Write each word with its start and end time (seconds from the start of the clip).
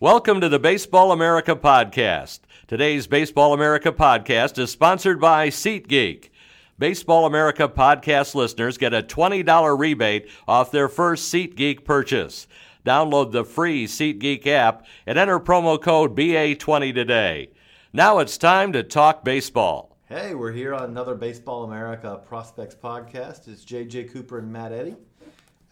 Welcome 0.00 0.40
to 0.40 0.48
the 0.48 0.58
Baseball 0.58 1.12
America 1.12 1.54
podcast. 1.54 2.40
Today's 2.66 3.06
Baseball 3.06 3.54
America 3.54 3.92
podcast 3.92 4.58
is 4.58 4.72
sponsored 4.72 5.20
by 5.20 5.48
SeatGeek. 5.48 6.30
Baseball 6.76 7.26
America 7.26 7.68
podcast 7.68 8.34
listeners 8.34 8.76
get 8.76 8.92
a 8.92 9.02
$20 9.04 9.78
rebate 9.78 10.28
off 10.48 10.72
their 10.72 10.88
first 10.88 11.32
SeatGeek 11.32 11.84
purchase. 11.84 12.48
Download 12.84 13.30
the 13.30 13.44
free 13.44 13.86
SeatGeek 13.86 14.44
app 14.48 14.84
and 15.06 15.16
enter 15.16 15.38
promo 15.38 15.80
code 15.80 16.16
BA20 16.16 16.92
today. 16.92 17.50
Now 17.92 18.18
it's 18.18 18.36
time 18.36 18.72
to 18.72 18.82
talk 18.82 19.24
baseball. 19.24 19.96
Hey, 20.06 20.34
we're 20.34 20.52
here 20.52 20.74
on 20.74 20.90
another 20.90 21.14
Baseball 21.14 21.62
America 21.64 22.20
Prospects 22.26 22.74
podcast. 22.74 23.46
It's 23.46 23.64
JJ 23.64 24.12
Cooper 24.12 24.40
and 24.40 24.52
Matt 24.52 24.72
Eddy. 24.72 24.96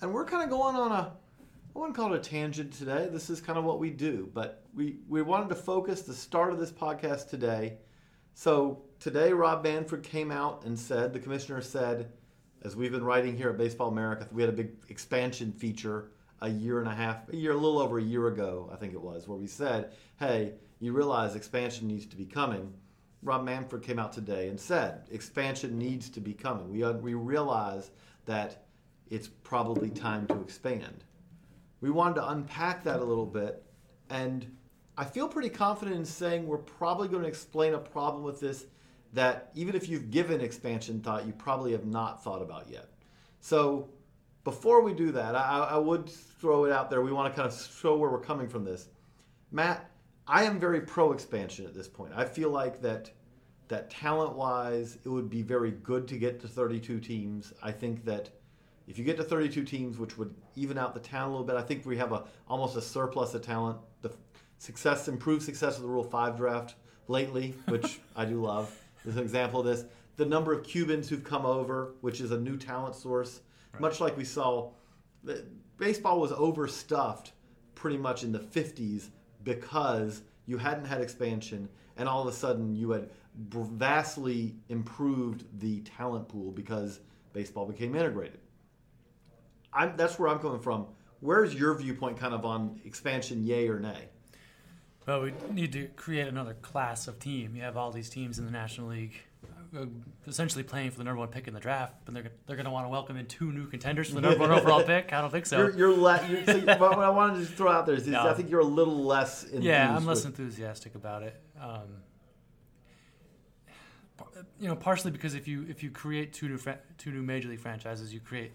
And 0.00 0.14
we're 0.14 0.24
kind 0.24 0.44
of 0.44 0.50
going 0.50 0.76
on 0.76 0.92
a, 0.92 1.12
I 1.74 1.78
wouldn't 1.78 1.96
call 1.96 2.12
it 2.12 2.16
a 2.16 2.30
tangent 2.30 2.72
today. 2.74 3.08
This 3.10 3.30
is 3.30 3.40
kind 3.40 3.58
of 3.58 3.64
what 3.64 3.78
we 3.78 3.88
do. 3.88 4.28
But 4.34 4.62
we, 4.74 4.96
we 5.08 5.22
wanted 5.22 5.48
to 5.48 5.54
focus 5.54 6.02
the 6.02 6.12
start 6.12 6.52
of 6.52 6.58
this 6.58 6.70
podcast 6.70 7.30
today. 7.30 7.78
So 8.34 8.82
today, 9.00 9.32
Rob 9.32 9.64
Manfred 9.64 10.02
came 10.02 10.30
out 10.30 10.64
and 10.66 10.78
said, 10.78 11.14
the 11.14 11.18
commissioner 11.18 11.62
said, 11.62 12.12
as 12.62 12.76
we've 12.76 12.92
been 12.92 13.04
writing 13.04 13.36
here 13.36 13.48
at 13.48 13.56
Baseball 13.56 13.88
America, 13.88 14.28
we 14.32 14.42
had 14.42 14.50
a 14.50 14.56
big 14.56 14.70
expansion 14.90 15.50
feature 15.50 16.10
a 16.42 16.48
year 16.48 16.80
and 16.80 16.88
a 16.88 16.94
half, 16.94 17.28
a 17.32 17.36
year, 17.36 17.52
a 17.52 17.56
little 17.56 17.78
over 17.78 17.98
a 17.98 18.02
year 18.02 18.26
ago, 18.26 18.68
I 18.72 18.76
think 18.76 18.92
it 18.92 19.00
was, 19.00 19.26
where 19.26 19.38
we 19.38 19.46
said, 19.46 19.92
hey, 20.18 20.54
you 20.80 20.92
realize 20.92 21.36
expansion 21.36 21.86
needs 21.86 22.04
to 22.06 22.16
be 22.16 22.26
coming. 22.26 22.72
Rob 23.22 23.44
Manfred 23.44 23.82
came 23.82 24.00
out 24.00 24.12
today 24.12 24.48
and 24.48 24.58
said 24.58 25.06
expansion 25.10 25.78
needs 25.78 26.10
to 26.10 26.20
be 26.20 26.34
coming. 26.34 26.70
We, 26.70 26.82
uh, 26.82 26.94
we 26.94 27.14
realize 27.14 27.92
that 28.26 28.64
it's 29.08 29.28
probably 29.28 29.90
time 29.90 30.26
to 30.26 30.40
expand. 30.40 31.04
We 31.82 31.90
wanted 31.90 32.14
to 32.14 32.30
unpack 32.30 32.84
that 32.84 33.00
a 33.00 33.04
little 33.04 33.26
bit, 33.26 33.62
and 34.08 34.46
I 34.96 35.04
feel 35.04 35.28
pretty 35.28 35.50
confident 35.50 35.96
in 35.96 36.04
saying 36.04 36.46
we're 36.46 36.58
probably 36.58 37.08
going 37.08 37.22
to 37.22 37.28
explain 37.28 37.74
a 37.74 37.78
problem 37.78 38.22
with 38.22 38.40
this 38.40 38.66
that 39.12 39.50
even 39.54 39.74
if 39.74 39.88
you've 39.88 40.10
given 40.10 40.40
expansion 40.40 41.00
thought, 41.00 41.26
you 41.26 41.32
probably 41.32 41.72
have 41.72 41.84
not 41.84 42.24
thought 42.24 42.40
about 42.40 42.70
yet. 42.70 42.88
So 43.40 43.90
before 44.44 44.80
we 44.80 44.94
do 44.94 45.12
that, 45.12 45.34
I, 45.34 45.68
I 45.72 45.76
would 45.76 46.08
throw 46.08 46.64
it 46.64 46.72
out 46.72 46.88
there. 46.88 47.02
We 47.02 47.12
want 47.12 47.34
to 47.34 47.40
kind 47.40 47.52
of 47.52 47.68
show 47.78 47.96
where 47.96 48.10
we're 48.10 48.20
coming 48.20 48.48
from 48.48 48.64
this. 48.64 48.88
Matt, 49.50 49.90
I 50.26 50.44
am 50.44 50.58
very 50.58 50.80
pro 50.80 51.12
expansion 51.12 51.66
at 51.66 51.74
this 51.74 51.88
point. 51.88 52.12
I 52.16 52.24
feel 52.24 52.50
like 52.50 52.80
that 52.82 53.10
that 53.68 53.90
talent 53.90 54.34
wise, 54.34 54.98
it 55.04 55.08
would 55.08 55.30
be 55.30 55.42
very 55.42 55.70
good 55.70 56.06
to 56.08 56.18
get 56.18 56.40
to 56.40 56.48
32 56.48 57.00
teams. 57.00 57.54
I 57.62 57.72
think 57.72 58.04
that 58.04 58.28
if 58.86 58.98
you 58.98 59.04
get 59.04 59.16
to 59.16 59.24
32 59.24 59.64
teams, 59.64 59.98
which 59.98 60.18
would 60.18 60.34
even 60.56 60.78
out 60.78 60.94
the 60.94 61.00
talent 61.00 61.28
a 61.28 61.30
little 61.32 61.46
bit, 61.46 61.56
I 61.56 61.62
think 61.62 61.86
we 61.86 61.96
have 61.98 62.12
a 62.12 62.24
almost 62.48 62.76
a 62.76 62.82
surplus 62.82 63.34
of 63.34 63.42
talent. 63.42 63.78
The 64.02 64.12
success, 64.58 65.08
improved 65.08 65.44
success 65.44 65.76
of 65.76 65.82
the 65.82 65.88
Rule 65.88 66.04
Five 66.04 66.36
draft 66.36 66.74
lately, 67.08 67.54
which 67.68 68.00
I 68.16 68.24
do 68.24 68.42
love, 68.42 68.76
is 69.04 69.16
an 69.16 69.22
example 69.22 69.60
of 69.60 69.66
this. 69.66 69.84
The 70.16 70.26
number 70.26 70.52
of 70.52 70.64
Cubans 70.64 71.08
who've 71.08 71.24
come 71.24 71.46
over, 71.46 71.94
which 72.00 72.20
is 72.20 72.32
a 72.32 72.38
new 72.38 72.56
talent 72.56 72.94
source, 72.94 73.40
right. 73.72 73.80
much 73.80 74.00
like 74.00 74.16
we 74.16 74.24
saw. 74.24 74.70
Baseball 75.78 76.20
was 76.20 76.32
overstuffed 76.32 77.32
pretty 77.74 77.96
much 77.96 78.22
in 78.22 78.32
the 78.32 78.38
50s 78.38 79.08
because 79.42 80.22
you 80.46 80.58
hadn't 80.58 80.84
had 80.84 81.00
expansion 81.00 81.68
and 81.96 82.08
all 82.08 82.22
of 82.22 82.28
a 82.28 82.36
sudden 82.36 82.74
you 82.74 82.90
had 82.90 83.08
vastly 83.34 84.54
improved 84.68 85.44
the 85.60 85.80
talent 85.80 86.28
pool 86.28 86.50
because 86.50 87.00
baseball 87.32 87.66
became 87.66 87.94
integrated. 87.94 88.38
I'm, 89.72 89.96
that's 89.96 90.18
where 90.18 90.28
I'm 90.28 90.38
coming 90.38 90.60
from. 90.60 90.86
Where's 91.20 91.54
your 91.54 91.74
viewpoint 91.74 92.18
kind 92.18 92.34
of 92.34 92.44
on 92.44 92.80
expansion, 92.84 93.44
yay 93.44 93.68
or 93.68 93.78
nay? 93.78 94.08
Well, 95.06 95.22
we 95.22 95.32
need 95.50 95.72
to 95.72 95.88
create 95.88 96.28
another 96.28 96.54
class 96.54 97.08
of 97.08 97.18
team. 97.18 97.56
You 97.56 97.62
have 97.62 97.76
all 97.76 97.90
these 97.90 98.08
teams 98.08 98.38
in 98.38 98.44
the 98.44 98.50
National 98.50 98.88
League 98.88 99.20
uh, 99.76 99.86
essentially 100.26 100.62
playing 100.62 100.90
for 100.90 100.98
the 100.98 101.04
number 101.04 101.18
one 101.18 101.28
pick 101.28 101.48
in 101.48 101.54
the 101.54 101.60
draft, 101.60 101.94
but 102.04 102.14
they're, 102.14 102.30
they're 102.46 102.56
going 102.56 102.66
to 102.66 102.70
want 102.70 102.84
to 102.84 102.90
welcome 102.90 103.16
in 103.16 103.26
two 103.26 103.50
new 103.52 103.66
contenders 103.66 104.08
for 104.08 104.16
the 104.16 104.20
number 104.20 104.38
one 104.38 104.50
overall 104.50 104.82
pick. 104.82 105.12
I 105.12 105.20
don't 105.20 105.30
think 105.30 105.46
so. 105.46 105.56
You're, 105.74 105.76
you're, 105.76 105.96
le- 105.96 106.26
you're 106.28 106.44
so 106.44 106.58
what 106.60 106.98
I 106.98 107.08
wanted 107.08 107.40
to 107.40 107.46
throw 107.46 107.72
out 107.72 107.86
there 107.86 107.94
is, 107.94 108.02
is 108.02 108.08
no. 108.08 108.28
I 108.28 108.34
think 108.34 108.50
you're 108.50 108.60
a 108.60 108.64
little 108.64 109.02
less. 109.02 109.46
Yeah, 109.52 109.96
I'm 109.96 110.04
less 110.04 110.24
with... 110.24 110.38
enthusiastic 110.38 110.94
about 110.94 111.22
it. 111.22 111.40
Um, 111.60 112.02
you 114.60 114.68
know, 114.68 114.76
partially 114.76 115.10
because 115.10 115.34
if 115.34 115.48
you 115.48 115.66
if 115.68 115.82
you 115.82 115.90
create 115.90 116.32
two 116.32 116.48
new 116.48 116.58
fra- 116.58 116.78
two 116.98 117.10
new 117.10 117.22
major 117.22 117.48
league 117.48 117.60
franchises, 117.60 118.12
you 118.12 118.20
create 118.20 118.52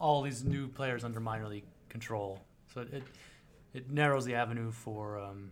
all 0.00 0.22
these 0.22 0.42
new 0.42 0.66
players 0.66 1.04
under 1.04 1.20
minor 1.20 1.46
league 1.46 1.66
control. 1.88 2.40
So 2.74 2.80
it 2.80 3.04
it 3.72 3.90
narrows 3.90 4.24
the 4.24 4.34
avenue 4.34 4.72
for 4.72 5.18
um, 5.18 5.50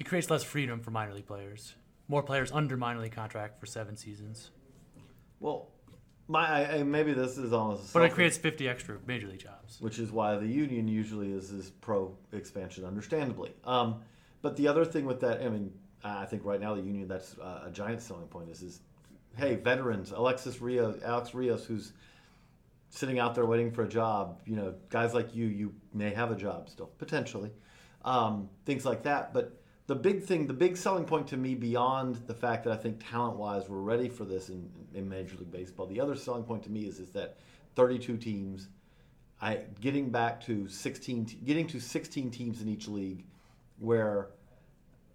it 0.00 0.04
creates 0.04 0.30
less 0.30 0.42
freedom 0.42 0.80
for 0.80 0.90
minor 0.90 1.14
league 1.14 1.26
players. 1.26 1.74
More 2.08 2.22
players 2.22 2.50
under 2.50 2.76
minor 2.76 3.00
league 3.00 3.12
contract 3.12 3.60
for 3.60 3.66
seven 3.66 3.96
seasons. 3.96 4.50
Well, 5.38 5.68
my 6.28 6.78
I, 6.78 6.82
maybe 6.82 7.12
this 7.12 7.38
is 7.38 7.52
almost. 7.52 7.92
But 7.92 8.04
it 8.04 8.12
creates 8.12 8.36
fifty 8.36 8.68
extra 8.68 8.98
major 9.06 9.28
league 9.28 9.40
jobs. 9.40 9.80
Which 9.80 9.98
is 9.98 10.10
why 10.10 10.36
the 10.36 10.46
union 10.46 10.88
usually 10.88 11.32
is 11.32 11.50
is 11.50 11.70
pro 11.70 12.16
expansion, 12.32 12.84
understandably. 12.84 13.52
Um, 13.64 14.02
but 14.40 14.56
the 14.56 14.66
other 14.68 14.84
thing 14.84 15.04
with 15.04 15.20
that, 15.20 15.42
I 15.42 15.48
mean, 15.48 15.72
I 16.02 16.24
think 16.24 16.44
right 16.44 16.60
now 16.60 16.74
the 16.74 16.82
union 16.82 17.06
that's 17.06 17.38
uh, 17.38 17.64
a 17.66 17.70
giant 17.70 18.02
selling 18.02 18.26
point 18.26 18.50
is 18.50 18.62
is, 18.62 18.80
hey, 19.36 19.56
veterans, 19.56 20.12
Alexis 20.12 20.60
Rios, 20.60 21.00
Alex 21.02 21.34
Rios, 21.34 21.64
who's 21.64 21.92
sitting 22.90 23.18
out 23.18 23.34
there 23.34 23.46
waiting 23.46 23.70
for 23.70 23.82
a 23.82 23.88
job. 23.88 24.40
You 24.46 24.56
know, 24.56 24.74
guys 24.90 25.14
like 25.14 25.34
you, 25.34 25.46
you 25.46 25.74
may 25.94 26.10
have 26.10 26.30
a 26.30 26.36
job 26.36 26.68
still 26.68 26.90
potentially, 26.98 27.50
um, 28.04 28.48
things 28.64 28.84
like 28.84 29.02
that, 29.04 29.32
but 29.32 29.62
the 29.86 29.94
big 29.94 30.22
thing, 30.22 30.46
the 30.46 30.54
big 30.54 30.76
selling 30.76 31.04
point 31.04 31.26
to 31.28 31.36
me, 31.36 31.54
beyond 31.54 32.16
the 32.26 32.34
fact 32.34 32.64
that 32.64 32.72
I 32.72 32.76
think 32.76 33.02
talent 33.10 33.36
wise 33.36 33.68
we're 33.68 33.78
ready 33.78 34.08
for 34.08 34.24
this 34.24 34.48
in, 34.48 34.68
in 34.94 35.08
Major 35.08 35.36
League 35.36 35.50
Baseball, 35.50 35.86
the 35.86 36.00
other 36.00 36.14
selling 36.14 36.44
point 36.44 36.62
to 36.64 36.70
me 36.70 36.86
is 36.86 36.98
is 36.98 37.10
that 37.10 37.38
32 37.74 38.16
teams, 38.16 38.68
I 39.40 39.60
getting 39.80 40.10
back 40.10 40.40
to 40.46 40.68
16, 40.68 41.40
getting 41.44 41.66
to 41.68 41.80
16 41.80 42.30
teams 42.30 42.62
in 42.62 42.68
each 42.68 42.86
league, 42.86 43.24
where 43.78 44.28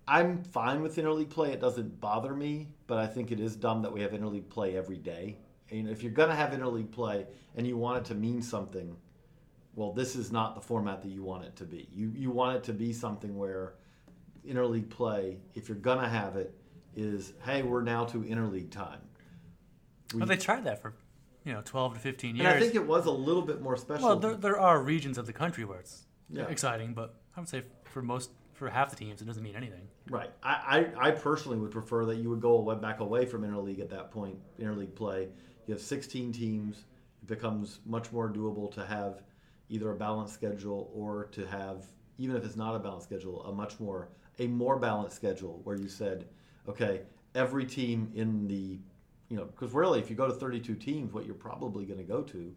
I'm 0.07 0.43
fine 0.43 0.81
with 0.81 0.97
interleague 0.97 1.29
play. 1.29 1.51
It 1.51 1.61
doesn't 1.61 2.01
bother 2.01 2.33
me, 2.33 2.67
but 2.87 2.97
I 2.97 3.05
think 3.05 3.31
it 3.31 3.39
is 3.39 3.55
dumb 3.55 3.81
that 3.83 3.93
we 3.93 4.01
have 4.01 4.11
interleague 4.11 4.49
play 4.49 4.75
every 4.75 4.97
day. 4.97 5.37
And 5.69 5.87
if 5.89 6.01
you're 6.01 6.13
going 6.13 6.29
to 6.29 6.35
have 6.35 6.51
interleague 6.51 6.91
play 6.91 7.27
and 7.55 7.67
you 7.67 7.77
want 7.77 7.99
it 7.99 8.05
to 8.05 8.15
mean 8.15 8.41
something, 8.41 8.95
well, 9.75 9.91
this 9.91 10.15
is 10.15 10.31
not 10.31 10.55
the 10.55 10.61
format 10.61 11.01
that 11.03 11.09
you 11.09 11.23
want 11.23 11.43
it 11.43 11.55
to 11.57 11.65
be. 11.65 11.87
You 11.93 12.11
you 12.15 12.31
want 12.31 12.57
it 12.57 12.63
to 12.63 12.73
be 12.73 12.93
something 12.93 13.37
where 13.37 13.75
interleague 14.47 14.89
play, 14.89 15.37
if 15.53 15.69
you're 15.69 15.77
gonna 15.77 16.09
have 16.09 16.35
it, 16.35 16.55
is 16.95 17.33
hey, 17.45 17.61
we're 17.61 17.83
now 17.83 18.05
to 18.05 18.23
interleague 18.23 18.71
time. 18.71 18.99
We, 20.13 20.19
well, 20.19 20.27
they 20.27 20.37
tried 20.37 20.63
that 20.63 20.81
for 20.81 20.95
you 21.43 21.53
know 21.53 21.61
12 21.63 21.93
to 21.93 21.99
15 21.99 22.35
years. 22.35 22.47
And 22.47 22.55
I 22.55 22.59
think 22.59 22.73
it 22.73 22.87
was 22.87 23.05
a 23.05 23.11
little 23.11 23.43
bit 23.43 23.61
more 23.61 23.77
special. 23.77 24.07
Well, 24.07 24.15
there, 24.19 24.35
there 24.35 24.59
are 24.59 24.81
regions 24.81 25.17
of 25.17 25.27
the 25.27 25.33
country 25.33 25.63
where 25.63 25.79
it's 25.79 26.07
yeah. 26.29 26.47
exciting, 26.47 26.93
but 26.93 27.15
I 27.35 27.39
would 27.39 27.49
say 27.49 27.63
for 27.83 28.01
most 28.01 28.31
for 28.57 28.69
half 28.69 28.89
the 28.89 28.95
teams, 28.95 29.21
it 29.21 29.25
doesn't 29.25 29.43
mean 29.43 29.55
anything. 29.55 29.87
Right. 30.09 30.31
I, 30.41 30.89
I, 30.99 31.07
I 31.09 31.11
personally 31.11 31.57
would 31.57 31.71
prefer 31.71 32.05
that 32.05 32.17
you 32.17 32.29
would 32.29 32.41
go 32.41 32.75
back 32.75 32.99
away 32.99 33.25
from 33.25 33.43
interleague 33.43 33.79
at 33.79 33.89
that 33.91 34.11
point, 34.11 34.37
interleague 34.59 34.95
play. 34.95 35.29
You 35.67 35.73
have 35.73 35.81
16 35.81 36.31
teams. 36.31 36.85
It 37.21 37.27
becomes 37.27 37.79
much 37.85 38.11
more 38.11 38.29
doable 38.29 38.73
to 38.73 38.85
have 38.85 39.21
either 39.69 39.91
a 39.91 39.95
balanced 39.95 40.33
schedule 40.33 40.89
or 40.93 41.25
to 41.33 41.45
have, 41.45 41.85
even 42.17 42.35
if 42.35 42.43
it's 42.43 42.55
not 42.55 42.75
a 42.75 42.79
balanced 42.79 43.07
schedule, 43.07 43.43
a 43.43 43.53
much 43.53 43.79
more 43.79 44.09
a 44.39 44.47
more 44.47 44.77
balanced 44.77 45.15
schedule 45.15 45.61
where 45.63 45.75
you 45.75 45.89
said, 45.89 46.25
okay, 46.69 47.01
every 47.33 47.65
team 47.65 48.11
in 48.13 48.47
the, 48.47 48.79
you 49.29 49.37
know, 49.37 49.45
because 49.45 49.73
really, 49.73 49.99
if 49.99 50.09
you 50.09 50.15
go 50.15 50.27
to 50.27 50.33
32 50.33 50.75
teams, 50.75 51.11
what 51.11 51.25
you're 51.25 51.35
probably 51.35 51.85
going 51.85 51.97
to 51.97 52.05
go 52.05 52.21
to 52.21 52.53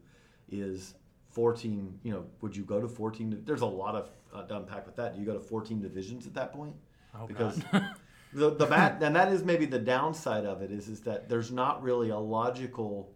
is 0.51 0.95
14. 1.31 1.99
You 2.03 2.13
know, 2.13 2.25
would 2.43 2.55
you 2.55 2.65
go 2.65 2.81
to 2.81 2.89
14? 2.89 3.43
There's 3.47 3.63
a 3.63 3.67
lot 3.67 3.95
of 3.95 4.11
uh, 4.35 4.43
to 4.43 4.57
unpack 4.57 4.87
with 4.87 4.97
that. 4.97 5.15
Do 5.15 5.21
you 5.21 5.27
go 5.27 5.35
to 5.35 5.41
14 5.41 5.81
divisions 5.81 6.27
at 6.27 6.35
that 6.35 6.53
point? 6.53 6.75
Oh, 7.15 7.27
because 7.27 7.61
the 8.33 8.51
the 8.51 8.67
bad 8.67 9.03
and 9.03 9.15
that 9.17 9.33
is 9.33 9.43
maybe 9.45 9.67
the 9.67 9.79
downside 9.79 10.45
of 10.45 10.63
it 10.63 10.71
is 10.71 10.89
is 10.89 11.01
that 11.01 11.29
there's 11.29 11.51
not 11.51 11.83
really 11.83 12.11
a 12.11 12.19
logical 12.19 13.13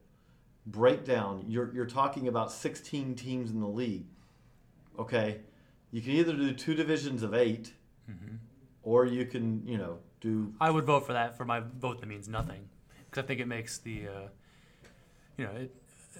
breakdown. 0.66 1.44
You're 1.48 1.72
you're 1.74 1.86
talking 1.86 2.28
about 2.28 2.50
16 2.50 3.14
teams 3.14 3.50
in 3.50 3.60
the 3.60 3.68
league. 3.68 4.06
Okay, 4.98 5.40
you 5.90 6.00
can 6.02 6.12
either 6.12 6.32
do 6.32 6.52
two 6.52 6.74
divisions 6.74 7.22
of 7.22 7.34
8 7.34 7.72
Mm-hmm. 8.10 8.34
or 8.82 9.06
you 9.06 9.24
can 9.24 9.66
you 9.66 9.78
know 9.78 9.96
do 10.20 10.52
I 10.60 10.70
would 10.70 10.84
vote 10.84 11.06
for 11.06 11.14
that 11.14 11.38
for 11.38 11.46
my 11.46 11.60
vote 11.60 12.00
that 12.00 12.06
means 12.06 12.28
nothing 12.28 12.68
because 13.06 13.24
I 13.24 13.26
think 13.26 13.40
it 13.40 13.48
makes 13.48 13.78
the 13.78 14.08
uh, 14.08 14.28
you 15.38 15.46
know 15.46 15.52
it, 15.52 15.74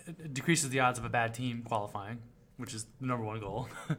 it 0.07 0.33
decreases 0.33 0.71
the 0.71 0.81
odds 0.81 0.99
of 0.99 1.05
a 1.05 1.11
bad 1.11 1.35
team 1.35 1.63
qualifying, 1.63 2.21
which 2.57 2.73
is 2.73 2.87
the 3.03 3.07
number 3.07 3.23
one 3.23 3.39
goal. 3.39 3.69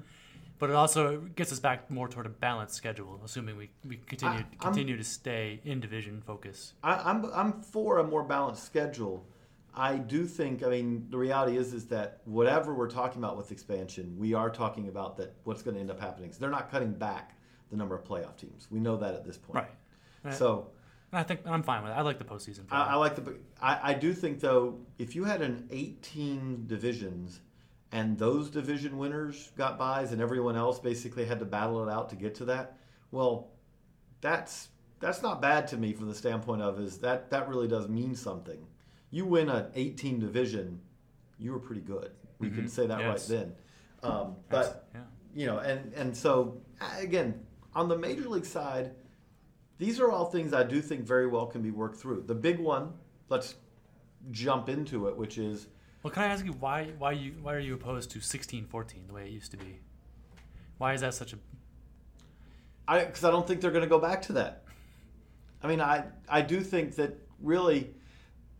but 0.59 0.69
it 0.69 0.75
also 0.75 1.17
gets 1.35 1.51
us 1.51 1.59
back 1.59 1.89
more 1.91 2.07
toward 2.07 2.25
a 2.25 2.29
balanced 2.29 2.75
schedule, 2.75 3.19
assuming 3.23 3.57
we, 3.57 3.69
we 3.87 3.97
continue 3.97 4.39
I- 4.39 4.63
continue 4.63 4.97
to 4.97 5.03
stay 5.03 5.59
in 5.63 5.79
division 5.79 6.21
focus. 6.25 6.73
I, 6.83 6.95
I'm 6.95 7.25
I'm 7.33 7.61
for 7.61 7.99
a 7.99 8.03
more 8.03 8.23
balanced 8.23 8.63
schedule. 8.63 9.25
I 9.77 9.97
do 9.97 10.25
think. 10.25 10.63
I 10.63 10.69
mean, 10.69 11.07
the 11.09 11.17
reality 11.17 11.57
is 11.57 11.73
is 11.73 11.85
that 11.87 12.21
whatever 12.25 12.73
we're 12.73 12.89
talking 12.89 13.21
about 13.21 13.35
with 13.37 13.51
expansion, 13.51 14.15
we 14.17 14.33
are 14.33 14.49
talking 14.49 14.87
about 14.87 15.17
that 15.17 15.35
what's 15.43 15.61
going 15.61 15.75
to 15.75 15.81
end 15.81 15.91
up 15.91 15.99
happening. 15.99 16.29
is 16.29 16.37
they're 16.37 16.49
not 16.49 16.71
cutting 16.71 16.93
back 16.93 17.37
the 17.69 17.75
number 17.75 17.95
of 17.95 18.03
playoff 18.03 18.37
teams. 18.37 18.67
We 18.71 18.79
know 18.79 18.95
that 18.97 19.13
at 19.15 19.25
this 19.25 19.37
point. 19.37 19.55
Right. 19.55 19.71
Right. 20.23 20.33
So 20.33 20.69
I 21.11 21.23
think 21.23 21.41
I'm 21.45 21.63
fine 21.63 21.83
with 21.83 21.91
it. 21.91 21.95
I 21.95 22.01
like 22.01 22.17
the 22.19 22.25
postseason. 22.25 22.65
I, 22.71 22.83
I 22.83 22.95
like 22.95 23.15
the. 23.15 23.35
I, 23.61 23.91
I 23.91 23.93
do 23.93 24.13
think 24.13 24.39
though, 24.39 24.79
if 24.97 25.15
you 25.15 25.23
had 25.23 25.41
an 25.41 25.67
18 25.71 26.67
divisions, 26.67 27.41
and 27.95 28.17
those 28.17 28.49
division 28.49 28.97
winners 28.97 29.53
got 29.55 29.79
buys, 29.79 30.11
and 30.11 30.21
everyone 30.21 30.57
else 30.57 30.79
basically 30.79 31.23
had 31.23 31.39
to 31.39 31.45
battle 31.45 31.81
it 31.81 31.89
out 31.89 32.09
to 32.09 32.17
get 32.17 32.35
to 32.35 32.45
that, 32.45 32.77
well, 33.11 33.51
that's 34.19 34.67
that's 34.99 35.21
not 35.21 35.41
bad 35.41 35.65
to 35.69 35.77
me 35.77 35.93
from 35.93 36.09
the 36.09 36.13
standpoint 36.13 36.61
of 36.61 36.77
is 36.77 36.97
that 36.97 37.29
that 37.29 37.47
really 37.47 37.69
does 37.69 37.87
mean 37.87 38.13
something. 38.13 38.67
You 39.11 39.25
win 39.25 39.47
an 39.47 39.67
18 39.75 40.19
division, 40.19 40.81
you 41.39 41.53
were 41.53 41.59
pretty 41.59 41.79
good. 41.79 42.11
We 42.39 42.49
can 42.49 42.67
say 42.67 42.85
that 42.85 42.97
Mm-hmm. 42.97 43.07
Yes. 43.07 43.29
right 43.29 43.39
then. 43.39 43.53
Um, 44.03 44.35
but 44.49 44.89
yeah. 44.93 45.01
you 45.33 45.45
know, 45.45 45.59
and 45.59 45.93
and 45.93 46.15
so 46.15 46.57
again, 46.99 47.45
on 47.73 47.87
the 47.87 47.97
major 47.97 48.27
league 48.27 48.45
side, 48.45 48.91
these 49.77 50.01
are 50.01 50.11
all 50.11 50.25
things 50.25 50.53
I 50.53 50.63
do 50.63 50.81
think 50.81 51.05
very 51.05 51.27
well 51.27 51.45
can 51.45 51.61
be 51.61 51.71
worked 51.71 51.95
through. 51.95 52.23
The 52.27 52.35
big 52.35 52.59
one, 52.59 52.91
let's 53.29 53.55
jump 54.31 54.67
into 54.67 55.07
it, 55.07 55.15
which 55.15 55.37
is 55.37 55.67
Well, 56.05 56.11
can 56.11 56.21
I 56.21 56.27
ask 56.27 56.45
you 56.45 56.51
why 56.51 56.91
why 56.99 57.13
you 57.13 57.33
why 57.41 57.55
are 57.55 57.59
you 57.59 57.73
opposed 57.73 58.11
to 58.11 58.19
16-14 58.19 59.07
the 59.07 59.13
way 59.15 59.25
it 59.25 59.31
used 59.31 59.49
to 59.49 59.57
be? 59.57 59.79
Why 60.77 60.93
is 60.93 61.01
that 61.01 61.15
such 61.15 61.33
a 61.33 61.37
I 62.87 63.05
because 63.05 63.23
I 63.23 63.31
don't 63.31 63.47
think 63.47 63.59
they're 63.59 63.71
going 63.71 63.81
to 63.83 63.89
go 63.89 63.97
back 63.97 64.21
to 64.23 64.33
that. 64.33 64.65
I 65.63 65.67
mean, 65.67 65.81
I 65.81 66.03
I 66.29 66.43
do 66.43 66.61
think 66.61 66.93
that 66.97 67.17
really 67.41 67.89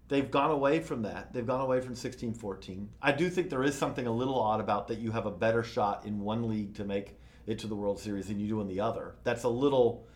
they've 0.07 0.31
gone 0.31 0.49
away 0.49 0.79
from 0.79 1.03
that. 1.03 1.33
They've 1.33 1.45
gone 1.45 1.61
away 1.61 1.81
from 1.81 1.93
16-14. 1.93 2.87
I 2.99 3.11
do 3.11 3.29
think 3.29 3.51
there 3.51 3.63
is 3.63 3.75
something 3.75 4.07
a 4.07 4.11
little 4.11 4.39
odd 4.39 4.59
about 4.59 4.87
that 4.87 4.97
you 4.97 5.11
have 5.11 5.27
a 5.27 5.31
better 5.31 5.61
shot 5.61 6.03
in 6.03 6.21
one 6.21 6.49
league 6.49 6.73
to 6.77 6.83
make 6.83 7.19
it 7.45 7.59
to 7.59 7.67
the 7.67 7.75
World 7.75 7.99
Series 7.99 8.25
than 8.25 8.39
you 8.39 8.47
do 8.47 8.59
in 8.61 8.67
the 8.67 8.79
other. 8.79 9.17
That's 9.23 9.43
a 9.43 9.49
little 9.49 10.07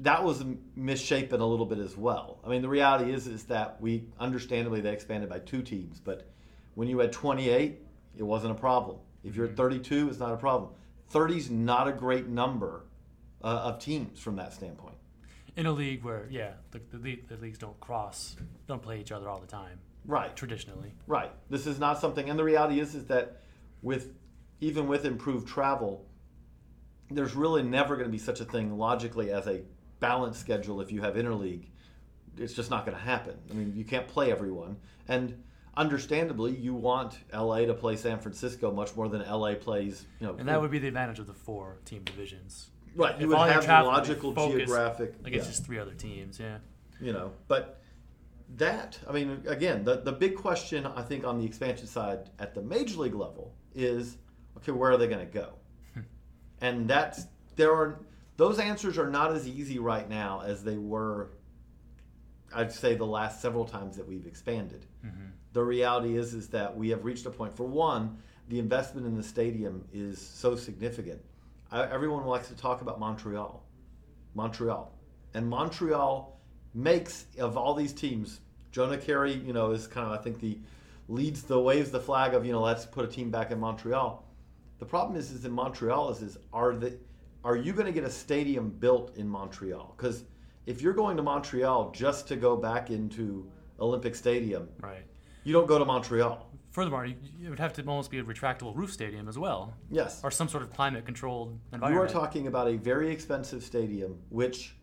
that 0.00 0.22
was 0.22 0.44
misshapen 0.76 1.40
a 1.40 1.46
little 1.46 1.64
bit 1.64 1.78
as 1.78 1.96
well. 1.96 2.40
I 2.44 2.50
mean, 2.50 2.60
the 2.60 2.68
reality 2.68 3.10
is 3.10 3.26
is 3.26 3.44
that 3.44 3.80
we 3.80 4.04
understandably 4.20 4.82
they 4.82 4.92
expanded 4.92 5.30
by 5.30 5.38
two 5.38 5.62
teams, 5.62 5.98
but 5.98 6.28
when 6.78 6.86
you 6.86 7.00
had 7.00 7.10
28, 7.10 7.76
it 8.18 8.22
wasn't 8.22 8.52
a 8.52 8.54
problem. 8.54 8.98
If 9.24 9.34
you're 9.34 9.46
at 9.46 9.56
32, 9.56 10.10
it's 10.10 10.20
not 10.20 10.32
a 10.32 10.36
problem. 10.36 10.70
30 11.08 11.36
is 11.36 11.50
not 11.50 11.88
a 11.88 11.92
great 11.92 12.28
number 12.28 12.84
uh, 13.42 13.46
of 13.48 13.80
teams 13.80 14.20
from 14.20 14.36
that 14.36 14.52
standpoint. 14.52 14.94
in 15.56 15.66
a 15.66 15.72
league 15.72 16.04
where 16.04 16.28
yeah 16.30 16.52
the, 16.70 16.80
the, 16.92 17.20
the 17.28 17.36
leagues 17.38 17.58
don't 17.58 17.78
cross 17.80 18.36
don't 18.68 18.80
play 18.80 19.00
each 19.00 19.10
other 19.10 19.28
all 19.28 19.40
the 19.40 19.46
time 19.46 19.80
Right. 20.06 20.34
traditionally. 20.36 20.94
Right. 21.08 21.32
This 21.50 21.66
is 21.66 21.80
not 21.80 21.98
something, 22.00 22.30
and 22.30 22.38
the 22.38 22.44
reality 22.44 22.78
is, 22.78 22.94
is 22.94 23.06
that 23.06 23.42
with 23.82 24.14
even 24.60 24.86
with 24.86 25.04
improved 25.04 25.48
travel, 25.48 26.06
there's 27.10 27.34
really 27.34 27.64
never 27.64 27.96
going 27.96 28.06
to 28.06 28.12
be 28.12 28.18
such 28.18 28.38
a 28.40 28.44
thing 28.44 28.78
logically 28.78 29.32
as 29.32 29.48
a 29.48 29.62
balanced 29.98 30.38
schedule 30.40 30.80
if 30.80 30.92
you 30.92 31.00
have 31.00 31.14
interleague. 31.16 31.66
It's 32.36 32.54
just 32.54 32.70
not 32.70 32.86
going 32.86 32.96
to 32.96 33.02
happen. 33.02 33.34
I 33.50 33.54
mean, 33.54 33.72
you 33.74 33.84
can't 33.84 34.06
play 34.06 34.30
everyone, 34.30 34.76
and 35.08 35.42
understandably, 35.78 36.54
you 36.54 36.74
want 36.74 37.18
LA 37.32 37.60
to 37.60 37.74
play 37.74 37.96
San 37.96 38.18
Francisco 38.18 38.72
much 38.72 38.94
more 38.96 39.08
than 39.08 39.22
LA 39.22 39.54
plays. 39.54 40.04
You 40.20 40.26
know, 40.26 40.36
And 40.36 40.48
that 40.48 40.60
would 40.60 40.70
be 40.70 40.78
the 40.78 40.88
advantage 40.88 41.20
of 41.20 41.26
the 41.26 41.32
four 41.32 41.78
team 41.84 42.02
divisions. 42.02 42.68
right. 42.94 43.14
if 43.14 43.20
You 43.20 43.28
would 43.28 43.38
all 43.38 43.44
have 43.44 43.64
logical 43.86 44.34
focused 44.34 44.58
geographic 44.58 45.14
against 45.24 45.46
yeah. 45.46 45.50
just 45.52 45.64
three 45.64 45.78
other 45.78 45.94
teams. 45.94 46.38
Yeah. 46.38 46.58
you 47.00 47.12
know 47.12 47.32
but 47.46 47.80
that 48.56 48.98
i 49.08 49.12
mean 49.12 49.42
again 49.46 49.84
the, 49.84 49.98
the 49.98 50.12
big 50.12 50.34
question 50.34 50.86
i 50.86 51.02
think 51.02 51.24
on 51.24 51.38
the 51.38 51.44
expansion 51.44 51.86
side 51.86 52.30
at 52.38 52.54
the 52.54 52.62
major 52.62 52.98
league 52.98 53.14
level 53.14 53.54
is 53.74 54.16
okay 54.56 54.72
where 54.72 54.90
are 54.90 54.96
they 54.96 55.06
going 55.06 55.24
to 55.24 55.32
go 55.32 55.52
hmm. 55.94 56.00
and 56.60 56.88
that's 56.88 57.26
there 57.56 57.72
are 57.72 58.00
those 58.36 58.58
answers 58.58 58.98
are 58.98 59.10
not 59.10 59.32
as 59.32 59.46
easy 59.46 59.78
right 59.78 60.08
now 60.08 60.42
as 60.44 60.64
they 60.64 60.76
were 60.76 61.30
i'd 62.54 62.72
say 62.72 62.94
the 62.94 63.06
last 63.06 63.42
several 63.42 63.66
times 63.66 63.96
that 63.96 64.08
we've 64.08 64.26
expanded 64.26 64.86
mm-hmm. 65.04 65.26
The 65.52 65.62
reality 65.62 66.16
is 66.16 66.34
is 66.34 66.48
that 66.48 66.76
we 66.76 66.90
have 66.90 67.04
reached 67.04 67.26
a 67.26 67.30
point 67.30 67.56
for 67.56 67.64
one 67.64 68.18
the 68.48 68.58
investment 68.58 69.06
in 69.06 69.14
the 69.14 69.22
stadium 69.22 69.84
is 69.92 70.18
so 70.20 70.56
significant 70.56 71.20
I, 71.70 71.84
everyone 71.84 72.24
likes 72.24 72.48
to 72.48 72.56
talk 72.56 72.80
about 72.80 72.98
montreal 72.98 73.62
Montreal. 74.34 74.92
And 75.34 75.48
Montreal 75.48 76.38
makes 76.74 77.26
of 77.38 77.56
all 77.56 77.74
these 77.74 77.92
teams, 77.92 78.40
Jonah 78.70 78.96
Keri, 78.96 79.34
you 79.34 79.52
know, 79.52 79.72
is 79.72 79.86
kind 79.86 80.06
of 80.06 80.12
I 80.18 80.22
think 80.22 80.40
the 80.40 80.58
leads 81.08 81.42
the 81.42 81.58
waves 81.58 81.90
the 81.90 82.00
flag 82.00 82.34
of, 82.34 82.46
you 82.46 82.52
know, 82.52 82.62
let's 82.62 82.86
put 82.86 83.04
a 83.04 83.08
team 83.08 83.30
back 83.30 83.50
in 83.50 83.58
Montreal. 83.58 84.24
The 84.78 84.86
problem 84.86 85.18
is 85.18 85.32
is 85.32 85.44
in 85.44 85.52
Montreal 85.52 86.10
is 86.10 86.22
is 86.22 86.38
are 86.52 86.74
the 86.74 86.96
are 87.44 87.56
you 87.56 87.72
going 87.72 87.86
to 87.86 87.92
get 87.92 88.04
a 88.04 88.10
stadium 88.10 88.70
built 88.70 89.16
in 89.16 89.28
Montreal? 89.28 89.94
Cuz 89.96 90.24
if 90.66 90.82
you're 90.82 90.92
going 90.92 91.16
to 91.16 91.22
Montreal 91.22 91.90
just 91.90 92.28
to 92.28 92.36
go 92.36 92.56
back 92.56 92.90
into 92.90 93.50
Olympic 93.80 94.14
Stadium, 94.14 94.68
Right. 94.80 95.04
You 95.48 95.54
don't 95.54 95.66
go 95.66 95.78
to 95.78 95.84
Montreal. 95.86 96.46
Furthermore, 96.72 97.06
you, 97.06 97.16
it 97.42 97.48
would 97.48 97.58
have 97.58 97.72
to 97.72 97.82
almost 97.86 98.10
be 98.10 98.18
a 98.18 98.22
retractable 98.22 98.76
roof 98.76 98.92
stadium 98.92 99.28
as 99.28 99.38
well, 99.38 99.72
Yes. 99.90 100.20
or 100.22 100.30
some 100.30 100.46
sort 100.46 100.62
of 100.62 100.70
climate 100.70 101.06
controlled 101.06 101.58
environment. 101.72 101.94
You 101.94 102.02
are 102.04 102.20
talking 102.20 102.46
about 102.48 102.68
a 102.68 102.76
very 102.76 103.10
expensive 103.10 103.62
stadium, 103.64 104.18
which, 104.28 104.76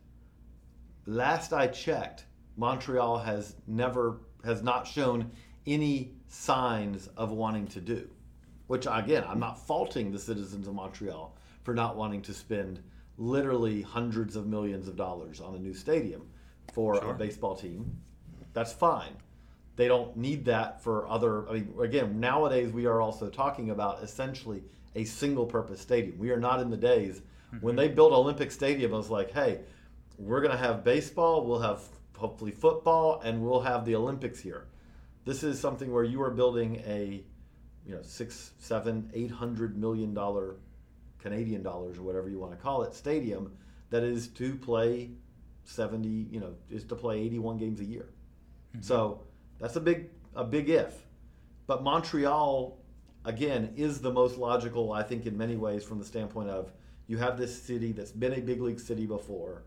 last 1.05 1.53
I 1.53 1.67
checked, 1.67 2.25
Montreal 2.57 3.19
has 3.19 3.55
never 3.67 4.21
has 4.43 4.63
not 4.63 4.87
shown 4.87 5.31
any 5.67 6.13
signs 6.27 7.07
of 7.15 7.31
wanting 7.31 7.67
to 7.67 7.81
do. 7.81 8.09
Which 8.67 8.87
again, 8.89 9.23
I'm 9.27 9.39
not 9.39 9.59
faulting 9.67 10.11
the 10.11 10.19
citizens 10.19 10.67
of 10.67 10.73
Montreal 10.73 11.37
for 11.63 11.75
not 11.75 11.95
wanting 11.95 12.23
to 12.23 12.33
spend 12.33 12.81
literally 13.17 13.83
hundreds 13.83 14.35
of 14.35 14.47
millions 14.47 14.87
of 14.87 14.95
dollars 14.95 15.39
on 15.41 15.53
a 15.55 15.59
new 15.59 15.73
stadium 15.75 16.27
for 16.73 16.95
a 16.95 17.13
baseball 17.13 17.55
team. 17.55 18.01
That's 18.53 18.73
fine. 18.73 19.13
They 19.75 19.87
don't 19.87 20.15
need 20.15 20.45
that 20.45 20.81
for 20.81 21.07
other. 21.07 21.47
I 21.49 21.53
mean, 21.53 21.73
again, 21.81 22.19
nowadays 22.19 22.71
we 22.71 22.85
are 22.85 23.01
also 23.01 23.29
talking 23.29 23.71
about 23.71 24.03
essentially 24.03 24.63
a 24.95 25.03
single 25.03 25.45
purpose 25.45 25.81
stadium. 25.81 26.17
We 26.17 26.31
are 26.31 26.39
not 26.39 26.61
in 26.61 26.69
the 26.69 26.77
days 26.77 27.21
when 27.59 27.75
mm-hmm. 27.75 27.75
they 27.75 27.87
built 27.89 28.13
Olympic 28.13 28.51
Stadium. 28.51 28.93
It 28.93 28.97
was 28.97 29.09
like, 29.09 29.31
hey, 29.31 29.59
we're 30.17 30.39
going 30.39 30.53
to 30.53 30.57
have 30.57 30.83
baseball, 30.83 31.45
we'll 31.45 31.59
have 31.59 31.81
hopefully 32.17 32.51
football, 32.51 33.19
and 33.21 33.43
we'll 33.43 33.59
have 33.59 33.83
the 33.83 33.95
Olympics 33.95 34.39
here. 34.39 34.67
This 35.25 35.43
is 35.43 35.59
something 35.59 35.91
where 35.91 36.05
you 36.05 36.21
are 36.21 36.31
building 36.31 36.81
a, 36.87 37.23
you 37.85 37.95
know, 37.95 38.01
six, 38.01 38.51
seven, 38.59 39.09
eight 39.13 39.31
hundred 39.31 39.77
million 39.77 40.13
dollar 40.13 40.55
Canadian 41.19 41.63
dollars 41.63 41.97
or 41.97 42.03
whatever 42.03 42.29
you 42.29 42.39
want 42.39 42.51
to 42.51 42.57
call 42.57 42.83
it 42.83 42.93
stadium 42.93 43.51
that 43.89 44.03
is 44.03 44.27
to 44.29 44.55
play 44.55 45.09
seventy, 45.63 46.27
you 46.31 46.39
know, 46.39 46.53
is 46.69 46.83
to 46.85 46.95
play 46.95 47.19
eighty-one 47.19 47.57
games 47.57 47.81
a 47.81 47.85
year. 47.85 48.05
Mm-hmm. 48.71 48.83
So 48.83 49.21
that's 49.59 49.75
a 49.75 49.81
big 49.81 50.09
a 50.35 50.43
big 50.43 50.69
if. 50.69 51.05
But 51.67 51.83
Montreal, 51.83 52.77
again, 53.23 53.73
is 53.75 54.01
the 54.01 54.11
most 54.11 54.37
logical, 54.37 54.91
I 54.91 55.03
think, 55.03 55.25
in 55.25 55.37
many 55.37 55.55
ways, 55.55 55.83
from 55.83 55.99
the 55.99 56.05
standpoint 56.05 56.49
of 56.49 56.71
you 57.07 57.17
have 57.17 57.37
this 57.37 57.61
city 57.61 57.91
that's 57.91 58.11
been 58.11 58.33
a 58.33 58.41
big 58.41 58.61
league 58.61 58.79
city 58.79 59.05
before. 59.05 59.63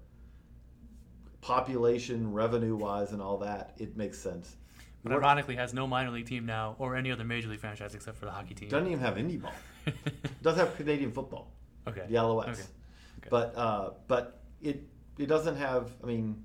Population, 1.40 2.32
revenue 2.32 2.76
wise, 2.76 3.12
and 3.12 3.22
all 3.22 3.38
that, 3.38 3.74
it 3.78 3.96
makes 3.96 4.18
sense. 4.18 4.56
but 5.04 5.12
ironically, 5.12 5.56
has 5.56 5.72
no 5.72 5.86
minor 5.86 6.10
league 6.10 6.26
team 6.26 6.46
now 6.46 6.74
or 6.78 6.96
any 6.96 7.10
other 7.10 7.24
major 7.24 7.48
league 7.48 7.60
franchise 7.60 7.94
except 7.94 8.18
for 8.18 8.24
the 8.24 8.30
hockey 8.30 8.54
team. 8.54 8.68
Doesn't 8.68 8.88
even 8.88 9.00
have 9.00 9.14
indie 9.14 9.40
ball. 9.40 9.52
Does 10.42 10.56
have 10.56 10.76
Canadian 10.76 11.12
football. 11.12 11.52
okay. 11.86 12.04
the 12.08 12.16
Als. 12.16 12.44
Okay. 12.44 12.52
Okay. 12.52 13.28
But 13.30 13.54
uh, 13.56 13.90
but 14.06 14.42
it 14.60 14.82
it 15.18 15.26
doesn't 15.26 15.56
have. 15.56 15.90
I 16.02 16.06
mean, 16.06 16.44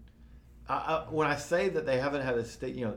I, 0.69 0.73
I, 0.75 1.05
when 1.09 1.27
I 1.27 1.35
say 1.35 1.69
that 1.69 1.85
they 1.85 1.97
haven't 1.99 2.21
had 2.21 2.35
a 2.35 2.45
state, 2.45 2.75
you 2.75 2.85
know, 2.85 2.95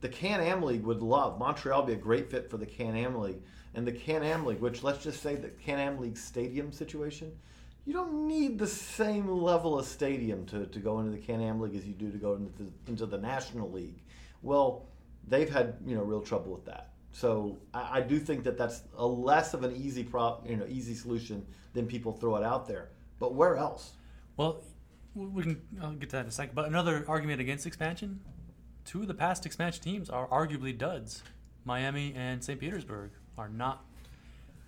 the 0.00 0.08
Can 0.08 0.40
Am 0.40 0.62
League 0.62 0.84
would 0.84 1.02
love 1.02 1.38
Montreal. 1.38 1.80
Would 1.80 1.86
be 1.88 1.92
a 1.94 1.96
great 1.96 2.30
fit 2.30 2.50
for 2.50 2.56
the 2.56 2.66
Can 2.66 2.96
Am 2.96 3.18
League 3.18 3.42
and 3.74 3.86
the 3.86 3.92
Can 3.92 4.22
Am 4.22 4.44
League, 4.46 4.60
which 4.60 4.82
let's 4.82 5.02
just 5.02 5.22
say 5.22 5.34
the 5.34 5.48
Can 5.48 5.78
Am 5.78 5.98
League 5.98 6.16
stadium 6.16 6.72
situation. 6.72 7.32
You 7.84 7.94
don't 7.94 8.26
need 8.26 8.58
the 8.58 8.66
same 8.66 9.28
level 9.28 9.78
of 9.78 9.86
stadium 9.86 10.44
to, 10.46 10.66
to 10.66 10.78
go 10.78 11.00
into 11.00 11.10
the 11.10 11.18
Can 11.18 11.40
Am 11.40 11.60
League 11.60 11.74
as 11.74 11.86
you 11.86 11.94
do 11.94 12.10
to 12.10 12.18
go 12.18 12.34
into 12.34 12.50
the, 12.62 12.70
into 12.86 13.06
the 13.06 13.18
National 13.18 13.70
League. 13.70 14.02
Well, 14.42 14.86
they've 15.26 15.48
had 15.48 15.76
you 15.86 15.96
know 15.96 16.02
real 16.02 16.20
trouble 16.20 16.52
with 16.52 16.64
that. 16.66 16.90
So 17.12 17.58
I, 17.72 17.98
I 17.98 18.00
do 18.00 18.18
think 18.18 18.44
that 18.44 18.58
that's 18.58 18.82
a 18.96 19.06
less 19.06 19.54
of 19.54 19.64
an 19.64 19.74
easy 19.74 20.04
prop, 20.04 20.48
you 20.48 20.56
know, 20.56 20.66
easy 20.68 20.94
solution 20.94 21.46
than 21.72 21.86
people 21.86 22.12
throw 22.12 22.36
it 22.36 22.44
out 22.44 22.68
there. 22.68 22.90
But 23.18 23.34
where 23.34 23.56
else? 23.56 23.92
Well, 24.36 24.62
we 25.14 25.42
can 25.42 25.62
I'll 25.82 25.92
get 25.92 26.10
to 26.10 26.16
that 26.16 26.22
in 26.22 26.28
a 26.28 26.32
second. 26.32 26.54
But 26.54 26.66
another 26.66 27.04
argument 27.08 27.40
against 27.40 27.66
expansion: 27.66 28.20
two 28.88 29.02
of 29.02 29.06
the 29.06 29.14
past 29.14 29.44
expansion 29.44 29.84
teams 29.84 30.08
are 30.08 30.26
arguably 30.28 30.76
duds. 30.76 31.22
Miami 31.66 32.14
and 32.16 32.42
St. 32.42 32.58
Petersburg 32.58 33.10
are 33.36 33.50
not 33.50 33.84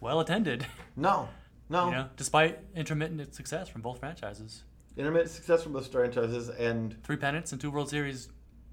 well 0.00 0.20
attended. 0.20 0.66
No, 0.94 1.28
no. 1.70 1.86
You 1.86 1.92
know, 1.92 2.08
despite 2.18 2.58
intermittent 2.76 3.34
success 3.34 3.68
from 3.68 3.80
both 3.80 3.98
franchises, 3.98 4.64
Intermittent 4.96 5.30
success 5.30 5.62
from 5.62 5.72
both 5.72 5.90
franchises, 5.90 6.50
and 6.50 7.02
three 7.04 7.16
pennants 7.16 7.52
and 7.52 7.60
two 7.60 7.70
World 7.70 7.88
Series 7.88 8.28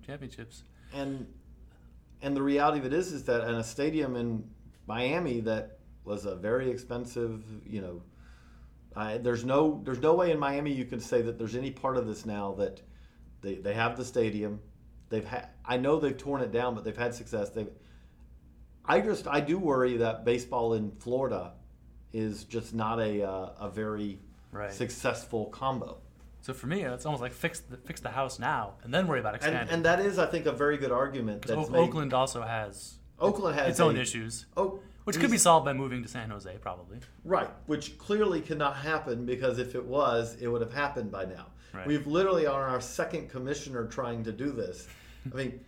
championships. 0.06 0.64
and 0.94 1.26
and 2.22 2.36
the 2.36 2.42
reality 2.42 2.80
of 2.80 2.86
it 2.86 2.94
is 2.94 3.14
is 3.14 3.24
that 3.26 3.48
in 3.48 3.56
a 3.56 3.64
stadium 3.64 4.16
in 4.16 4.44
Miami 4.88 5.40
that 5.42 5.78
was 6.04 6.26
a 6.26 6.36
very 6.36 6.70
expensive, 6.70 7.44
you 7.66 7.82
know, 7.82 8.02
I, 8.96 9.18
there's 9.20 9.46
no 9.46 9.82
there's 9.86 10.02
no 10.02 10.14
way 10.16 10.32
in 10.32 10.40
Miami 10.40 10.74
you 10.74 10.86
can 10.86 11.00
say 11.00 11.22
that 11.22 11.38
there's 11.38 11.56
any 11.56 11.72
part 11.72 11.96
of 11.96 12.06
this 12.08 12.26
now 12.26 12.54
that 12.56 12.82
they, 13.42 13.56
they 13.56 13.76
have 13.76 13.96
the 13.96 14.04
stadium, 14.04 14.60
they've 15.10 15.26
had 15.26 15.50
I 15.66 15.78
know 15.78 16.00
they've 16.00 16.18
torn 16.18 16.42
it 16.42 16.52
down, 16.52 16.76
but 16.76 16.84
they've 16.84 16.98
had 16.98 17.14
success. 17.14 17.50
They, 17.50 17.68
I 18.86 19.02
just 19.02 19.28
I 19.28 19.40
do 19.42 19.58
worry 19.58 19.98
that 19.98 20.26
baseball 20.26 20.74
in 20.74 20.92
Florida 21.00 21.54
is 22.14 22.46
just 22.46 22.74
not 22.74 23.00
a 23.00 23.24
uh, 23.24 23.50
a 23.60 23.70
very 23.70 24.20
Right. 24.52 24.72
successful 24.74 25.48
combo. 25.48 25.98
So 26.42 26.54
for 26.54 26.68
me, 26.68 26.84
it's 26.84 27.06
almost 27.06 27.22
like 27.22 27.34
fix 27.34 27.60
the, 27.60 27.76
fix 27.78 28.00
the 28.00 28.10
house 28.10 28.40
now 28.40 28.76
and 28.84 28.94
then 28.94 29.06
worry 29.08 29.20
about 29.20 29.34
And, 29.34 29.44
expanding. 29.44 29.74
and 29.76 29.86
that 29.86 30.00
is, 30.00 30.18
I 30.18 30.26
think, 30.26 30.46
a 30.46 30.54
very 30.54 30.78
good 30.78 30.92
argument. 30.92 31.42
That's 31.46 31.68
O- 31.68 31.70
made- 31.70 31.80
Oakland 31.80 32.14
also 32.14 32.42
has 32.44 32.96
Oakland 33.20 33.60
has 33.60 33.72
its 33.72 33.80
own 33.82 33.98
a- 33.98 34.00
issues, 34.00 34.46
Oh, 34.56 34.80
which 35.04 35.20
could 35.20 35.32
be 35.32 35.38
solved 35.38 35.66
by 35.66 35.74
moving 35.74 36.02
to 36.02 36.08
San 36.08 36.30
Jose, 36.30 36.58
probably. 36.62 37.00
right, 37.26 37.50
which 37.66 37.98
clearly 37.98 38.40
cannot 38.40 38.78
happen 38.78 39.26
because 39.26 39.60
if 39.60 39.76
it 39.76 39.84
was, 39.84 40.38
it 40.40 40.48
would 40.48 40.62
have 40.62 40.74
happened 40.74 41.12
by 41.12 41.26
now. 41.26 41.48
Right. 41.74 41.86
We've 41.86 42.08
literally 42.08 42.46
on 42.48 42.56
our 42.62 42.80
second 42.80 43.30
commissioner 43.30 43.86
trying 43.86 44.24
to 44.24 44.32
do 44.32 44.52
this. 44.52 44.88
I 45.34 45.38
mean, 45.38 45.60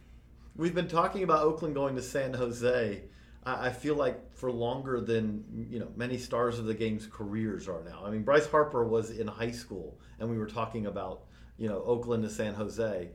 we've 0.56 0.76
been 0.76 0.88
talking 0.88 1.24
about 1.24 1.44
Oakland 1.44 1.76
going 1.76 1.96
to 1.96 2.02
San 2.02 2.34
Jose. 2.34 3.02
I 3.46 3.68
I 3.68 3.72
feel 3.72 3.96
like 3.96 4.36
for 4.36 4.52
longer 4.52 5.02
than 5.02 5.68
you 5.70 5.80
know 5.80 5.88
many 5.96 6.18
stars 6.18 6.60
of 6.60 6.66
the 6.66 6.74
game's 6.74 7.08
careers 7.08 7.68
are 7.68 7.84
now. 7.84 8.04
I 8.06 8.10
mean, 8.10 8.24
Bryce 8.24 8.48
Harper 8.48 8.86
was 8.86 9.12
in 9.12 9.28
high 9.28 9.52
school, 9.52 10.00
and 10.20 10.30
we 10.30 10.38
were 10.38 10.48
talking 10.48 10.86
about 10.86 11.24
you 11.58 11.70
know 11.70 11.84
Oakland 11.84 12.24
to 12.24 12.30
San 12.30 12.54
Jose. 12.54 13.10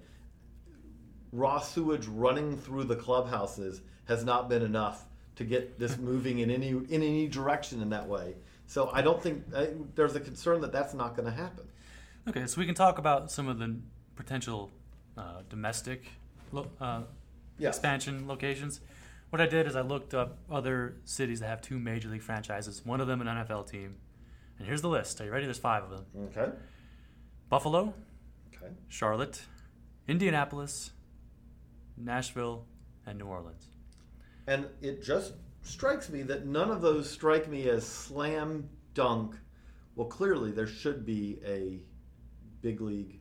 raw 1.32 1.58
sewage 1.58 2.06
running 2.06 2.56
through 2.56 2.84
the 2.84 2.96
clubhouses 2.96 3.82
has 4.06 4.24
not 4.24 4.48
been 4.48 4.62
enough 4.62 5.04
to 5.36 5.44
get 5.44 5.78
this 5.78 5.98
moving 6.10 6.38
in 6.38 6.50
any 6.50 6.68
in 6.68 7.02
any 7.02 7.28
direction 7.28 7.82
in 7.82 7.90
that 7.90 8.08
way. 8.08 8.36
So 8.66 8.90
I 8.92 9.02
don't 9.02 9.22
think 9.22 9.44
I, 9.54 9.68
there's 9.94 10.16
a 10.16 10.20
concern 10.20 10.60
that 10.62 10.72
that's 10.72 10.94
not 10.94 11.14
going 11.16 11.26
to 11.26 11.34
happen. 11.34 11.66
Okay, 12.26 12.46
so 12.46 12.58
we 12.58 12.66
can 12.66 12.74
talk 12.74 12.98
about 12.98 13.30
some 13.30 13.48
of 13.48 13.58
the 13.58 13.76
potential 14.16 14.70
uh, 15.18 15.42
domestic 15.50 16.06
lo- 16.54 16.70
uh, 16.80 17.02
expansion 17.60 18.26
locations. 18.26 18.80
What 19.30 19.40
I 19.40 19.46
did 19.46 19.66
is 19.66 19.74
I 19.74 19.80
looked 19.80 20.14
up 20.14 20.38
other 20.50 20.96
cities 21.04 21.40
that 21.40 21.48
have 21.48 21.60
two 21.60 21.78
major 21.78 22.08
league 22.08 22.22
franchises, 22.22 22.84
one 22.84 23.00
of 23.00 23.06
them 23.06 23.20
an 23.20 23.26
NFL 23.26 23.68
team. 23.68 23.96
And 24.58 24.66
here's 24.66 24.82
the 24.82 24.88
list. 24.88 25.20
Are 25.20 25.24
you 25.24 25.32
ready? 25.32 25.44
There's 25.46 25.58
five 25.58 25.82
of 25.82 25.90
them 25.90 26.06
Okay. 26.36 26.52
Buffalo, 27.48 27.92
Okay. 28.54 28.72
Charlotte, 28.88 29.42
Indianapolis, 30.06 30.92
Nashville, 31.96 32.66
and 33.06 33.18
New 33.18 33.26
Orleans. 33.26 33.68
And 34.46 34.66
it 34.80 35.02
just 35.02 35.34
strikes 35.62 36.10
me 36.10 36.22
that 36.22 36.46
none 36.46 36.70
of 36.70 36.80
those 36.82 37.10
strike 37.10 37.48
me 37.48 37.68
as 37.68 37.86
slam 37.86 38.68
dunk. 38.94 39.34
Well, 39.96 40.08
clearly 40.08 40.52
there 40.52 40.66
should 40.66 41.04
be 41.06 41.38
a 41.44 41.80
big 42.60 42.80
league 42.80 43.20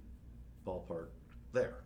ballpark 0.65 1.07
there. 1.53 1.82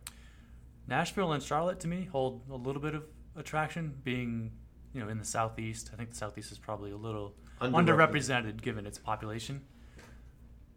Nashville 0.88 1.32
and 1.32 1.42
Charlotte 1.42 1.80
to 1.80 1.88
me 1.88 2.08
hold 2.10 2.42
a 2.50 2.56
little 2.56 2.80
bit 2.80 2.94
of 2.94 3.04
attraction, 3.36 3.94
being 4.02 4.52
you 4.92 5.00
know 5.00 5.08
in 5.08 5.18
the 5.18 5.24
southeast. 5.24 5.90
I 5.92 5.96
think 5.96 6.10
the 6.10 6.16
southeast 6.16 6.50
is 6.50 6.58
probably 6.58 6.90
a 6.90 6.96
little 6.96 7.34
Underrepresented. 7.60 7.72
underrepresented 7.74 8.62
given 8.62 8.86
its 8.86 8.98
population. 8.98 9.60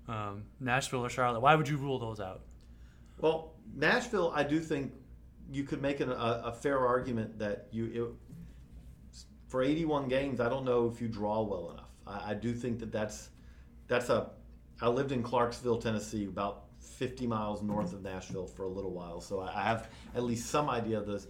Um, 0.08 0.44
Nashville 0.60 1.06
or 1.06 1.10
Charlotte, 1.10 1.40
why 1.40 1.56
would 1.56 1.70
you 1.70 1.78
rule 1.78 1.98
those 1.98 2.20
out? 2.20 2.42
Well, 3.20 3.54
Nashville, 3.74 4.34
I 4.36 4.44
do 4.44 4.60
think 4.60 4.94
you 5.52 5.64
could 5.64 5.82
make 5.82 6.00
an, 6.00 6.10
a, 6.12 6.42
a 6.46 6.52
fair 6.52 6.86
argument 6.86 7.40
that 7.40 7.68
you 7.72 7.86
it, 9.14 9.18
for 9.48 9.62
81 9.62 10.08
games. 10.08 10.40
I 10.40 10.50
don't 10.50 10.66
know 10.66 10.92
if 10.94 11.02
you 11.02 11.08
draw 11.08 11.42
well 11.42 11.72
enough. 11.72 11.90
I, 12.06 12.32
I 12.32 12.34
do 12.34 12.54
think 12.54 12.80
that 12.80 12.92
that's 12.92 13.30
that's 13.88 14.10
a. 14.10 14.32
I 14.82 14.88
lived 14.88 15.12
in 15.12 15.22
Clarksville, 15.22 15.78
Tennessee, 15.78 16.26
about 16.26 16.64
50 16.82 17.28
miles 17.28 17.62
north 17.62 17.94
of 17.94 18.02
Nashville 18.02 18.48
for 18.48 18.64
a 18.64 18.68
little 18.68 18.92
while, 18.92 19.22
so 19.22 19.42
I, 19.42 19.52
have 19.52 19.90
at 20.16 20.24
least 20.24 20.50
some 20.50 20.70
idea 20.70 20.98
of 20.98 21.06
this. 21.06 21.28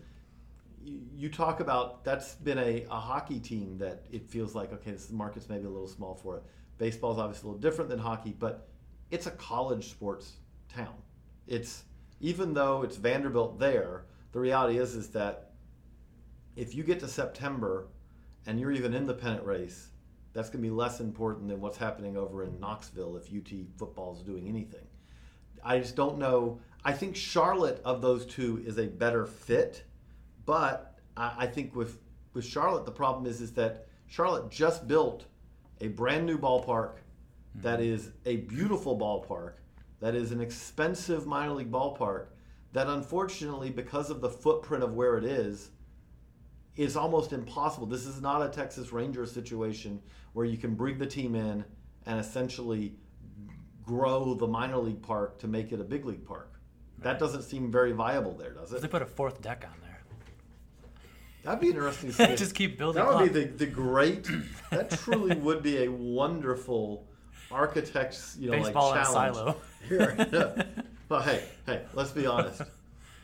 You, 0.84 1.02
you 1.14 1.30
talk 1.30 1.60
about 1.60 2.04
that's 2.04 2.36
been 2.36 2.58
a, 2.58 2.86
a 2.90 3.00
hockey 3.00 3.40
team 3.40 3.78
that 3.78 4.06
it 4.12 4.26
feels 4.28 4.56
like 4.56 4.72
okay, 4.74 4.92
this 4.92 5.12
market's 5.12 5.50
maybe 5.50 5.66
a 5.66 5.70
little 5.70 5.88
small 5.88 6.16
for 6.16 6.38
it. 6.38 6.44
Baseball's 6.78 7.20
obviously 7.20 7.48
a 7.48 7.52
little 7.52 7.62
different 7.62 7.90
than 7.90 8.00
hockey, 8.00 8.36
but 8.38 8.70
it's 9.12 9.28
a 9.28 9.32
college 9.32 9.90
sports 9.90 10.38
town. 10.70 10.96
It's 11.48 11.84
even 12.20 12.54
though 12.54 12.84
it's 12.84 12.96
Vanderbilt 12.96 13.60
there, 13.60 14.06
the 14.32 14.40
reality 14.40 14.78
is 14.78 14.96
is 14.96 15.10
that 15.10 15.52
if 16.56 16.74
you 16.76 16.84
get 16.84 17.00
to 17.02 17.08
September 17.08 17.88
and 18.46 18.60
you're 18.60 18.72
even 18.72 18.94
in 18.94 19.06
the 19.06 19.14
pennant 19.14 19.46
race, 19.46 19.90
that's 20.34 20.50
going 20.50 20.64
to 20.64 20.70
be 20.70 20.74
less 20.74 21.00
important 21.00 21.50
than 21.50 21.60
what's 21.60 21.78
happening 21.78 22.16
over 22.16 22.44
in 22.44 22.60
Knoxville 22.60 23.18
if 23.18 23.28
UT 23.34 23.52
football 23.78 24.16
is 24.16 24.22
doing 24.22 24.48
anything. 24.48 24.88
I 25.64 25.80
just 25.80 25.96
don't 25.96 26.18
know. 26.18 26.60
I 26.84 26.94
think 26.94 27.16
Charlotte 27.16 27.82
of 27.86 28.02
those 28.02 28.26
two 28.26 28.64
is 28.66 28.78
a 28.78 28.88
better 28.88 29.26
fit, 29.26 29.84
but 30.46 31.00
I, 31.16 31.34
I 31.40 31.48
think 31.48 31.76
with 31.76 32.00
with 32.34 32.46
Charlotte 32.46 32.86
the 32.86 32.92
problem 32.92 33.26
is 33.26 33.42
is 33.42 33.54
that 33.54 33.88
Charlotte 34.08 34.50
just 34.50 34.88
built 34.88 35.26
a 35.80 35.88
brand 35.90 36.26
new 36.26 36.38
ballpark 36.38 36.94
hmm. 37.54 37.62
that 37.62 37.82
is 37.82 38.12
a 38.26 38.38
beautiful 38.38 38.98
ballpark 38.98 39.54
that 40.00 40.16
is 40.16 40.32
an 40.32 40.42
expensive 40.42 41.28
minor 41.28 41.54
league 41.54 41.72
ballpark 41.72 42.28
that 42.74 42.88
unfortunately 42.88 43.70
because 43.70 44.10
of 44.10 44.22
the 44.22 44.30
footprint 44.30 44.84
of 44.84 44.94
where 44.94 45.18
it 45.18 45.26
is 45.26 45.72
is 46.78 46.96
almost 46.96 47.34
impossible. 47.34 47.86
This 47.86 48.06
is 48.06 48.22
not 48.22 48.42
a 48.42 48.50
Texas 48.50 48.94
Rangers 48.94 49.32
situation 49.32 50.02
where 50.34 50.46
you 50.46 50.58
can 50.58 50.76
bring 50.76 50.98
the 50.98 51.06
team 51.06 51.36
in 51.36 51.66
and 52.06 52.20
essentially 52.20 52.96
grow 53.92 54.34
the 54.34 54.48
minor 54.48 54.78
league 54.78 55.02
park 55.02 55.38
to 55.40 55.48
make 55.48 55.72
it 55.74 55.82
a 55.82 55.84
big 55.84 56.06
league 56.06 56.26
park. 56.26 56.54
That 57.00 57.20
doesn't 57.20 57.42
seem 57.44 57.70
very 57.72 57.92
viable 57.92 58.34
there, 58.34 58.54
does 58.54 58.72
If 58.72 58.82
they 58.82 58.88
put 58.88 59.02
a 59.02 59.06
fourth 59.06 59.42
deck 59.42 59.66
on 59.70 59.76
there, 59.82 60.02
That'd 61.44 61.60
be 61.60 61.70
interesting 61.70 62.12
to 62.12 62.16
see. 62.28 62.36
just 62.36 62.56
keep 62.56 62.78
building. 62.78 63.04
that 63.04 63.08
would 63.08 63.28
up. 63.28 63.34
be 63.34 63.40
the, 63.42 63.46
the 63.48 63.66
great. 63.66 64.30
That 64.70 64.92
truly 64.92 65.36
would 65.36 65.62
be 65.64 65.84
a 65.84 65.92
wonderful 65.92 67.06
architect's 67.52 68.38
you 68.40 68.50
know 68.50 68.58
baseball 68.62 68.92
like 68.92 69.00
and 69.00 69.08
challenge. 69.08 69.36
silo. 69.36 69.56
Here, 69.90 70.68
well, 71.10 71.22
hey, 71.22 71.44
hey, 71.66 71.82
let's 71.94 72.12
be 72.12 72.26
honest. 72.28 72.62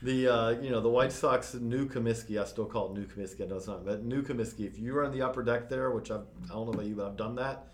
The 0.02 0.28
uh, 0.28 0.50
you 0.62 0.72
know 0.72 0.82
the 0.82 0.90
White 0.90 1.12
Sox 1.14 1.54
new 1.54 1.88
Comiskey, 1.88 2.42
I 2.42 2.46
still 2.46 2.66
call 2.66 2.88
it 2.88 2.94
new 3.00 3.06
Comiskey. 3.06 3.44
I 3.44 3.46
know 3.46 3.58
it's 3.58 3.68
not, 3.68 3.86
but 3.86 4.04
new 4.04 4.24
Comiskey. 4.24 4.66
If 4.68 4.78
you 4.80 4.98
are 4.98 5.06
on 5.06 5.12
the 5.12 5.22
upper 5.22 5.44
deck 5.44 5.70
there, 5.70 5.92
which 5.92 6.10
I've, 6.12 6.26
I 6.46 6.54
don't 6.54 6.66
know 6.66 6.74
about 6.74 6.86
you, 6.86 6.96
but 6.96 7.06
I've 7.06 7.18
done 7.18 7.36
that. 7.36 7.68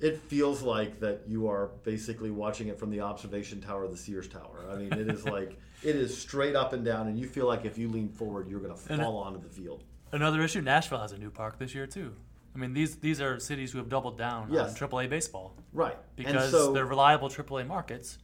It 0.00 0.18
feels 0.18 0.62
like 0.62 1.00
that 1.00 1.22
you 1.26 1.48
are 1.48 1.70
basically 1.82 2.30
watching 2.30 2.68
it 2.68 2.78
from 2.78 2.90
the 2.90 3.00
observation 3.00 3.60
tower 3.60 3.84
of 3.84 3.90
the 3.90 3.96
Sears 3.96 4.28
Tower. 4.28 4.66
I 4.70 4.76
mean, 4.76 4.92
it 4.92 5.08
is 5.08 5.24
like 5.36 5.58
it 5.82 5.96
is 5.96 6.16
straight 6.16 6.54
up 6.54 6.72
and 6.72 6.84
down, 6.84 7.08
and 7.08 7.18
you 7.18 7.26
feel 7.26 7.46
like 7.46 7.64
if 7.64 7.78
you 7.78 7.88
lean 7.88 8.08
forward, 8.08 8.48
you're 8.48 8.60
going 8.60 8.74
to 8.74 8.92
And 8.92 9.00
fall 9.02 9.16
onto 9.18 9.40
the 9.40 9.48
field. 9.48 9.84
Another 10.12 10.42
issue: 10.42 10.60
Nashville 10.60 11.00
has 11.00 11.12
a 11.12 11.18
new 11.18 11.30
park 11.30 11.58
this 11.58 11.74
year 11.74 11.86
too. 11.86 12.14
I 12.54 12.58
mean, 12.58 12.72
these 12.72 12.96
these 12.96 13.20
are 13.20 13.38
cities 13.38 13.72
who 13.72 13.78
have 13.78 13.88
doubled 13.88 14.16
down 14.16 14.48
Yes. 14.50 14.80
on 14.80 14.88
AAA 14.88 15.10
baseball 15.10 15.54
Right, 15.72 15.96
because 16.14 16.50
so 16.50 16.72
they're 16.72 16.86
reliable 16.86 17.28
AAA 17.28 17.66
markets 17.66 18.18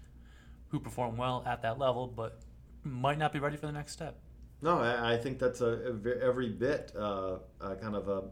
who 0.69 0.81
perform 0.81 1.19
well 1.19 1.43
at 1.47 1.61
that 1.63 1.79
level, 1.79 2.07
but 2.07 2.41
might 2.83 3.19
not 3.19 3.31
be 3.33 3.39
ready 3.39 3.57
for 3.59 3.67
the 3.67 3.73
next 3.73 3.93
step. 3.93 4.19
No, 4.63 4.79
I, 4.79 5.15
I 5.15 5.17
think 5.19 5.39
that's 5.39 5.61
a, 5.61 5.93
a 6.05 6.25
every 6.25 6.49
bit 6.49 6.93
uh, 6.97 7.39
uh, 7.61 7.75
kind 7.75 7.95
of 7.95 8.09
a, 8.09 8.23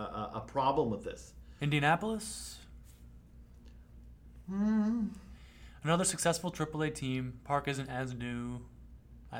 a 0.00 0.30
a 0.34 0.44
problem 0.46 0.88
with 0.90 1.02
this. 1.02 1.32
Indianapolis. 1.60 2.59
Another 5.82 6.04
successful 6.04 6.50
AAA 6.52 6.94
team. 6.94 7.40
Park 7.44 7.68
isn't 7.68 7.88
as 7.88 8.14
new. 8.14 8.60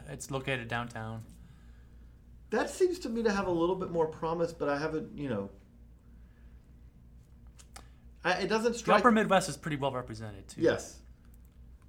It's 0.09 0.31
located 0.31 0.69
downtown. 0.69 1.23
That 2.51 2.71
seems 2.71 2.99
to 3.01 3.09
me 3.09 3.23
to 3.23 3.33
have 3.33 3.47
a 3.47 3.51
little 3.51 3.77
bit 3.77 3.91
more 3.91 4.07
promise, 4.07 4.53
but 4.53 4.69
I 4.69 4.79
haven't, 4.79 5.17
you 5.17 5.29
know. 5.29 5.51
I, 8.25 8.33
it 8.43 8.49
doesn't 8.49 8.85
The 8.85 8.95
upper 8.95 9.11
Midwest 9.11 9.49
is 9.49 9.57
pretty 9.57 9.77
well 9.77 9.93
represented 9.93 10.49
too. 10.49 10.61
yes, 10.61 10.99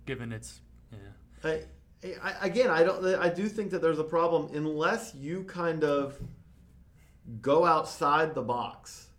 Given 0.05 0.31
its 0.31 0.61
yeah. 0.91 0.97
I, 1.43 1.61
I, 2.23 2.47
again, 2.47 2.69
I 2.69 2.83
don't. 2.83 3.03
I 3.15 3.29
do 3.29 3.47
think 3.47 3.71
that 3.71 3.81
there's 3.81 3.99
a 3.99 4.03
problem 4.03 4.49
unless 4.53 5.13
you 5.13 5.43
kind 5.43 5.83
of 5.83 6.17
go 7.41 7.65
outside 7.65 8.33
the 8.33 8.41
box, 8.41 9.09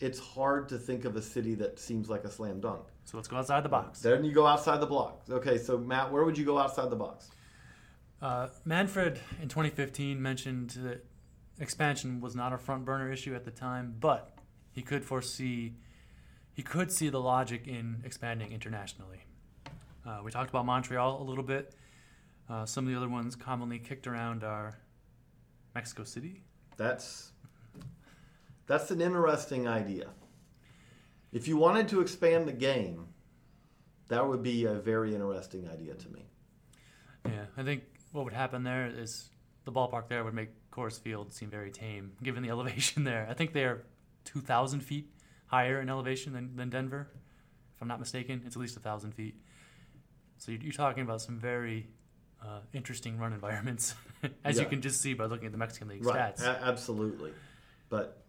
it's 0.00 0.18
hard 0.18 0.68
to 0.68 0.78
think 0.78 1.04
of 1.04 1.16
a 1.16 1.22
city 1.22 1.54
that 1.56 1.78
seems 1.78 2.08
like 2.08 2.24
a 2.24 2.30
slam 2.30 2.60
dunk. 2.60 2.82
So 3.04 3.16
let's 3.16 3.28
go 3.28 3.36
outside 3.36 3.64
the 3.64 3.68
box. 3.68 4.00
Then 4.00 4.24
you 4.24 4.32
go 4.32 4.46
outside 4.46 4.80
the 4.80 4.86
block. 4.86 5.22
Okay, 5.28 5.58
so 5.58 5.78
Matt, 5.78 6.12
where 6.12 6.24
would 6.24 6.38
you 6.38 6.44
go 6.44 6.58
outside 6.58 6.90
the 6.90 6.96
box? 6.96 7.30
Uh, 8.22 8.48
Manfred 8.64 9.18
in 9.40 9.48
2015 9.48 10.20
mentioned 10.20 10.70
that 10.82 11.04
expansion 11.58 12.20
was 12.20 12.36
not 12.36 12.52
a 12.52 12.58
front 12.58 12.84
burner 12.84 13.10
issue 13.10 13.34
at 13.34 13.44
the 13.44 13.50
time, 13.50 13.96
but 13.98 14.38
he 14.72 14.82
could 14.82 15.04
foresee 15.04 15.74
he 16.52 16.62
could 16.62 16.92
see 16.92 17.08
the 17.08 17.20
logic 17.20 17.66
in 17.66 18.02
expanding 18.04 18.52
internationally. 18.52 19.24
Uh, 20.06 20.20
we 20.22 20.30
talked 20.30 20.50
about 20.50 20.66
Montreal 20.66 21.22
a 21.22 21.24
little 21.24 21.44
bit. 21.44 21.74
Uh, 22.48 22.66
some 22.66 22.84
of 22.84 22.92
the 22.92 22.96
other 22.96 23.08
ones 23.08 23.36
commonly 23.36 23.78
kicked 23.78 24.06
around 24.06 24.42
are 24.42 24.76
Mexico 25.74 26.04
City. 26.04 26.42
That's 26.76 27.32
that's 28.66 28.90
an 28.90 29.00
interesting 29.00 29.68
idea. 29.68 30.08
If 31.32 31.46
you 31.48 31.56
wanted 31.56 31.88
to 31.88 32.00
expand 32.00 32.48
the 32.48 32.52
game, 32.52 33.06
that 34.08 34.26
would 34.26 34.42
be 34.42 34.64
a 34.64 34.74
very 34.74 35.14
interesting 35.14 35.68
idea 35.68 35.94
to 35.94 36.08
me. 36.08 36.24
Yeah, 37.26 37.44
I 37.56 37.62
think 37.62 37.84
what 38.12 38.24
would 38.24 38.32
happen 38.32 38.64
there 38.64 38.86
is 38.92 39.30
the 39.64 39.72
ballpark 39.72 40.08
there 40.08 40.24
would 40.24 40.34
make 40.34 40.50
Coors 40.72 40.98
Field 41.00 41.32
seem 41.32 41.50
very 41.50 41.70
tame, 41.70 42.12
given 42.22 42.42
the 42.42 42.48
elevation 42.56 43.04
there. 43.04 43.26
I 43.30 43.34
think 43.34 43.52
they're 43.52 43.82
2,000 44.24 44.80
feet 44.80 45.08
higher 45.46 45.80
in 45.80 45.88
elevation 45.88 46.32
than, 46.32 46.56
than 46.56 46.70
Denver, 46.70 47.08
if 47.74 47.82
I'm 47.82 47.88
not 47.88 48.00
mistaken. 48.00 48.42
It's 48.46 48.56
at 48.56 48.60
least 48.60 48.76
1,000 48.76 49.12
feet. 49.12 49.34
So 50.38 50.52
you're, 50.52 50.60
you're 50.62 50.72
talking 50.72 51.02
about 51.02 51.20
some 51.20 51.38
very 51.38 51.88
uh, 52.42 52.60
interesting 52.72 53.18
run 53.18 53.32
environments, 53.40 53.94
as 54.44 54.58
you 54.58 54.66
can 54.66 54.80
just 54.80 55.00
see 55.00 55.14
by 55.14 55.26
looking 55.26 55.46
at 55.46 55.52
the 55.52 55.58
Mexican 55.58 55.88
League 55.88 56.04
Right, 56.04 56.36
stats. 56.36 56.42
a- 56.44 56.64
absolutely. 56.64 57.32
But 57.88 58.19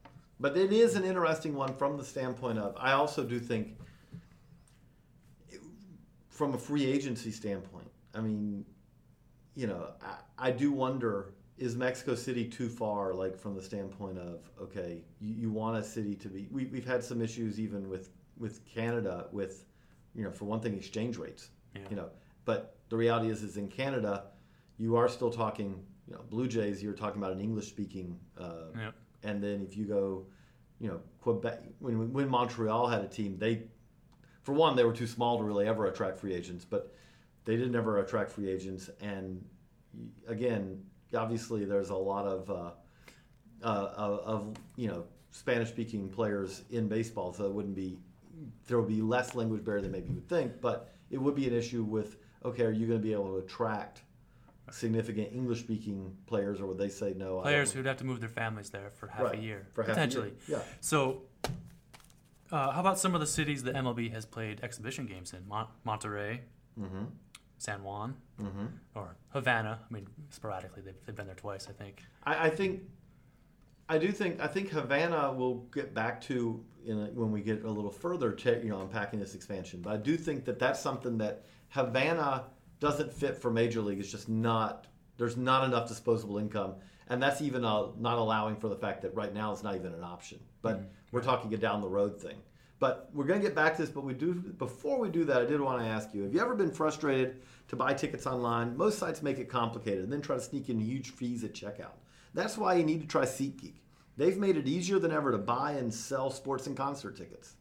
but 0.42 0.58
it 0.58 0.74
is 0.74 0.96
an 0.96 1.06
interesting 1.06 1.54
one 1.54 1.74
from 1.76 1.98
the 1.98 2.04
standpoint 2.04 2.58
of 2.58 2.76
I 2.78 2.94
also 2.94 3.24
do 3.24 3.40
think 3.40 3.78
from 6.30 6.56
a 6.56 6.58
free 6.58 6.86
agency 6.86 7.32
standpoint. 7.32 7.90
I 8.16 8.22
mean, 8.22 8.66
you 9.56 9.68
know, 9.68 9.92
I, 10.02 10.48
I 10.48 10.52
do 10.52 10.72
wonder 10.72 11.34
is 11.58 11.76
Mexico 11.76 12.16
City 12.16 12.46
too 12.46 12.68
far 12.68 13.14
like 13.14 13.38
from 13.38 13.54
the 13.56 13.62
standpoint 13.62 14.18
of 14.18 14.50
okay, 14.60 15.04
you, 15.20 15.36
you 15.36 15.52
want 15.52 15.78
a 15.78 15.84
city 15.84 16.16
to 16.16 16.28
be 16.28 16.48
we, 16.52 16.66
we've 16.66 16.88
had 16.88 17.04
some 17.04 17.22
issues 17.22 17.60
even 17.60 17.88
with 17.88 18.10
with 18.38 18.66
Canada 18.66 19.28
with 19.32 19.66
you 20.16 20.24
know, 20.24 20.32
for 20.32 20.46
one 20.46 20.60
thing 20.60 20.74
exchange 20.76 21.18
rates. 21.18 21.50
Yeah. 21.76 21.82
You 21.90 21.96
know, 21.96 22.10
but 22.44 22.76
the 22.90 22.98
reality 22.98 23.30
is 23.30 23.44
is 23.44 23.58
in 23.58 23.68
Canada 23.68 24.24
you 24.80 24.96
are 24.96 25.08
still 25.08 25.30
talking, 25.30 25.84
you 26.08 26.16
know, 26.16 26.22
Blue 26.32 26.48
Jays. 26.48 26.82
You're 26.82 26.94
talking 26.94 27.22
about 27.22 27.34
an 27.34 27.40
English-speaking, 27.40 28.20
uh, 28.40 28.66
Yep. 28.76 28.96
And 29.24 29.44
then 29.44 29.66
if 29.68 29.78
you 29.78 29.86
go, 29.86 30.26
you 30.80 30.88
know, 30.88 31.00
Quebec. 31.22 31.62
When 31.80 32.12
when 32.12 32.28
Montreal 32.28 32.88
had 32.88 33.02
a 33.02 33.08
team, 33.08 33.38
they, 33.38 33.64
for 34.42 34.54
one, 34.54 34.76
they 34.76 34.84
were 34.84 34.94
too 34.94 35.08
small 35.08 35.38
to 35.38 35.44
really 35.44 35.68
ever 35.68 35.86
attract 35.86 36.18
free 36.18 36.34
agents, 36.34 36.66
but 36.66 36.94
they 37.46 37.56
didn't 37.56 37.76
ever 37.76 38.00
attract 38.00 38.32
free 38.32 38.50
agents. 38.50 38.90
And 39.00 39.44
again, 40.28 40.84
obviously, 41.16 41.66
there's 41.66 41.90
a 41.90 41.96
lot 41.96 42.26
of, 42.26 42.50
uh, 42.50 42.72
uh, 43.64 43.90
of, 43.96 44.56
you 44.76 44.88
know, 44.88 45.06
Spanish-speaking 45.32 46.10
players 46.10 46.64
in 46.72 46.88
baseball, 46.88 47.34
so 47.34 47.46
it 47.46 47.54
wouldn't 47.54 47.76
be 47.76 48.00
there 48.68 48.80
would 48.80 48.90
be 48.90 49.02
less 49.02 49.36
language 49.36 49.64
barrier 49.64 49.82
than 49.82 49.92
maybe 49.92 50.10
you 50.10 50.16
would 50.16 50.28
think, 50.28 50.60
but 50.62 50.94
it 51.12 51.18
would 51.18 51.36
be 51.36 51.48
an 51.48 51.54
issue 51.54 51.84
with 51.84 52.18
okay, 52.44 52.64
are 52.64 52.72
you 52.72 52.88
going 52.88 53.00
to 53.00 53.04
be 53.04 53.14
able 53.14 53.28
to 53.28 53.38
attract 53.38 54.02
significant 54.72 55.30
English 55.34 55.60
speaking 55.60 56.16
players, 56.28 56.60
or 56.62 56.66
would 56.68 56.78
they 56.78 56.90
say 56.90 57.14
no? 57.18 57.40
Players 57.42 57.72
who'd 57.72 57.86
have 57.86 57.98
to 57.98 58.06
move 58.06 58.20
their 58.20 58.30
families 58.30 58.70
there 58.70 58.90
for 58.90 59.08
half 59.08 59.22
Right, 59.22 59.40
a 59.40 59.42
year, 59.42 59.68
for 59.74 59.84
half 59.84 59.92
a 59.98 60.00
year, 60.00 60.08
potentially. 60.08 60.34
yeah. 60.48 60.60
So, 60.80 61.24
uh, 62.52 62.72
how 62.72 62.80
about 62.82 63.00
some 63.00 63.14
of 63.16 63.22
the 63.22 63.28
cities 63.28 63.64
that 63.64 63.76
MLB 63.76 64.12
has 64.12 64.26
played 64.26 64.60
exhibition 64.64 65.06
games 65.06 65.34
in? 65.34 65.48
Mon- 65.48 65.68
Monterrey, 65.86 66.40
Mm-hmm. 66.80 67.04
San 67.58 67.84
Juan, 67.84 68.16
or 68.96 69.16
Havana. 69.30 69.80
I 69.88 69.94
mean, 69.94 70.08
sporadically, 70.32 70.82
they've, 70.82 70.96
they've 71.06 71.16
been 71.16 71.28
there 71.28 71.36
twice, 71.36 71.68
I 71.70 71.74
think. 71.74 72.02
I, 72.24 72.48
I 72.48 72.50
think, 72.50 72.82
I 73.88 74.00
do 74.00 74.12
think, 74.12 74.40
I 74.42 74.48
think 74.48 74.70
Havana 74.70 75.32
will 75.34 75.68
get 75.74 75.94
back 75.94 76.22
to 76.22 76.64
in 76.86 76.98
a, 76.98 77.06
when 77.08 77.30
we 77.32 77.42
get 77.42 77.64
a 77.64 77.70
little 77.70 77.92
further, 77.92 78.32
to, 78.32 78.60
you 78.64 78.70
know, 78.70 78.82
unpacking 78.82 79.20
this 79.20 79.36
expansion. 79.36 79.80
But 79.82 79.94
I 79.94 79.98
do 79.98 80.18
think 80.18 80.44
that 80.46 80.58
that's 80.58 80.80
something 80.80 81.20
that 81.20 81.46
Havana 81.70 82.46
doesn't 82.82 83.14
fit 83.14 83.38
for 83.38 83.50
Major 83.50 83.80
League. 83.80 84.00
It's 84.00 84.12
just 84.12 84.28
not. 84.28 84.88
There's 85.18 85.38
not 85.38 85.64
enough 85.64 85.88
disposable 85.88 86.40
income, 86.40 86.76
and 87.08 87.22
that's 87.22 87.42
even 87.42 87.64
uh, 87.64 87.88
not 87.98 88.18
allowing 88.18 88.58
for 88.58 88.68
the 88.68 88.76
fact 88.76 89.04
that 89.04 89.16
right 89.16 89.34
now 89.34 89.54
it's 89.54 89.64
not 89.64 89.76
even 89.76 89.94
an 89.94 90.04
option. 90.04 90.40
But 90.62 90.92
we're 91.12 91.22
talking 91.22 91.54
a 91.54 91.58
down 91.58 91.80
the 91.80 91.88
road 91.88 92.20
thing. 92.20 92.38
But 92.80 93.12
we're 93.14 93.26
going 93.26 93.40
to 93.40 93.46
get 93.46 93.56
back 93.56 93.76
to 93.76 93.84
this. 93.84 93.92
But 93.92 94.04
we 94.04 94.16
do 94.16 94.34
before 94.34 95.00
we 95.00 95.10
do 95.10 95.24
that, 95.26 95.38
I 95.38 95.46
did 95.46 95.62
want 95.62 95.80
to 95.82 95.88
ask 95.88 96.14
you: 96.14 96.24
Have 96.24 96.34
you 96.34 96.42
ever 96.42 96.56
been 96.56 96.72
frustrated 96.72 97.44
to 97.68 97.76
buy 97.76 97.94
tickets 97.94 98.26
online? 98.26 98.76
Most 98.76 98.98
sites 98.98 99.22
make 99.22 99.38
it 99.38 99.48
complicated 99.48 100.04
and 100.04 100.12
then 100.12 100.22
try 100.22 100.36
to 100.36 100.42
sneak 100.42 100.70
in 100.70 100.80
huge 100.80 101.12
fees 101.12 101.44
at 101.44 101.54
checkout. 101.54 101.94
That's 102.34 102.58
why 102.58 102.76
you 102.76 102.84
need 102.84 103.02
to 103.02 103.08
try 103.08 103.24
SeatGeek. 103.24 103.76
They've 104.18 104.38
made 104.38 104.58
it 104.58 104.68
easier 104.68 104.98
than 104.98 105.12
ever 105.12 105.32
to 105.32 105.38
buy 105.38 105.74
and 105.74 105.94
sell 105.94 106.32
sports 106.32 106.66
and 106.66 106.76
concert 106.76 107.16
tickets. 107.16 107.56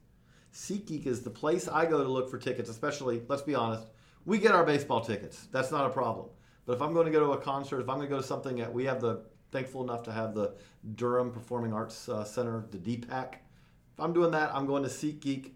SeatGeek 0.54 1.06
is 1.06 1.20
the 1.20 1.30
place 1.30 1.68
I 1.68 1.84
go 1.86 2.02
to 2.02 2.08
look 2.08 2.30
for 2.30 2.38
tickets, 2.38 2.70
especially, 2.70 3.22
let's 3.28 3.42
be 3.42 3.54
honest, 3.54 3.86
we 4.26 4.38
get 4.38 4.52
our 4.52 4.64
baseball 4.64 5.00
tickets. 5.00 5.48
That's 5.50 5.70
not 5.70 5.86
a 5.86 5.90
problem. 5.90 6.28
But 6.66 6.74
if 6.74 6.82
I'm 6.82 6.92
going 6.92 7.06
to 7.06 7.12
go 7.12 7.20
to 7.20 7.32
a 7.32 7.38
concert, 7.38 7.80
if 7.80 7.88
I'm 7.88 7.96
going 7.96 8.08
to 8.08 8.14
go 8.14 8.20
to 8.20 8.26
something 8.26 8.56
that 8.56 8.72
we 8.72 8.84
have 8.84 9.00
the, 9.00 9.22
thankful 9.50 9.82
enough 9.82 10.02
to 10.04 10.12
have 10.12 10.34
the 10.34 10.54
Durham 10.94 11.30
Performing 11.30 11.72
Arts 11.72 12.08
uh, 12.08 12.24
Center, 12.24 12.64
the 12.70 12.78
DPAC. 12.78 13.34
If 13.34 13.98
I'm 13.98 14.12
doing 14.12 14.30
that, 14.32 14.54
I'm 14.54 14.66
going 14.66 14.82
to 14.82 14.88
SeatGeek. 14.88 15.50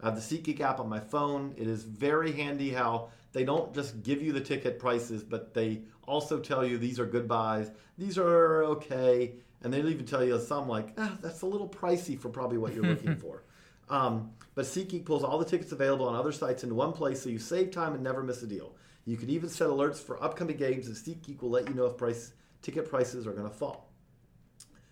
I 0.00 0.06
have 0.06 0.14
the 0.14 0.38
SeatGeek 0.38 0.60
app 0.60 0.80
on 0.80 0.88
my 0.88 1.00
phone. 1.00 1.54
It 1.56 1.66
is 1.66 1.84
very 1.84 2.32
handy 2.32 2.70
how 2.70 3.10
they 3.32 3.44
don't 3.44 3.74
just 3.74 4.02
give 4.02 4.22
you 4.22 4.32
the 4.32 4.40
ticket 4.40 4.78
prices, 4.78 5.22
but 5.22 5.54
they 5.54 5.82
also 6.06 6.40
tell 6.40 6.64
you 6.64 6.78
these 6.78 6.98
are 6.98 7.06
good 7.06 7.28
buys, 7.28 7.70
these 7.98 8.18
are 8.18 8.64
okay, 8.64 9.34
and 9.62 9.72
they'll 9.72 9.88
even 9.88 10.06
tell 10.06 10.24
you 10.24 10.38
some 10.40 10.68
like, 10.68 10.94
ah, 10.98 11.16
that's 11.20 11.42
a 11.42 11.46
little 11.46 11.68
pricey 11.68 12.18
for 12.18 12.28
probably 12.28 12.58
what 12.58 12.74
you're 12.74 12.84
looking 12.84 13.16
for. 13.20 13.42
Um, 13.88 14.32
but 14.54 14.64
SeatGeek 14.64 15.04
pulls 15.04 15.22
all 15.22 15.38
the 15.38 15.44
tickets 15.44 15.72
available 15.72 16.08
on 16.08 16.16
other 16.16 16.32
sites 16.32 16.62
into 16.62 16.74
one 16.74 16.92
place 16.92 17.22
so 17.22 17.28
you 17.28 17.38
save 17.38 17.70
time 17.70 17.94
and 17.94 18.02
never 18.02 18.22
miss 18.22 18.42
a 18.42 18.46
deal. 18.46 18.74
You 19.04 19.16
can 19.16 19.30
even 19.30 19.48
set 19.48 19.68
alerts 19.68 19.98
for 19.98 20.22
upcoming 20.22 20.56
games, 20.56 20.88
and 20.88 20.96
SeatGeek 20.96 21.40
will 21.40 21.50
let 21.50 21.68
you 21.68 21.74
know 21.74 21.86
if 21.86 21.96
price 21.96 22.32
ticket 22.62 22.88
prices 22.88 23.26
are 23.26 23.32
going 23.32 23.48
to 23.48 23.54
fall. 23.54 23.92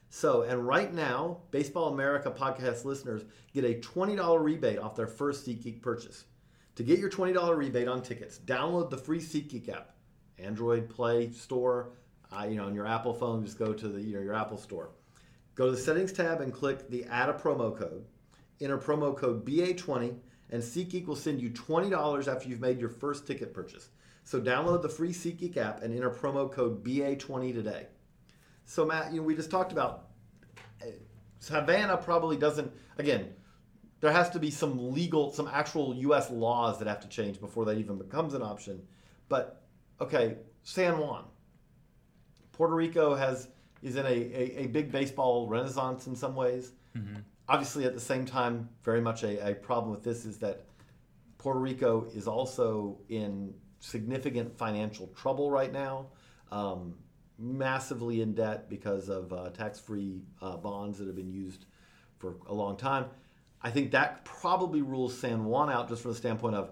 So, 0.09 0.43
and 0.43 0.65
right 0.65 0.95
now, 0.95 1.39
Baseball 1.51 1.93
America 1.93 2.31
podcast 2.31 2.85
listeners 2.85 3.23
get 3.53 3.65
a 3.65 3.81
$20 3.81 4.41
rebate 4.41 4.79
off 4.79 4.95
their 4.95 5.09
first 5.09 5.45
SeatGeek 5.45 5.83
purchase. 5.83 6.25
To 6.77 6.85
get 6.85 7.01
your 7.01 7.11
$20 7.11 7.57
rebate 7.57 7.89
on 7.89 8.01
tickets, 8.01 8.39
download 8.39 8.91
the 8.91 8.97
free 8.97 9.19
SeatGeek 9.19 9.69
app, 9.71 9.97
Android 10.39 10.89
Play 10.89 11.33
Store. 11.33 11.91
Uh, 12.31 12.45
you 12.45 12.57
know, 12.57 12.67
on 12.67 12.75
your 12.75 12.87
Apple 12.87 13.13
phone, 13.13 13.45
just 13.45 13.59
go 13.59 13.73
to 13.73 13.89
the 13.89 14.01
you 14.01 14.15
know, 14.15 14.23
your 14.23 14.35
Apple 14.35 14.59
Store. 14.59 14.91
Go 15.57 15.67
to 15.67 15.73
the 15.73 15.77
Settings 15.77 16.13
tab 16.13 16.41
and 16.41 16.53
click 16.53 16.89
the 16.89 17.05
Add 17.07 17.29
a 17.29 17.33
promo 17.33 17.77
code. 17.77 18.05
Enter 18.65 18.79
promo 18.79 19.17
code 19.17 19.45
BA20, 19.45 20.17
and 20.51 20.63
SeatGeek 20.63 21.07
will 21.07 21.17
send 21.17 21.41
you 21.41 21.51
$20 21.51 22.27
after 22.27 22.49
you've 22.49 22.61
made 22.61 22.81
your 22.81 22.89
first 22.89 23.27
ticket 23.27 23.53
purchase. 23.53 23.91
So 24.25 24.41
download 24.41 24.81
the 24.81 24.89
free 24.89 25.13
SeatGeek 25.13 25.57
app 25.59 25.83
and 25.83 25.95
enter 25.95 26.11
promo 26.11 26.51
code 26.51 26.83
BA20 26.83 27.53
today. 27.53 27.87
So 28.65 28.87
Matt, 28.87 29.13
you 29.13 29.21
know, 29.21 29.27
we 29.27 29.37
just 29.37 29.51
talked 29.51 29.71
about 29.71 30.07
uh, 30.83 30.87
Havana 31.47 31.99
probably 31.99 32.39
doesn't. 32.39 32.73
Again, 32.97 33.35
there 34.01 34.11
has 34.13 34.31
to 34.31 34.39
be 34.39 34.51
some 34.51 34.93
legal, 34.93 35.31
some 35.33 35.49
actual 35.53 35.95
U.S. 35.95 36.31
laws 36.31 36.79
that 36.79 36.89
have 36.89 37.01
to 37.01 37.09
change 37.09 37.41
before 37.41 37.67
that 37.67 37.77
even 37.77 37.99
becomes 37.99 38.33
an 38.33 38.43
option. 38.43 38.83
But 39.29 39.63
okay, 40.01 40.39
San 40.63 40.99
Juan, 40.99 41.25
Puerto 42.53 42.75
Rico 42.75 43.15
has 43.15 43.49
is 43.83 43.97
in 43.97 44.07
a, 44.07 44.09
a, 44.09 44.65
a 44.65 44.67
big 44.69 44.91
baseball 44.91 45.49
renaissance 45.49 46.07
in 46.07 46.17
some 46.17 46.35
ways. 46.35 46.73
Obviously, 47.49 47.85
at 47.85 47.95
the 47.95 48.01
same 48.01 48.25
time, 48.25 48.69
very 48.83 49.01
much 49.01 49.23
a, 49.23 49.51
a 49.51 49.55
problem 49.55 49.91
with 49.91 50.03
this 50.03 50.25
is 50.25 50.39
that 50.39 50.65
Puerto 51.39 51.61
Rico 51.61 52.07
is 52.15 52.27
also 52.27 52.99
in 53.09 53.53
significant 53.81 54.57
financial 54.57 55.09
trouble 55.09 55.51
right 55.51 55.73
now, 55.73 56.07
um, 56.51 56.95
massively 57.39 58.23
in 58.23 58.35
debt 58.35 58.71
because 58.71 59.11
of 59.11 59.33
uh, 59.33 59.51
tax 59.51 59.79
free 59.79 60.23
uh, 60.41 60.57
bonds 60.57 60.99
that 60.99 61.07
have 61.07 61.17
been 61.17 61.31
used 61.31 61.67
for 62.19 62.37
a 62.49 62.55
long 62.55 62.77
time. 62.77 63.07
I 63.61 63.71
think 63.71 63.91
that 63.93 64.25
probably 64.25 64.81
rules 64.81 65.19
San 65.19 65.45
Juan 65.45 65.71
out 65.71 65.89
just 65.89 66.03
from 66.03 66.13
the 66.13 66.17
standpoint 66.17 66.55
of 66.55 66.71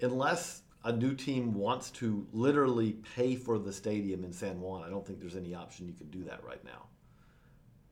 unless 0.00 0.62
a 0.84 0.92
new 0.92 1.14
team 1.14 1.54
wants 1.54 1.90
to 1.90 2.26
literally 2.32 2.94
pay 3.14 3.36
for 3.36 3.58
the 3.58 3.72
stadium 3.72 4.24
in 4.24 4.32
San 4.32 4.60
Juan, 4.60 4.82
I 4.84 4.90
don't 4.90 5.06
think 5.06 5.20
there's 5.20 5.36
any 5.36 5.54
option 5.54 5.86
you 5.86 5.92
can 5.92 6.08
do 6.10 6.24
that 6.24 6.42
right 6.44 6.64
now. 6.64 6.86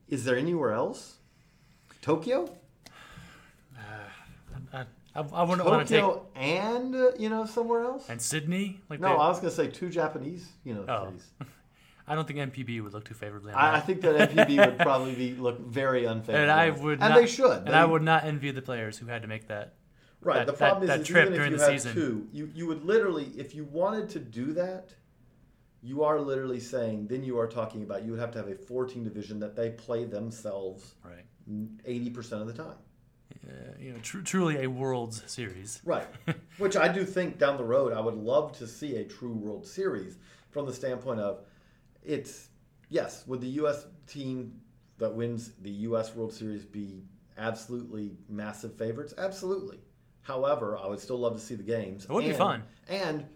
Is 0.09 0.25
there 0.25 0.37
anywhere 0.37 0.72
else? 0.72 1.18
Tokyo? 2.07 2.49
I, 4.73 4.85
I, 5.16 5.25
I 5.33 5.42
wouldn't 5.42 5.66
want 5.69 5.88
to 5.88 5.92
take. 5.92 6.01
Tokyo 6.05 6.25
and 6.37 6.95
uh, 6.95 7.11
you 7.19 7.29
know 7.29 7.45
somewhere 7.47 7.83
else? 7.83 8.09
And 8.09 8.23
Sydney? 8.23 8.81
Like 8.88 9.01
No, 9.01 9.09
they- 9.09 9.14
I 9.14 9.29
was 9.29 9.40
going 9.40 9.51
to 9.51 9.57
say 9.57 9.66
two 9.66 9.88
Japanese, 9.90 10.47
you 10.62 10.75
know, 10.75 10.85
Oh. 10.88 11.07
cities. 11.07 11.27
I 12.07 12.14
don't 12.14 12.25
think 12.29 12.38
NPB 12.38 12.81
would 12.85 12.92
look 12.92 13.05
too 13.05 13.14
favorably 13.14 13.53
on 13.53 13.59
I, 13.59 13.69
I 13.69 13.73
that. 13.73 13.87
think 13.87 14.01
that 14.03 14.31
NPB 14.31 14.64
would 14.64 14.79
probably 14.88 15.16
be 15.16 15.35
look 15.35 15.59
very 15.66 16.07
unfavorable. 16.07 16.42
and 16.42 16.51
I 16.53 16.71
would, 16.71 17.01
and 17.01 17.11
not, 17.11 17.14
they 17.16 17.27
should. 17.27 17.51
and 17.59 17.66
They- 17.66 17.73
I 17.73 17.85
would 17.85 18.03
not 18.03 18.23
envy 18.23 18.53
the 18.53 18.62
players 18.62 18.97
who 18.99 19.07
had 19.07 19.23
to 19.23 19.29
make 19.29 19.49
that. 19.49 19.75
Right. 20.21 20.37
that- 20.38 20.47
the 20.47 20.53
problem 20.53 20.87
that- 20.87 20.92
is, 20.92 20.99
that 20.99 21.01
is 21.01 21.09
trip 21.09 21.23
even 21.23 21.33
if 21.33 21.38
during 21.38 21.53
you 21.53 21.59
the 21.59 21.64
had 21.64 21.73
season. 21.73 21.92
two, 21.95 22.29
you 22.33 22.53
you 22.55 22.69
would 22.69 22.85
literally, 22.85 23.33
if 23.37 23.53
you 23.57 23.64
wanted 23.64 24.09
to 24.11 24.21
do 24.21 24.53
that, 24.53 24.95
you 25.83 26.05
are 26.05 26.21
literally 26.21 26.61
saying 26.61 27.09
then 27.09 27.25
you 27.25 27.37
are 27.40 27.49
talking 27.49 27.83
about 27.83 28.05
you 28.05 28.12
would 28.12 28.21
have 28.21 28.31
to 28.31 28.38
have 28.38 28.47
a 28.49 28.55
14 28.55 29.03
division 29.03 29.40
that 29.40 29.57
they 29.57 29.71
play 29.71 30.05
themselves 30.05 30.95
Right. 31.05 31.25
80 31.85 32.11
percent 32.11 32.40
of 32.42 32.46
the 32.48 32.54
time. 32.54 32.76
Uh, 33.46 33.52
you 33.78 33.92
know, 33.92 33.98
tru- 34.00 34.22
truly 34.22 34.62
a 34.64 34.66
World 34.70 35.14
Series. 35.26 35.80
Right. 35.85 36.06
Which 36.59 36.76
I 36.76 36.88
do 36.88 37.04
think 37.04 37.38
down 37.38 37.56
the 37.56 37.64
road, 37.64 37.92
I 37.92 38.00
would 38.00 38.14
love 38.14 38.52
to 38.59 38.66
see 38.66 38.96
a 38.96 39.04
true 39.04 39.32
World 39.32 39.66
Series 39.66 40.18
from 40.50 40.66
the 40.66 40.72
standpoint 40.72 41.20
of 41.20 41.40
it's, 42.02 42.48
yes, 42.88 43.24
would 43.26 43.40
the 43.40 43.48
U.S. 43.61 43.87
team 44.06 44.61
that 44.98 45.12
wins 45.12 45.52
the 45.62 45.70
U.S. 45.70 46.14
World 46.14 46.32
Series 46.32 46.64
be 46.64 47.02
absolutely 47.37 48.12
massive 48.28 48.74
favorites? 48.78 49.12
Absolutely. 49.18 49.78
However, 50.22 50.78
I 50.78 50.87
would 50.87 51.00
still 51.00 51.18
love 51.18 51.35
to 51.35 51.40
see 51.40 51.54
the 51.56 51.62
games. 51.62 52.04
It 52.04 52.11
would 52.11 52.22
be 52.24 52.30
And- 52.30 52.38
fun. 52.38 52.62
And 52.88 53.26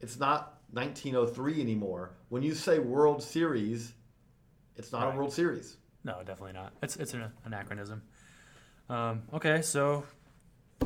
it's 0.00 0.18
not 0.18 0.58
1903 0.72 1.60
anymore. 1.60 2.14
When 2.30 2.42
you 2.42 2.54
say 2.54 2.78
World 2.78 3.22
Series, 3.22 3.92
it's 4.76 4.90
not 4.90 5.04
Right. 5.06 5.14
a 5.14 5.18
World 5.18 5.32
Series. 5.32 5.76
No, 6.04 6.18
definitely 6.18 6.54
not. 6.54 6.72
It's 6.82 6.96
it's 6.96 7.14
an 7.14 7.30
anachronism. 7.44 8.02
Um, 8.88 9.22
okay, 9.32 9.62
so 9.62 10.04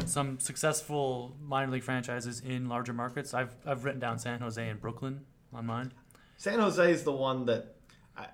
some 0.05 0.38
successful 0.38 1.35
minor 1.42 1.72
league 1.72 1.83
franchises 1.83 2.40
in 2.40 2.68
larger 2.68 2.92
markets. 2.92 3.35
I've 3.35 3.55
I've 3.64 3.85
written 3.85 4.00
down 4.00 4.18
San 4.18 4.40
Jose 4.40 4.68
and 4.68 4.81
Brooklyn 4.81 5.24
on 5.52 5.66
mine. 5.66 5.92
San 6.37 6.59
Jose 6.59 6.92
is 6.92 7.02
the 7.02 7.12
one 7.12 7.46
that 7.46 7.76
I, 8.16 8.26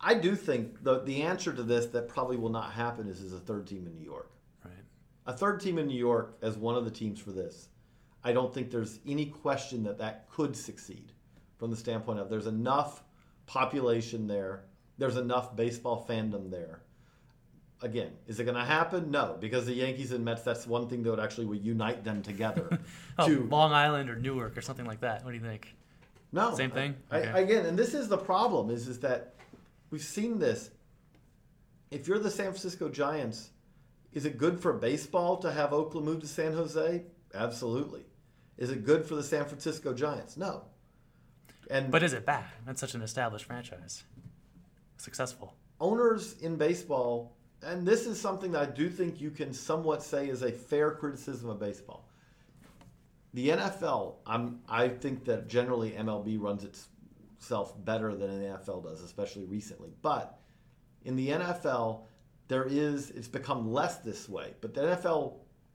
I 0.00 0.14
do 0.14 0.34
think 0.34 0.82
the 0.82 1.00
the 1.00 1.22
answer 1.22 1.52
to 1.52 1.62
this 1.62 1.86
that 1.86 2.08
probably 2.08 2.36
will 2.36 2.50
not 2.50 2.72
happen 2.72 3.08
is 3.08 3.20
is 3.20 3.32
a 3.32 3.38
third 3.38 3.66
team 3.66 3.86
in 3.86 3.94
New 3.94 4.04
York. 4.04 4.30
Right. 4.64 4.72
A 5.26 5.32
third 5.32 5.60
team 5.60 5.78
in 5.78 5.86
New 5.86 5.98
York 5.98 6.38
as 6.42 6.56
one 6.56 6.74
of 6.74 6.84
the 6.84 6.90
teams 6.90 7.20
for 7.20 7.32
this. 7.32 7.68
I 8.26 8.32
don't 8.32 8.52
think 8.54 8.70
there's 8.70 9.00
any 9.06 9.26
question 9.26 9.82
that 9.84 9.98
that 9.98 10.26
could 10.30 10.56
succeed 10.56 11.12
from 11.58 11.70
the 11.70 11.76
standpoint 11.76 12.18
of 12.18 12.30
there's 12.30 12.46
enough 12.46 13.04
population 13.46 14.26
there, 14.26 14.64
there's 14.98 15.16
enough 15.16 15.54
baseball 15.56 16.04
fandom 16.08 16.50
there. 16.50 16.80
Again, 17.82 18.12
is 18.26 18.40
it 18.40 18.44
going 18.44 18.56
to 18.56 18.64
happen? 18.64 19.10
No, 19.10 19.36
because 19.38 19.66
the 19.66 19.74
Yankees 19.74 20.12
and 20.12 20.24
Mets, 20.24 20.42
that's 20.42 20.66
one 20.66 20.88
thing 20.88 21.02
that 21.02 21.10
would 21.10 21.20
actually 21.20 21.46
would 21.46 21.64
unite 21.64 22.04
them 22.04 22.22
together. 22.22 22.78
Oh, 23.16 23.28
to 23.28 23.44
Long 23.44 23.72
Island 23.72 24.10
or 24.10 24.16
Newark 24.16 24.58
or 24.58 24.60
something 24.60 24.86
like 24.86 25.00
that. 25.02 25.24
What 25.24 25.30
do 25.30 25.36
you 25.36 25.42
think? 25.44 25.72
No, 26.32 26.52
Same 26.56 26.72
thing? 26.72 26.96
I, 27.12 27.18
Okay. 27.18 27.28
I, 27.30 27.38
again, 27.40 27.64
and 27.66 27.78
this 27.78 27.94
is 27.94 28.08
the 28.08 28.18
problem: 28.18 28.70
is 28.70 28.88
is 28.88 28.98
that 29.00 29.34
we've 29.90 30.02
seen 30.02 30.40
this. 30.40 30.70
If 31.92 32.08
you're 32.08 32.18
the 32.18 32.30
San 32.30 32.46
Francisco 32.46 32.88
Giants, 32.88 33.50
is 34.12 34.24
it 34.24 34.36
good 34.36 34.58
for 34.58 34.72
baseball 34.72 35.36
to 35.38 35.52
have 35.52 35.72
Oakland 35.72 36.06
move 36.06 36.20
to 36.22 36.26
San 36.26 36.54
Jose? 36.54 37.04
Absolutely. 37.32 38.04
Is 38.58 38.70
it 38.70 38.84
good 38.84 39.06
for 39.06 39.14
the 39.14 39.22
San 39.22 39.44
Francisco 39.44 39.94
Giants? 39.94 40.36
No. 40.36 40.64
And 41.70 41.92
But 41.92 42.02
is 42.02 42.12
it 42.14 42.26
bad? 42.26 42.46
That's 42.66 42.80
such 42.80 42.94
an 42.94 43.02
established 43.02 43.44
franchise. 43.44 44.02
Successful. 45.04 45.54
owners 45.80 46.36
in 46.40 46.56
baseball, 46.56 47.36
and 47.62 47.86
this 47.86 48.06
is 48.06 48.18
something 48.18 48.52
that 48.52 48.62
I 48.62 48.72
do 48.72 48.88
think 48.88 49.20
you 49.20 49.30
can 49.30 49.52
somewhat 49.52 50.02
say 50.02 50.28
is 50.30 50.40
a 50.40 50.50
fair 50.50 50.92
criticism 50.92 51.50
of 51.50 51.60
baseball. 51.60 52.08
The 53.34 53.50
NFL, 53.50 54.14
I'm, 54.26 54.60
I 54.66 54.88
think 54.88 55.26
that 55.26 55.46
generally 55.46 55.90
MLB 55.90 56.40
runs 56.40 56.64
itself 56.64 57.74
better 57.84 58.14
than 58.14 58.40
the 58.40 58.46
NFL 58.56 58.84
does, 58.84 59.02
especially 59.02 59.44
recently. 59.44 59.92
But 60.00 60.38
in 61.04 61.16
the 61.16 61.28
NFL, 61.28 62.04
there 62.48 62.64
is, 62.64 63.10
it's 63.10 63.28
become 63.28 63.70
less 63.70 63.98
this 63.98 64.26
way. 64.26 64.54
But 64.62 64.72
the 64.72 64.80
NFL 64.80 65.34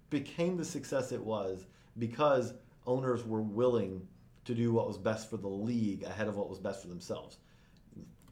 became 0.09 0.57
the 0.57 0.65
success 0.65 1.11
it 1.11 1.23
was 1.23 1.67
because 1.99 2.55
owners 2.87 3.23
were 3.23 3.43
willing 3.43 4.07
to 4.45 4.55
do 4.55 4.73
what 4.73 4.87
was 4.87 4.97
best 4.97 5.29
for 5.29 5.37
the 5.37 5.47
league 5.47 6.01
ahead 6.01 6.27
of 6.27 6.35
what 6.35 6.49
was 6.49 6.57
best 6.57 6.81
for 6.81 6.87
themselves 6.87 7.37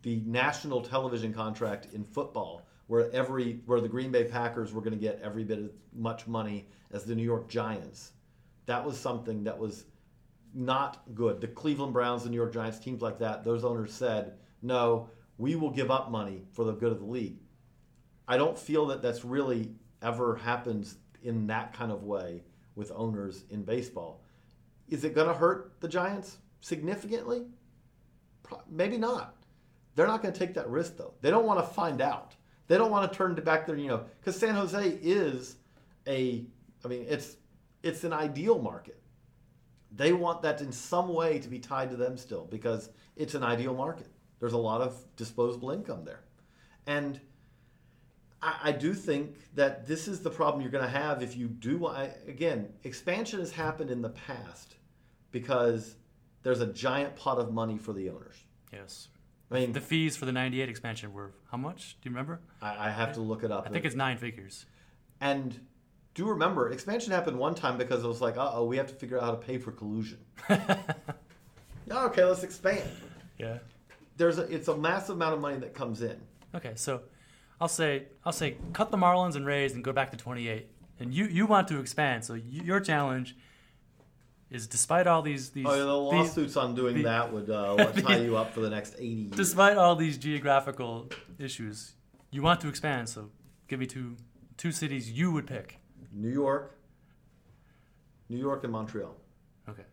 the 0.01 0.21
national 0.25 0.81
television 0.81 1.33
contract 1.33 1.87
in 1.93 2.03
football, 2.03 2.67
where 2.87 3.11
every 3.11 3.59
where 3.65 3.81
the 3.81 3.89
Green 3.89 4.11
Bay 4.11 4.23
Packers 4.25 4.73
were 4.73 4.81
going 4.81 4.93
to 4.93 4.99
get 4.99 5.19
every 5.21 5.43
bit 5.43 5.59
as 5.59 5.69
much 5.93 6.27
money 6.27 6.67
as 6.91 7.03
the 7.03 7.15
New 7.15 7.23
York 7.23 7.49
Giants. 7.49 8.11
That 8.65 8.85
was 8.85 8.97
something 8.97 9.43
that 9.43 9.57
was 9.57 9.85
not 10.53 11.03
good. 11.13 11.41
The 11.41 11.47
Cleveland 11.47 11.93
Browns, 11.93 12.23
the 12.23 12.29
New 12.29 12.37
York 12.37 12.53
Giants, 12.53 12.79
teams 12.79 13.01
like 13.01 13.19
that, 13.19 13.43
those 13.43 13.63
owners 13.63 13.93
said, 13.93 14.37
"No, 14.61 15.09
we 15.37 15.55
will 15.55 15.71
give 15.71 15.91
up 15.91 16.11
money 16.11 16.43
for 16.51 16.65
the 16.65 16.73
good 16.73 16.91
of 16.91 16.99
the 16.99 17.05
league." 17.05 17.39
I 18.27 18.37
don't 18.37 18.57
feel 18.57 18.87
that 18.87 19.01
that's 19.01 19.23
really 19.23 19.71
ever 20.01 20.35
happens 20.35 20.97
in 21.23 21.47
that 21.47 21.73
kind 21.73 21.91
of 21.91 22.03
way 22.03 22.43
with 22.75 22.91
owners 22.95 23.45
in 23.49 23.63
baseball. 23.63 24.23
Is 24.89 25.03
it 25.03 25.15
going 25.15 25.27
to 25.27 25.33
hurt 25.33 25.73
the 25.79 25.87
Giants 25.87 26.37
significantly? 26.61 27.45
Maybe 28.69 28.97
not. 28.97 29.36
They're 29.97 30.05
not 30.05 30.21
going 30.21 30.31
to 30.31 30.39
take 30.39 30.53
that 30.53 30.69
risk 30.69 30.95
though. 30.95 31.15
They 31.21 31.31
don't 31.31 31.47
want 31.47 31.59
to 31.59 31.65
find 31.73 32.01
out. 32.01 32.35
They 32.67 32.77
don't 32.77 32.91
want 32.91 33.11
to 33.11 33.17
turn 33.17 33.35
to 33.35 33.41
back 33.41 33.65
their, 33.65 33.75
you 33.75 33.87
know, 33.87 34.05
because 34.19 34.39
San 34.39 34.53
Jose 34.53 34.99
is 35.01 35.55
a, 36.05 36.45
I 36.85 36.87
mean, 36.87 37.05
it's 37.09 37.37
it's 37.81 38.03
an 38.03 38.13
ideal 38.13 38.59
market. 38.59 39.01
They 39.91 40.13
want 40.13 40.43
that 40.43 40.61
in 40.61 40.71
some 40.71 41.11
way 41.11 41.39
to 41.39 41.49
be 41.49 41.57
tied 41.57 41.89
to 41.89 41.95
them 41.95 42.15
still 42.15 42.45
because 42.45 42.91
it's 43.15 43.33
an 43.33 43.43
ideal 43.43 43.73
market. 43.73 44.11
There's 44.39 44.53
a 44.53 44.57
lot 44.57 44.81
of 44.81 45.03
disposable 45.15 45.71
income 45.71 46.05
there, 46.05 46.21
and 46.85 47.19
I, 48.39 48.59
I 48.65 48.71
do 48.73 48.93
think 48.93 49.55
that 49.55 49.87
this 49.87 50.07
is 50.07 50.19
the 50.21 50.29
problem 50.29 50.61
you're 50.61 50.69
going 50.69 50.83
to 50.83 50.89
have 50.91 51.23
if 51.23 51.35
you 51.35 51.47
do. 51.47 51.87
I, 51.87 52.11
again, 52.27 52.71
expansion 52.83 53.39
has 53.39 53.51
happened 53.51 53.89
in 53.89 54.03
the 54.03 54.09
past 54.09 54.75
because 55.31 55.95
there's 56.43 56.61
a 56.61 56.67
giant 56.67 57.15
pot 57.15 57.39
of 57.39 57.51
money 57.51 57.79
for 57.79 57.93
the 57.93 58.11
owners. 58.11 58.35
Yes. 58.71 59.07
I 59.49 59.53
mean, 59.55 59.71
The 59.73 59.81
fees 59.81 60.17
for 60.17 60.25
the 60.25 60.31
98 60.31 60.67
expansion 60.69 61.13
were 61.13 61.31
how 61.51 61.57
much? 61.57 61.97
Do 62.01 62.09
you 62.09 62.11
remember? 62.13 62.41
I, 62.61 62.87
I 62.87 62.89
have 62.89 63.13
to 63.13 63.21
look 63.21 63.43
it 63.43 63.51
up. 63.51 63.65
I 63.65 63.69
think 63.69 63.85
it's 63.85 63.95
nine 63.95 64.17
figures. 64.17 64.65
and 65.21 65.59
do 66.13 66.25
remember, 66.27 66.71
expansion 66.71 67.11
happened 67.11 67.37
one 67.37 67.53
time 67.53 67.77
because 67.77 68.03
it 68.03 68.07
was 68.07 68.21
like, 68.21 68.37
uh 68.37 68.49
oh, 68.53 68.65
we 68.65 68.75
have 68.77 68.87
to 68.87 68.95
figure 68.95 69.17
out 69.17 69.23
how 69.23 69.31
to 69.31 69.37
pay 69.37 69.59
for 69.59 69.71
collusion. 69.71 70.17
yeah, 70.49 70.75
okay, 72.05 72.23
let's 72.25 72.43
expand. 72.43 72.89
Yeah. 73.37 73.59
There's 74.17 74.39
a, 74.39 74.43
it's 74.43 74.67
a 74.67 74.75
massive 74.75 75.15
amount 75.15 75.35
of 75.35 75.41
money 75.41 75.57
that 75.57 75.75
comes 75.75 76.01
in. 76.01 76.19
Okay, 76.55 76.71
so 76.75 77.01
I'll 77.61 77.67
say 77.67 78.05
I'll 78.25 78.31
say 78.31 78.57
cut 78.73 78.89
the 78.89 78.97
Marlins 78.97 79.35
and 79.35 79.45
Rays 79.45 79.73
and 79.73 79.83
go 79.83 79.93
back 79.93 80.09
to 80.11 80.17
28. 80.17 80.67
And 80.99 81.13
you 81.13 81.25
you 81.25 81.45
want 81.45 81.67
to 81.67 81.79
expand, 81.79 82.25
so 82.25 82.33
you, 82.33 82.63
your 82.63 82.79
challenge 82.79 83.35
is 84.49 84.67
despite 84.67 85.07
all 85.07 85.21
these 85.21 85.49
these, 85.49 85.65
Oh, 85.67 85.71
yeah, 85.71 85.77
the 85.79 85.85
these- 85.85 86.27
lawsuits 86.37 86.55
on 86.57 86.73
doing 86.75 86.95
the- 86.97 87.03
that 87.03 87.31
would 87.33 87.49
uh, 87.49 87.75
tie 88.01 88.17
you 88.17 88.37
up 88.37 88.53
for 88.53 88.61
the 88.61 88.69
next 88.69 88.95
80 88.97 89.05
years. 89.07 89.31
despite 89.31 89.77
all 89.77 89.95
these 89.95 90.17
geographical 90.17 91.09
issues, 91.37 91.93
you 92.31 92.41
want 92.41 92.61
to 92.61 92.67
expand. 92.69 93.09
So 93.09 93.29
give 93.67 93.79
me 93.79 93.85
two 93.87 94.15
two 94.57 94.71
cities 94.71 95.11
you 95.11 95.31
would 95.31 95.47
pick. 95.47 95.79
New 96.13 96.29
York, 96.31 96.77
New 98.29 98.37
York, 98.37 98.63
and 98.63 98.71
Montreal. 98.71 99.15
Okay. 99.69 99.83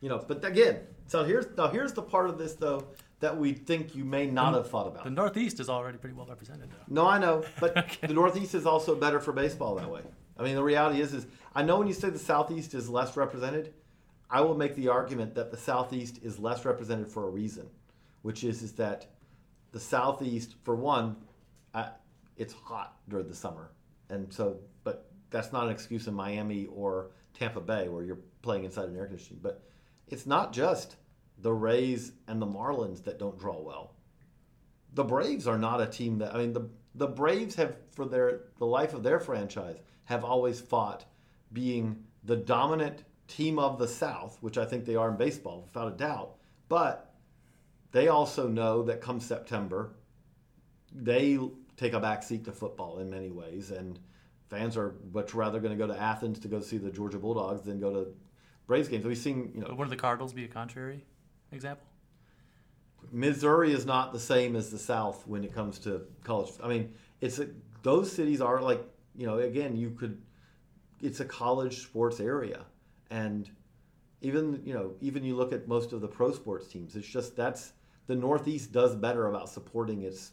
You 0.00 0.08
know, 0.08 0.22
but 0.26 0.44
again, 0.44 0.80
so 1.06 1.24
here's 1.24 1.46
now 1.56 1.68
here's 1.68 1.92
the 1.92 2.02
part 2.02 2.28
of 2.28 2.38
this 2.38 2.54
though 2.54 2.84
that 3.20 3.36
we 3.38 3.52
think 3.54 3.94
you 3.94 4.04
may 4.04 4.26
not 4.26 4.52
have 4.54 4.68
thought 4.68 4.86
about. 4.86 5.04
The 5.04 5.10
Northeast 5.10 5.58
is 5.60 5.70
already 5.70 5.96
pretty 5.96 6.14
well 6.14 6.26
represented, 6.26 6.68
though. 6.70 6.76
No, 7.02 7.06
I 7.06 7.16
know, 7.18 7.42
but 7.58 7.96
the 8.02 8.12
Northeast 8.12 8.54
is 8.54 8.66
also 8.66 8.94
better 8.94 9.18
for 9.18 9.32
baseball 9.32 9.76
that 9.76 9.90
way. 9.90 10.02
I 10.38 10.42
mean, 10.42 10.56
the 10.56 10.62
reality 10.62 11.00
is, 11.00 11.14
is 11.14 11.26
I 11.54 11.62
know 11.62 11.78
when 11.78 11.86
you 11.86 11.94
say 11.94 12.10
the 12.10 12.18
Southeast 12.18 12.74
is 12.74 12.88
less 12.90 13.16
represented, 13.16 13.72
I 14.34 14.40
will 14.40 14.56
make 14.56 14.74
the 14.74 14.88
argument 14.88 15.36
that 15.36 15.50
the 15.52 15.56
Southeast 15.56 16.18
is 16.22 16.40
less 16.40 16.64
represented 16.64 17.08
for 17.08 17.28
a 17.28 17.30
reason, 17.30 17.68
which 18.22 18.42
is 18.42 18.62
is 18.62 18.72
that 18.72 19.06
the 19.70 19.78
Southeast, 19.78 20.56
for 20.64 20.74
one, 20.74 21.16
uh, 21.72 21.90
it's 22.36 22.52
hot 22.52 22.96
during 23.08 23.28
the 23.28 23.34
summer, 23.34 23.70
and 24.08 24.32
so, 24.32 24.58
but 24.82 25.10
that's 25.30 25.52
not 25.52 25.66
an 25.66 25.70
excuse 25.70 26.08
in 26.08 26.14
Miami 26.14 26.66
or 26.66 27.12
Tampa 27.32 27.60
Bay 27.60 27.88
where 27.88 28.02
you're 28.02 28.18
playing 28.42 28.64
inside 28.64 28.88
an 28.88 28.96
air 28.96 29.06
conditioning. 29.06 29.38
But 29.40 29.62
it's 30.08 30.26
not 30.26 30.52
just 30.52 30.96
the 31.38 31.52
Rays 31.52 32.12
and 32.26 32.42
the 32.42 32.46
Marlins 32.46 33.04
that 33.04 33.20
don't 33.20 33.38
draw 33.38 33.60
well 33.60 33.94
the 34.94 35.04
Braves 35.04 35.46
are 35.46 35.58
not 35.58 35.80
a 35.80 35.86
team 35.86 36.18
that 36.18 36.34
I 36.34 36.38
mean 36.38 36.52
the 36.52 36.68
the 36.94 37.08
Braves 37.08 37.56
have 37.56 37.76
for 37.92 38.06
their 38.06 38.42
the 38.58 38.66
life 38.66 38.94
of 38.94 39.02
their 39.02 39.18
franchise 39.18 39.78
have 40.04 40.24
always 40.24 40.60
fought 40.60 41.04
being 41.52 42.04
the 42.24 42.36
dominant 42.36 43.04
team 43.28 43.58
of 43.58 43.78
the 43.78 43.88
South, 43.88 44.38
which 44.40 44.58
I 44.58 44.64
think 44.64 44.84
they 44.84 44.96
are 44.96 45.10
in 45.10 45.16
baseball 45.16 45.62
without 45.62 45.92
a 45.92 45.96
doubt. 45.96 46.36
But 46.68 47.14
they 47.92 48.08
also 48.08 48.48
know 48.48 48.82
that 48.84 49.00
come 49.00 49.20
September, 49.20 49.94
they 50.92 51.38
take 51.76 51.92
a 51.92 52.00
backseat 52.00 52.44
to 52.44 52.52
football 52.52 52.98
in 52.98 53.10
many 53.10 53.30
ways, 53.30 53.70
and 53.70 53.98
fans 54.48 54.76
are 54.76 54.94
much 55.12 55.34
rather 55.34 55.60
going 55.60 55.76
to 55.76 55.78
go 55.78 55.92
to 55.92 56.00
Athens 56.00 56.38
to 56.40 56.48
go 56.48 56.60
see 56.60 56.78
the 56.78 56.90
Georgia 56.90 57.18
Bulldogs 57.18 57.62
than 57.62 57.80
go 57.80 57.92
to 57.92 58.14
Braves 58.66 58.88
games. 58.88 59.04
We've 59.04 59.18
seen, 59.18 59.52
you 59.54 59.60
know, 59.60 59.68
But 59.68 59.76
wouldn't 59.76 59.96
the 59.96 60.00
Cardinals 60.00 60.32
be 60.32 60.44
a 60.44 60.48
contrary 60.48 61.04
example? 61.52 61.86
Missouri 63.12 63.72
is 63.72 63.84
not 63.84 64.12
the 64.12 64.20
same 64.20 64.56
as 64.56 64.70
the 64.70 64.78
South 64.78 65.26
when 65.26 65.44
it 65.44 65.54
comes 65.54 65.78
to 65.80 66.02
college. 66.24 66.50
I 66.62 66.68
mean, 66.68 66.94
it's 67.20 67.38
a, 67.38 67.48
those 67.82 68.10
cities 68.10 68.40
are 68.40 68.60
like 68.60 68.82
you 69.14 69.26
know 69.26 69.38
again 69.38 69.76
you 69.76 69.90
could 69.90 70.20
it's 71.00 71.20
a 71.20 71.24
college 71.24 71.82
sports 71.82 72.18
area 72.18 72.64
and 73.10 73.50
even 74.20 74.60
you 74.64 74.74
know 74.74 74.94
even 75.00 75.24
you 75.24 75.34
look 75.36 75.52
at 75.52 75.68
most 75.68 75.92
of 75.92 76.00
the 76.00 76.08
pro 76.08 76.32
sports 76.32 76.66
teams 76.66 76.96
it's 76.96 77.06
just 77.06 77.36
that's 77.36 77.72
the 78.06 78.14
northeast 78.14 78.72
does 78.72 78.94
better 78.94 79.26
about 79.26 79.48
supporting 79.48 80.02
its 80.02 80.32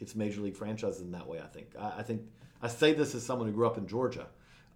its 0.00 0.14
major 0.14 0.40
league 0.40 0.56
franchises 0.56 1.00
in 1.00 1.10
that 1.12 1.26
way 1.26 1.40
i 1.40 1.46
think. 1.46 1.68
I, 1.78 1.98
I 1.98 2.02
think 2.02 2.22
i 2.60 2.68
say 2.68 2.92
this 2.92 3.14
as 3.14 3.24
someone 3.24 3.48
who 3.48 3.54
grew 3.54 3.66
up 3.66 3.78
in 3.78 3.86
georgia. 3.86 4.26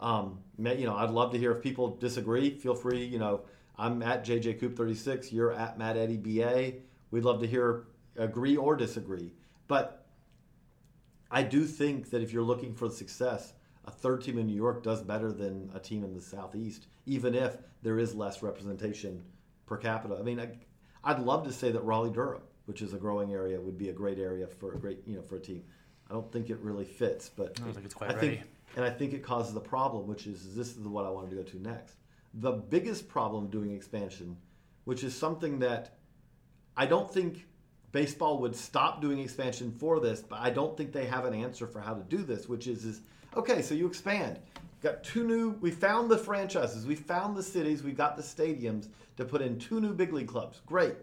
Um, 0.01 0.41
you 0.59 0.87
know 0.87 0.97
i'd 0.97 1.11
love 1.11 1.33
to 1.33 1.39
hear 1.39 1.53
if 1.53 1.63
people 1.63 1.97
disagree. 1.97 2.51
Feel 2.51 2.75
free 2.75 3.05
you 3.05 3.19
know 3.19 3.43
i'm 3.79 4.03
at 4.03 4.25
jj 4.25 4.59
coop 4.59 4.77
36 4.77 5.33
you're 5.33 5.53
at 5.53 5.79
matt 5.79 5.97
eddy 5.97 6.17
ba 6.17 6.75
we'd 7.11 7.25
love 7.25 7.41
to 7.41 7.47
hear 7.47 7.87
agree 8.19 8.57
or 8.57 8.77
disagree. 8.77 9.33
But 9.69 10.07
I 11.31 11.43
do 11.43 11.65
think 11.65 12.11
that 12.11 12.23
if 12.23 12.33
you're 12.33 12.43
looking 12.43 12.75
for 12.75 12.89
success, 12.89 13.53
a 13.87 13.91
third 13.91 14.23
team 14.23 14.39
in 14.39 14.47
New 14.47 14.55
York 14.55 14.83
does 14.83 15.03
better 15.03 15.33
than 15.33 15.71
a 15.75 15.79
team 15.79 16.05
in 16.05 16.15
the 16.15 16.21
Southeast, 16.21 16.87
even 17.07 17.35
if 17.35 17.57
there 17.83 17.99
is 17.99 18.15
less 18.15 18.43
representation 18.43 19.23
per 19.67 19.77
capita. 19.77 20.17
I 20.19 20.23
mean, 20.23 20.41
I, 21.05 21.13
would 21.13 21.25
love 21.25 21.45
to 21.45 21.53
say 21.53 21.71
that 21.71 21.85
Raleigh 21.85 22.11
Durham, 22.11 22.43
which 22.67 22.83
is 22.83 22.95
a 22.95 22.99
growing 22.99 23.33
area, 23.33 23.61
would 23.61 23.79
be 23.79 23.89
a 23.91 23.93
great 23.93 24.19
area 24.19 24.47
for 24.47 24.75
a 24.75 24.79
great, 24.79 24.99
you 25.07 25.17
know, 25.17 25.23
for 25.23 25.37
a 25.37 25.41
team. 25.41 25.63
I 26.11 26.15
don't 26.15 26.31
think 26.33 26.51
it 26.51 26.59
really 26.59 26.85
fits, 26.85 27.29
but 27.29 27.59
I 27.61 27.65
don't 27.65 27.73
think 27.73 27.87
it's 27.87 27.95
quite 27.95 28.11
I 28.11 28.15
ready. 28.15 28.29
Think, 28.37 28.49
and 28.77 28.85
I 28.85 28.91
think 28.91 29.13
it 29.13 29.23
causes 29.23 29.55
a 29.57 29.61
problem, 29.61 30.07
which 30.07 30.27
is 30.27 30.55
this 30.55 30.77
is 30.77 30.87
what 30.87 31.05
I 31.05 31.11
wanted 31.11 31.31
to 31.31 31.37
go 31.37 31.43
to 31.43 31.63
next. 31.63 31.97
The 32.35 32.53
biggest 32.53 33.09
problem 33.09 33.49
doing 33.49 33.75
expansion, 33.75 34.37
which 34.85 35.03
is 35.03 35.17
something 35.17 35.61
that 35.61 35.97
I 36.77 36.87
don't 36.87 37.13
think 37.13 37.47
baseball 37.93 38.39
would 38.41 38.55
stop 38.55 39.01
doing 39.01 39.19
expansion 39.19 39.73
for 39.73 40.01
this, 40.01 40.21
but 40.21 40.41
I 40.41 40.51
don't 40.51 40.77
think 40.77 40.93
they 40.93 41.07
have 41.07 41.25
an 41.25 41.35
answer 41.35 41.67
for 41.67 41.81
how 41.81 41.95
to 41.95 42.03
do 42.03 42.19
this, 42.19 42.49
which 42.49 42.67
is, 42.67 42.85
is 42.85 43.01
okay, 43.37 43.63
so 43.63 43.75
you 43.75 43.87
expand. 43.87 44.41
Got 44.83 45.05
two 45.05 45.27
new, 45.27 45.51
we 45.61 45.71
found 45.71 46.11
the 46.11 46.19
franchises, 46.19 46.87
we 46.87 46.95
found 46.95 47.37
the 47.37 47.43
cities, 47.43 47.83
we 47.83 47.93
got 47.93 48.17
the 48.17 48.23
stadiums 48.23 48.89
to 49.17 49.25
put 49.25 49.43
in 49.43 49.59
two 49.59 49.81
new 49.81 49.95
big 49.95 50.13
league 50.13 50.29
clubs. 50.29 50.61
Great. 50.67 50.95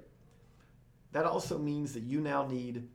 That 1.11 1.25
also 1.25 1.57
means 1.57 1.93
that 1.93 2.03
you 2.03 2.21
now 2.21 2.45
need 2.47 2.87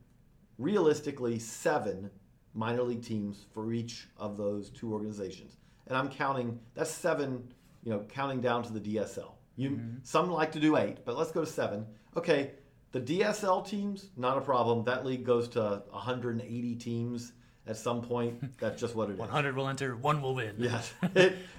realistically 0.57 1.39
seven 1.39 2.09
minor 2.53 2.83
league 2.83 3.03
teams 3.03 3.45
for 3.53 3.71
each 3.71 4.07
of 4.17 4.37
those 4.37 4.69
two 4.69 4.91
organizations. 4.93 5.57
And 5.87 5.97
I'm 5.97 6.09
counting, 6.09 6.59
that's 6.75 6.91
seven, 6.91 7.51
you 7.83 7.91
know, 7.91 8.05
counting 8.09 8.41
down 8.41 8.63
to 8.63 8.73
the 8.73 8.79
DSL. 8.79 9.31
You, 9.55 9.71
mm-hmm. 9.71 9.97
Some 10.03 10.31
like 10.31 10.51
to 10.53 10.59
do 10.59 10.77
eight, 10.77 10.99
but 11.05 11.17
let's 11.17 11.31
go 11.31 11.41
to 11.41 11.47
seven. 11.47 11.85
Okay, 12.15 12.51
the 12.91 13.01
DSL 13.01 13.67
teams, 13.67 14.09
not 14.17 14.37
a 14.37 14.41
problem. 14.41 14.83
That 14.85 15.05
league 15.05 15.25
goes 15.25 15.47
to 15.49 15.83
180 15.91 16.75
teams 16.75 17.33
at 17.69 17.77
some 17.77 18.01
point. 18.01 18.57
That's 18.59 18.81
just 18.81 18.95
what 18.95 19.09
it 19.09 19.13
is. 19.13 19.19
100 19.19 19.55
will 19.55 19.69
enter, 19.69 19.95
one 19.95 20.21
will 20.21 20.35
win. 20.35 20.55
Yes. 20.57 20.91
I 21.01 21.07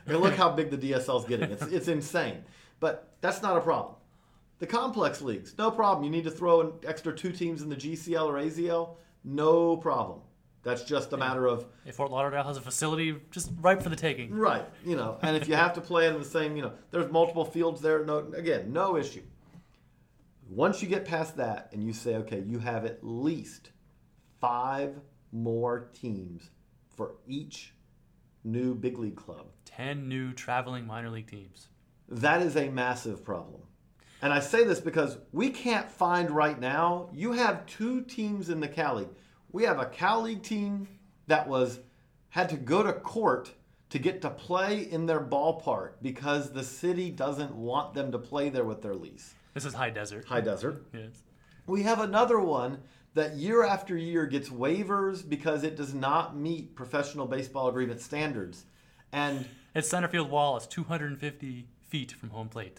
mean, 0.06 0.18
look 0.18 0.34
how 0.34 0.50
big 0.50 0.70
the 0.70 0.76
DSL 0.76 1.20
is 1.20 1.26
getting. 1.26 1.50
It's, 1.52 1.62
it's 1.62 1.88
insane. 1.88 2.44
But 2.80 3.12
that's 3.20 3.40
not 3.42 3.56
a 3.56 3.60
problem. 3.60 3.94
The 4.58 4.66
complex 4.66 5.22
leagues, 5.22 5.54
no 5.56 5.70
problem. 5.70 6.04
You 6.04 6.10
need 6.10 6.24
to 6.24 6.30
throw 6.30 6.60
an 6.60 6.72
extra 6.86 7.14
two 7.14 7.32
teams 7.32 7.62
in 7.62 7.70
the 7.70 7.76
GCL 7.76 8.26
or 8.26 8.34
AZL, 8.34 8.96
no 9.24 9.76
problem. 9.76 10.20
That's 10.62 10.82
just 10.82 11.14
a 11.14 11.16
matter 11.16 11.46
of 11.46 11.64
if 11.86 11.94
Fort 11.94 12.10
Lauderdale 12.10 12.44
has 12.44 12.58
a 12.58 12.60
facility 12.60 13.16
just 13.30 13.50
ripe 13.62 13.82
for 13.82 13.88
the 13.88 13.96
taking. 13.96 14.34
Right, 14.34 14.66
you 14.84 14.94
know, 14.94 15.16
and 15.22 15.34
if 15.34 15.48
you 15.48 15.54
have 15.54 15.72
to 15.74 15.80
play 15.80 16.06
in 16.06 16.18
the 16.18 16.24
same, 16.24 16.54
you 16.54 16.62
know, 16.62 16.72
there's 16.90 17.10
multiple 17.10 17.46
fields 17.46 17.80
there. 17.80 18.04
No, 18.04 18.18
again, 18.36 18.70
no 18.70 18.98
issue. 18.98 19.22
Once 20.50 20.82
you 20.82 20.88
get 20.88 21.06
past 21.06 21.38
that 21.38 21.70
and 21.72 21.82
you 21.82 21.94
say, 21.94 22.16
okay, 22.16 22.42
you 22.46 22.58
have 22.58 22.84
at 22.84 22.98
least 23.02 23.70
five 24.38 25.00
more 25.32 25.90
teams 25.92 26.50
for 26.96 27.16
each 27.26 27.74
new 28.44 28.74
big 28.74 28.98
league 28.98 29.16
club. 29.16 29.46
10 29.64 30.08
new 30.08 30.32
traveling 30.32 30.86
minor 30.86 31.10
league 31.10 31.30
teams. 31.30 31.68
That 32.08 32.42
is 32.42 32.56
a 32.56 32.68
massive 32.68 33.24
problem. 33.24 33.62
And 34.22 34.32
I 34.32 34.40
say 34.40 34.64
this 34.64 34.80
because 34.80 35.16
we 35.32 35.50
can't 35.50 35.90
find 35.90 36.30
right 36.30 36.58
now, 36.58 37.08
you 37.12 37.32
have 37.32 37.64
two 37.66 38.02
teams 38.02 38.50
in 38.50 38.60
the 38.60 38.68
Cal 38.68 38.96
League. 38.96 39.08
We 39.52 39.64
have 39.64 39.78
a 39.78 39.86
Cal 39.86 40.22
League 40.22 40.42
team 40.42 40.88
that 41.26 41.48
was 41.48 41.80
had 42.28 42.48
to 42.50 42.56
go 42.56 42.82
to 42.82 42.92
court 42.92 43.50
to 43.90 43.98
get 43.98 44.22
to 44.22 44.30
play 44.30 44.82
in 44.82 45.06
their 45.06 45.20
ballpark 45.20 45.94
because 46.02 46.52
the 46.52 46.62
city 46.62 47.10
doesn't 47.10 47.54
want 47.54 47.94
them 47.94 48.12
to 48.12 48.18
play 48.18 48.48
there 48.48 48.64
with 48.64 48.82
their 48.82 48.94
lease. 48.94 49.34
This 49.54 49.64
is 49.64 49.74
high 49.74 49.90
desert. 49.90 50.26
High 50.26 50.40
desert. 50.40 50.86
Yes. 50.92 51.22
We 51.66 51.82
have 51.82 52.00
another 52.00 52.38
one 52.38 52.82
that 53.14 53.34
year 53.36 53.64
after 53.64 53.96
year 53.96 54.26
gets 54.26 54.48
waivers 54.48 55.28
because 55.28 55.64
it 55.64 55.76
does 55.76 55.94
not 55.94 56.36
meet 56.36 56.74
professional 56.74 57.26
baseball 57.26 57.68
agreement 57.68 58.00
standards. 58.00 58.64
And 59.12 59.46
its 59.74 59.88
center 59.88 60.08
field 60.08 60.30
wall 60.30 60.56
is 60.56 60.66
250 60.66 61.66
feet 61.88 62.12
from 62.12 62.30
home 62.30 62.48
plate. 62.48 62.78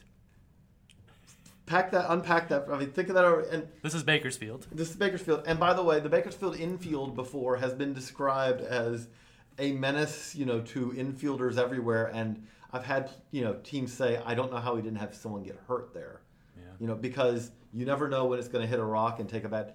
Pack 1.66 1.92
that, 1.92 2.06
unpack 2.10 2.50
that. 2.50 2.68
I 2.72 2.78
mean, 2.78 2.92
think 2.92 3.10
of 3.10 3.16
that. 3.16 3.24
Over, 3.24 3.42
and 3.42 3.68
this 3.82 3.94
is 3.94 4.04
Bakersfield. 4.04 4.68
This 4.72 4.90
is 4.90 4.96
Bakersfield. 4.96 5.44
And 5.46 5.60
by 5.60 5.74
the 5.74 5.84
way, 5.84 6.00
the 6.00 6.10
Bakersfield 6.10 6.58
infield 6.58 7.16
before 7.16 7.58
has 7.58 7.74
been 7.74 7.94
described 7.94 8.62
as 8.62 9.08
a 9.60 9.72
menace, 9.74 10.36
you 10.36 10.46
know, 10.46 10.62
to 10.62 10.92
infielders 10.92 11.58
everywhere. 11.58 12.12
And 12.14 12.46
I've 12.74 12.86
had, 12.86 13.12
you 13.32 13.44
know, 13.44 13.54
teams 13.64 13.94
say, 13.94 14.22
I 14.26 14.34
don't 14.34 14.52
know 14.52 14.58
how 14.58 14.76
we 14.76 14.82
didn't 14.82 14.98
have 14.98 15.14
someone 15.14 15.44
get 15.44 15.60
hurt 15.68 15.94
there 15.94 16.22
you 16.82 16.88
know, 16.88 16.96
because 16.96 17.52
you 17.72 17.86
never 17.86 18.10
know 18.10 18.26
when 18.26 18.40
it's 18.40 18.48
going 18.48 18.64
to 18.64 18.68
hit 18.68 18.80
a 18.80 18.84
rock 18.84 19.20
and 19.20 19.30
take 19.30 19.44
a 19.44 19.50
bad. 19.50 19.74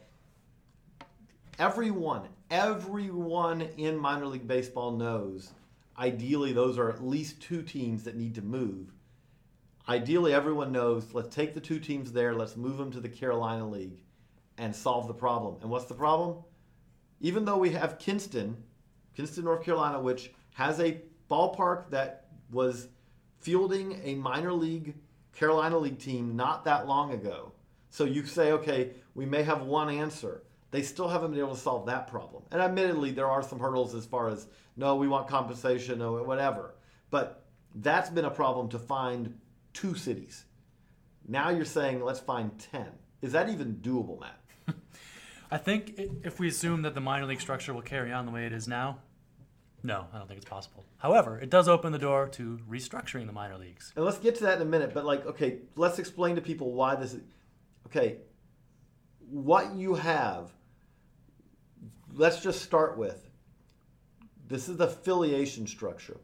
Everyone, 1.59 2.29
everyone 2.51 3.63
in 3.79 3.97
minor 3.97 4.27
league 4.27 4.47
baseball 4.47 4.93
knows. 4.93 5.53
Ideally, 5.99 6.53
those 6.53 6.77
are 6.77 6.91
at 6.91 7.03
least 7.03 7.41
two 7.41 7.63
teams 7.63 8.05
that 8.05 8.15
need 8.15 8.35
to 8.35 8.43
move. 8.43 8.93
Ideally, 9.89 10.35
everyone 10.35 10.71
knows. 10.71 11.15
Let's 11.15 11.35
take 11.35 11.55
the 11.55 11.61
two 11.61 11.79
teams 11.79 12.13
there. 12.13 12.35
Let's 12.35 12.59
move 12.59 12.77
them 12.77 12.93
to 12.93 13.01
the 13.01 13.09
Carolina 13.09 13.67
League, 13.67 13.97
and 14.59 14.77
solve 14.77 15.09
the 15.09 15.15
problem. 15.15 15.57
And 15.63 15.71
what's 15.71 15.87
the 15.87 15.95
problem? 15.95 16.45
Even 17.23 17.47
though 17.47 17.57
we 17.57 17.71
have 17.71 17.99
Kinston, 17.99 18.63
Kinston, 19.17 19.45
North 19.45 19.65
Carolina, 19.65 19.99
which 19.99 20.33
has 20.57 20.79
a 20.79 21.01
ballpark 21.31 21.89
that 21.89 22.27
was 22.53 22.89
fielding 23.39 23.99
a 24.05 24.15
minor 24.17 24.53
league 24.53 24.95
Carolina 25.33 25.79
League 25.79 25.99
team 25.99 26.37
not 26.37 26.67
that 26.67 26.87
long 26.87 27.13
ago. 27.13 27.53
So 27.89 28.05
you 28.05 28.27
say, 28.27 28.53
okay, 28.53 28.91
we 29.15 29.25
may 29.25 29.43
have 29.43 29.63
one 29.63 29.89
answer. 29.89 30.43
They 30.77 30.83
still 30.83 31.09
haven't 31.09 31.31
been 31.31 31.41
able 31.41 31.55
to 31.55 31.59
solve 31.59 31.87
that 31.87 32.07
problem. 32.07 32.43
And 32.51 32.61
admittedly, 32.61 33.11
there 33.11 33.31
are 33.31 33.43
some 33.43 33.59
hurdles 33.59 33.95
as 33.95 34.05
far 34.05 34.29
as, 34.29 34.47
no, 34.77 34.97
we 34.97 35.09
want 35.09 35.27
compensation 35.27 36.03
or 36.03 36.23
whatever. 36.23 36.75
But 37.09 37.47
that's 37.77 38.11
been 38.11 38.27
a 38.27 38.31
problem 38.31 38.69
to 38.69 38.79
find 38.79 39.41
two 39.73 39.95
cities. 39.95 40.45
Now 41.27 41.49
you're 41.49 41.65
saying, 41.65 42.05
let's 42.05 42.21
find 42.21 42.51
10. 42.59 42.89
Is 43.23 43.33
that 43.33 43.49
even 43.49 43.77
doable, 43.77 44.21
Matt? 44.21 44.39
I 45.51 45.57
think 45.57 45.99
if 46.23 46.39
we 46.39 46.47
assume 46.47 46.83
that 46.83 46.95
the 46.95 47.01
minor 47.01 47.25
league 47.25 47.41
structure 47.41 47.73
will 47.73 47.81
carry 47.81 48.13
on 48.13 48.27
the 48.27 48.33
way 48.33 48.45
it 48.45 48.53
is 48.53 48.69
now, 48.69 48.99
no, 49.83 50.05
I 50.13 50.19
don't 50.19 50.29
think 50.29 50.37
it's 50.43 50.51
possible. 50.51 50.85
However, 50.99 51.41
it 51.41 51.49
does 51.49 51.69
open 51.69 51.91
the 51.91 51.99
door 51.99 52.29
to 52.29 52.61
restructuring 52.69 53.25
the 53.25 53.33
minor 53.33 53.57
leagues. 53.57 53.95
And 53.97 54.05
let's 54.05 54.19
get 54.19 54.35
to 54.35 54.43
that 54.43 54.57
in 54.57 54.61
a 54.61 54.71
minute. 54.71 54.93
But 54.93 55.07
like, 55.07 55.25
okay, 55.25 55.61
let's 55.75 55.99
explain 55.99 56.35
to 56.35 56.43
people 56.43 56.75
why 56.75 56.97
this 56.97 57.15
is. 57.15 57.23
Okay, 57.87 58.19
what 59.31 59.75
you 59.75 59.95
have. 59.95 60.51
Let's 62.19 62.41
just 62.41 62.63
start 62.63 62.97
with. 62.97 63.29
This 64.49 64.71
is 64.71 64.79
the 64.79 64.87
affiliation 64.87 65.67
structure. 65.67 66.17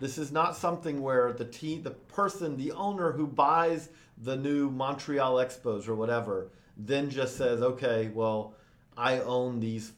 This 0.00 0.18
is 0.18 0.32
not 0.32 0.56
something 0.56 1.00
where 1.00 1.32
the 1.32 1.44
team, 1.44 1.84
the 1.84 1.92
person, 1.92 2.56
the 2.56 2.72
owner 2.72 3.12
who 3.12 3.28
buys 3.28 3.90
the 4.18 4.36
new 4.36 4.70
Montreal 4.70 5.36
Expos 5.36 5.86
or 5.86 5.94
whatever, 5.94 6.50
then 6.76 7.10
just 7.10 7.36
says, 7.36 7.62
okay, 7.62 8.10
well, 8.12 8.56
I 8.96 9.20
own 9.20 9.60
these 9.60 9.92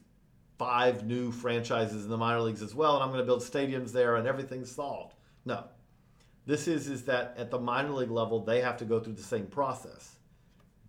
five 0.59 1.03
new 1.03 1.31
franchises 1.31 2.03
in 2.03 2.11
the 2.11 2.17
minor 2.17 2.41
leagues 2.41 2.61
as 2.61 2.75
well, 2.75 2.93
and 2.93 3.03
I'm 3.03 3.09
going 3.09 3.19
to 3.19 3.25
build 3.25 3.41
stadiums 3.41 3.91
there, 3.91 4.17
and 4.17 4.27
everything's 4.27 4.71
solved. 4.71 5.15
No, 5.45 5.63
this 6.45 6.67
is 6.67 6.87
is 6.87 7.05
that 7.05 7.33
at 7.37 7.49
the 7.49 7.59
minor 7.59 7.89
league 7.89 8.11
level 8.11 8.39
they 8.39 8.61
have 8.61 8.77
to 8.77 8.85
go 8.85 8.99
through 8.99 9.13
the 9.13 9.23
same 9.23 9.47
process. 9.47 10.17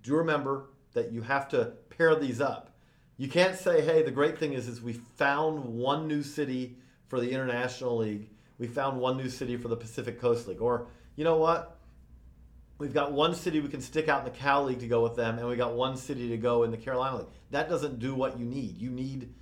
Do 0.02 0.16
remember 0.16 0.66
that 0.92 1.12
you 1.12 1.22
have 1.22 1.48
to 1.48 1.72
pair 1.88 2.14
these 2.14 2.42
up. 2.42 2.73
You 3.16 3.28
can't 3.28 3.56
say, 3.56 3.80
"Hey, 3.80 4.02
the 4.02 4.10
great 4.10 4.38
thing 4.38 4.52
is 4.54 4.68
is 4.68 4.82
we 4.82 4.92
found 4.92 5.64
one 5.64 6.08
new 6.08 6.22
city 6.22 6.76
for 7.06 7.20
the 7.20 7.30
International 7.30 7.96
League. 7.96 8.30
We 8.58 8.66
found 8.66 9.00
one 9.00 9.16
new 9.16 9.28
city 9.28 9.56
for 9.56 9.68
the 9.68 9.76
Pacific 9.76 10.20
Coast 10.20 10.48
League." 10.48 10.60
Or, 10.60 10.86
you 11.16 11.24
know 11.24 11.36
what? 11.36 11.78
We've 12.78 12.94
got 12.94 13.12
one 13.12 13.34
city 13.34 13.60
we 13.60 13.68
can 13.68 13.80
stick 13.80 14.08
out 14.08 14.26
in 14.26 14.32
the 14.32 14.36
Cal 14.36 14.64
League 14.64 14.80
to 14.80 14.88
go 14.88 15.02
with 15.02 15.14
them, 15.14 15.38
and 15.38 15.48
we 15.48 15.54
got 15.54 15.74
one 15.74 15.96
city 15.96 16.28
to 16.30 16.36
go 16.36 16.64
in 16.64 16.72
the 16.72 16.76
Carolina 16.76 17.18
League. 17.18 17.28
That 17.50 17.68
doesn't 17.68 18.00
do 18.00 18.14
what 18.14 18.38
you 18.38 18.44
need. 18.44 18.78
You 18.78 18.90
need 18.90 19.32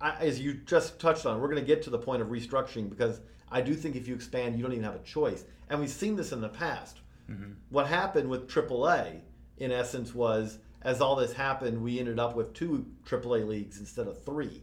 as 0.00 0.40
you 0.40 0.54
just 0.54 0.98
touched 0.98 1.26
on, 1.26 1.40
we're 1.40 1.48
going 1.48 1.62
to 1.62 1.66
get 1.66 1.82
to 1.84 1.90
the 1.90 1.98
point 1.98 2.22
of 2.22 2.28
restructuring 2.28 2.90
because 2.90 3.20
I 3.50 3.60
do 3.60 3.74
think 3.74 3.96
if 3.96 4.06
you 4.06 4.14
expand, 4.14 4.56
you 4.56 4.62
don't 4.62 4.72
even 4.72 4.84
have 4.84 4.94
a 4.94 5.00
choice. 5.00 5.44
And 5.68 5.80
we've 5.80 5.90
seen 5.90 6.16
this 6.16 6.32
in 6.32 6.40
the 6.40 6.48
past. 6.48 7.00
Mm-hmm. 7.30 7.52
What 7.70 7.86
happened 7.86 8.28
with 8.28 8.48
AAA, 8.48 9.20
in 9.58 9.72
essence, 9.72 10.14
was 10.14 10.58
as 10.84 11.00
all 11.00 11.16
this 11.16 11.32
happened, 11.32 11.82
we 11.82 11.98
ended 11.98 12.18
up 12.18 12.36
with 12.36 12.52
two 12.52 12.86
AAA 13.06 13.46
leagues 13.46 13.80
instead 13.80 14.06
of 14.06 14.22
three 14.22 14.62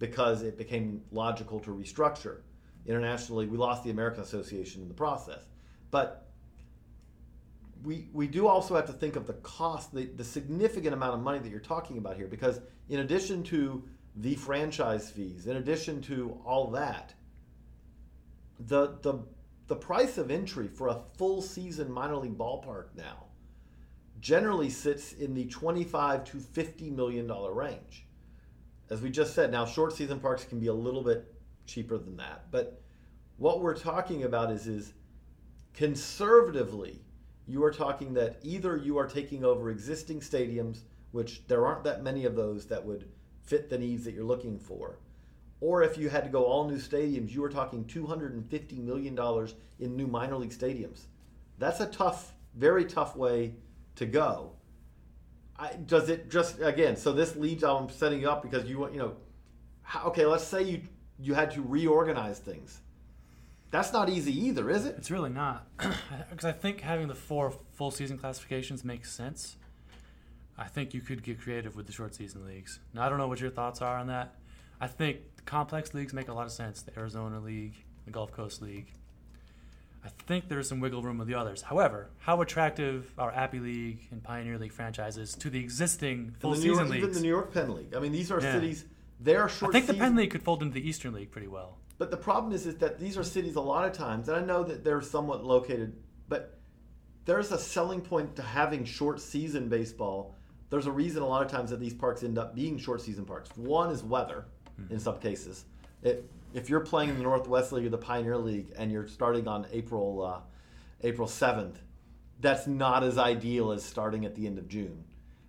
because 0.00 0.42
it 0.42 0.58
became 0.58 1.02
logical 1.12 1.60
to 1.60 1.70
restructure. 1.70 2.38
Internationally, 2.86 3.46
we 3.46 3.56
lost 3.56 3.84
the 3.84 3.90
American 3.90 4.22
Association 4.22 4.82
in 4.82 4.88
the 4.88 4.94
process. 4.94 5.44
But 5.90 6.28
we, 7.84 8.08
we 8.12 8.26
do 8.26 8.48
also 8.48 8.74
have 8.74 8.86
to 8.86 8.92
think 8.92 9.14
of 9.14 9.26
the 9.26 9.34
cost, 9.34 9.94
the, 9.94 10.06
the 10.06 10.24
significant 10.24 10.92
amount 10.92 11.14
of 11.14 11.20
money 11.20 11.38
that 11.38 11.48
you're 11.48 11.60
talking 11.60 11.98
about 11.98 12.16
here, 12.16 12.26
because 12.26 12.60
in 12.88 13.00
addition 13.00 13.42
to 13.44 13.84
the 14.16 14.34
franchise 14.34 15.10
fees, 15.10 15.46
in 15.46 15.56
addition 15.56 16.02
to 16.02 16.36
all 16.44 16.68
that, 16.72 17.14
the, 18.58 18.98
the, 19.02 19.20
the 19.68 19.76
price 19.76 20.18
of 20.18 20.30
entry 20.30 20.66
for 20.66 20.88
a 20.88 21.00
full 21.16 21.40
season 21.40 21.90
minor 21.90 22.16
league 22.16 22.36
ballpark 22.36 22.86
now 22.96 23.26
generally 24.20 24.70
sits 24.70 25.12
in 25.14 25.34
the 25.34 25.46
25 25.46 26.24
to 26.24 26.38
50 26.38 26.90
million 26.90 27.26
dollar 27.26 27.52
range. 27.52 28.06
As 28.90 29.00
we 29.00 29.10
just 29.10 29.34
said, 29.34 29.50
now 29.50 29.64
short 29.64 29.94
season 29.94 30.20
parks 30.20 30.44
can 30.44 30.58
be 30.60 30.66
a 30.66 30.74
little 30.74 31.02
bit 31.02 31.32
cheaper 31.66 31.96
than 31.96 32.16
that, 32.16 32.50
but 32.50 32.82
what 33.36 33.60
we're 33.60 33.76
talking 33.76 34.24
about 34.24 34.50
is 34.52 34.66
is 34.66 34.92
conservatively 35.72 37.00
you 37.46 37.64
are 37.64 37.72
talking 37.72 38.14
that 38.14 38.38
either 38.42 38.76
you 38.76 38.98
are 38.98 39.06
taking 39.06 39.44
over 39.44 39.70
existing 39.70 40.20
stadiums, 40.20 40.82
which 41.10 41.46
there 41.48 41.66
aren't 41.66 41.84
that 41.84 42.02
many 42.02 42.24
of 42.24 42.36
those 42.36 42.66
that 42.66 42.84
would 42.84 43.08
fit 43.42 43.68
the 43.68 43.78
needs 43.78 44.04
that 44.04 44.14
you're 44.14 44.24
looking 44.24 44.58
for, 44.58 44.98
or 45.60 45.82
if 45.82 45.98
you 45.98 46.08
had 46.08 46.24
to 46.24 46.30
go 46.30 46.44
all 46.44 46.68
new 46.68 46.76
stadiums, 46.76 47.32
you 47.32 47.42
are 47.42 47.50
talking 47.50 47.84
$250 47.84 48.78
million 48.78 49.18
in 49.80 49.96
new 49.96 50.06
minor 50.06 50.36
league 50.36 50.50
stadiums. 50.50 51.06
That's 51.58 51.80
a 51.80 51.86
tough, 51.86 52.32
very 52.54 52.84
tough 52.84 53.16
way 53.16 53.54
to 53.96 54.06
go. 54.06 54.52
I, 55.58 55.74
does 55.74 56.08
it 56.08 56.30
just 56.30 56.60
again? 56.60 56.96
So 56.96 57.12
this 57.12 57.36
leads. 57.36 57.62
I'm 57.62 57.90
setting 57.90 58.20
you 58.20 58.30
up 58.30 58.42
because 58.42 58.68
you 58.68 58.78
want 58.78 58.92
you 58.92 58.98
know. 58.98 59.16
How, 59.82 60.08
okay, 60.08 60.24
let's 60.24 60.44
say 60.44 60.62
you 60.62 60.82
you 61.18 61.34
had 61.34 61.50
to 61.52 61.62
reorganize 61.62 62.38
things. 62.38 62.80
That's 63.70 63.92
not 63.92 64.08
easy 64.08 64.36
either, 64.46 64.68
is 64.68 64.84
it? 64.84 64.96
It's 64.98 65.10
really 65.10 65.30
not, 65.30 65.66
because 66.30 66.44
I 66.44 66.50
think 66.50 66.80
having 66.80 67.06
the 67.06 67.14
four 67.14 67.54
full 67.72 67.90
season 67.92 68.18
classifications 68.18 68.84
makes 68.84 69.12
sense. 69.12 69.56
I 70.58 70.64
think 70.64 70.92
you 70.92 71.00
could 71.00 71.22
get 71.22 71.40
creative 71.40 71.76
with 71.76 71.86
the 71.86 71.92
short 71.92 72.14
season 72.14 72.44
leagues. 72.44 72.80
Now 72.92 73.02
I 73.02 73.08
don't 73.08 73.18
know 73.18 73.28
what 73.28 73.40
your 73.40 73.50
thoughts 73.50 73.80
are 73.80 73.96
on 73.96 74.08
that. 74.08 74.34
I 74.80 74.88
think 74.88 75.18
complex 75.44 75.94
leagues 75.94 76.12
make 76.12 76.28
a 76.28 76.32
lot 76.32 76.46
of 76.46 76.52
sense. 76.52 76.82
The 76.82 76.98
Arizona 76.98 77.38
League, 77.38 77.74
the 78.04 78.10
Gulf 78.10 78.32
Coast 78.32 78.60
League. 78.60 78.92
I 80.04 80.08
think 80.26 80.48
there's 80.48 80.68
some 80.68 80.80
wiggle 80.80 81.02
room 81.02 81.18
with 81.18 81.28
the 81.28 81.34
others. 81.34 81.62
However, 81.62 82.08
how 82.18 82.40
attractive 82.40 83.12
are 83.18 83.30
Appy 83.32 83.60
League 83.60 84.08
and 84.10 84.22
Pioneer 84.22 84.58
League 84.58 84.72
franchises 84.72 85.34
to 85.34 85.50
the 85.50 85.60
existing 85.60 86.34
full 86.40 86.52
the 86.52 86.56
season 86.56 86.70
York, 86.72 86.88
leagues? 86.88 87.02
Even 87.02 87.14
the 87.14 87.20
New 87.20 87.28
York 87.28 87.52
Penn 87.52 87.74
League. 87.74 87.94
I 87.94 88.00
mean, 88.00 88.12
these 88.12 88.30
are 88.30 88.40
Yeah. 88.40 88.54
cities. 88.54 88.86
They're 89.20 89.48
short. 89.48 89.70
I 89.70 89.72
think 89.72 89.86
the 89.86 89.92
season- 89.92 90.06
Penn 90.06 90.16
League 90.16 90.30
could 90.30 90.42
fold 90.42 90.62
into 90.62 90.74
the 90.74 90.88
Eastern 90.88 91.12
League 91.12 91.30
pretty 91.30 91.48
well. 91.48 91.76
But 91.98 92.10
the 92.10 92.16
problem 92.16 92.54
is, 92.54 92.66
is 92.66 92.76
that 92.76 92.98
these 92.98 93.18
are 93.18 93.22
cities 93.22 93.56
a 93.56 93.60
lot 93.60 93.84
of 93.84 93.92
times, 93.92 94.28
and 94.28 94.36
I 94.38 94.40
know 94.40 94.64
that 94.64 94.82
they're 94.84 95.02
somewhat 95.02 95.44
located, 95.44 95.94
but 96.30 96.58
there's 97.26 97.52
a 97.52 97.58
selling 97.58 98.00
point 98.00 98.36
to 98.36 98.42
having 98.42 98.86
short 98.86 99.20
season 99.20 99.68
baseball. 99.68 100.34
There's 100.70 100.86
a 100.86 100.92
reason 100.92 101.22
a 101.22 101.26
lot 101.26 101.44
of 101.44 101.52
times 101.52 101.68
that 101.70 101.78
these 101.78 101.92
parks 101.92 102.22
end 102.22 102.38
up 102.38 102.54
being 102.54 102.78
short 102.78 103.02
season 103.02 103.26
parks. 103.26 103.50
One 103.56 103.90
is 103.90 104.02
weather, 104.02 104.46
in 104.78 104.84
mm-hmm. 104.84 104.98
some 104.98 105.18
cases. 105.18 105.66
It, 106.02 106.30
if 106.54 106.68
you're 106.68 106.80
playing 106.80 107.10
in 107.10 107.16
the 107.16 107.22
Northwest 107.22 107.72
League 107.72 107.86
or 107.86 107.90
the 107.90 107.98
Pioneer 107.98 108.36
League 108.36 108.72
and 108.76 108.90
you're 108.90 109.06
starting 109.06 109.46
on 109.46 109.66
April 109.72 110.22
uh, 110.22 110.40
April 111.02 111.28
7th, 111.28 111.76
that's 112.40 112.66
not 112.66 113.02
as 113.02 113.18
ideal 113.18 113.72
as 113.72 113.84
starting 113.84 114.24
at 114.24 114.34
the 114.34 114.46
end 114.46 114.58
of 114.58 114.68
June. 114.68 115.04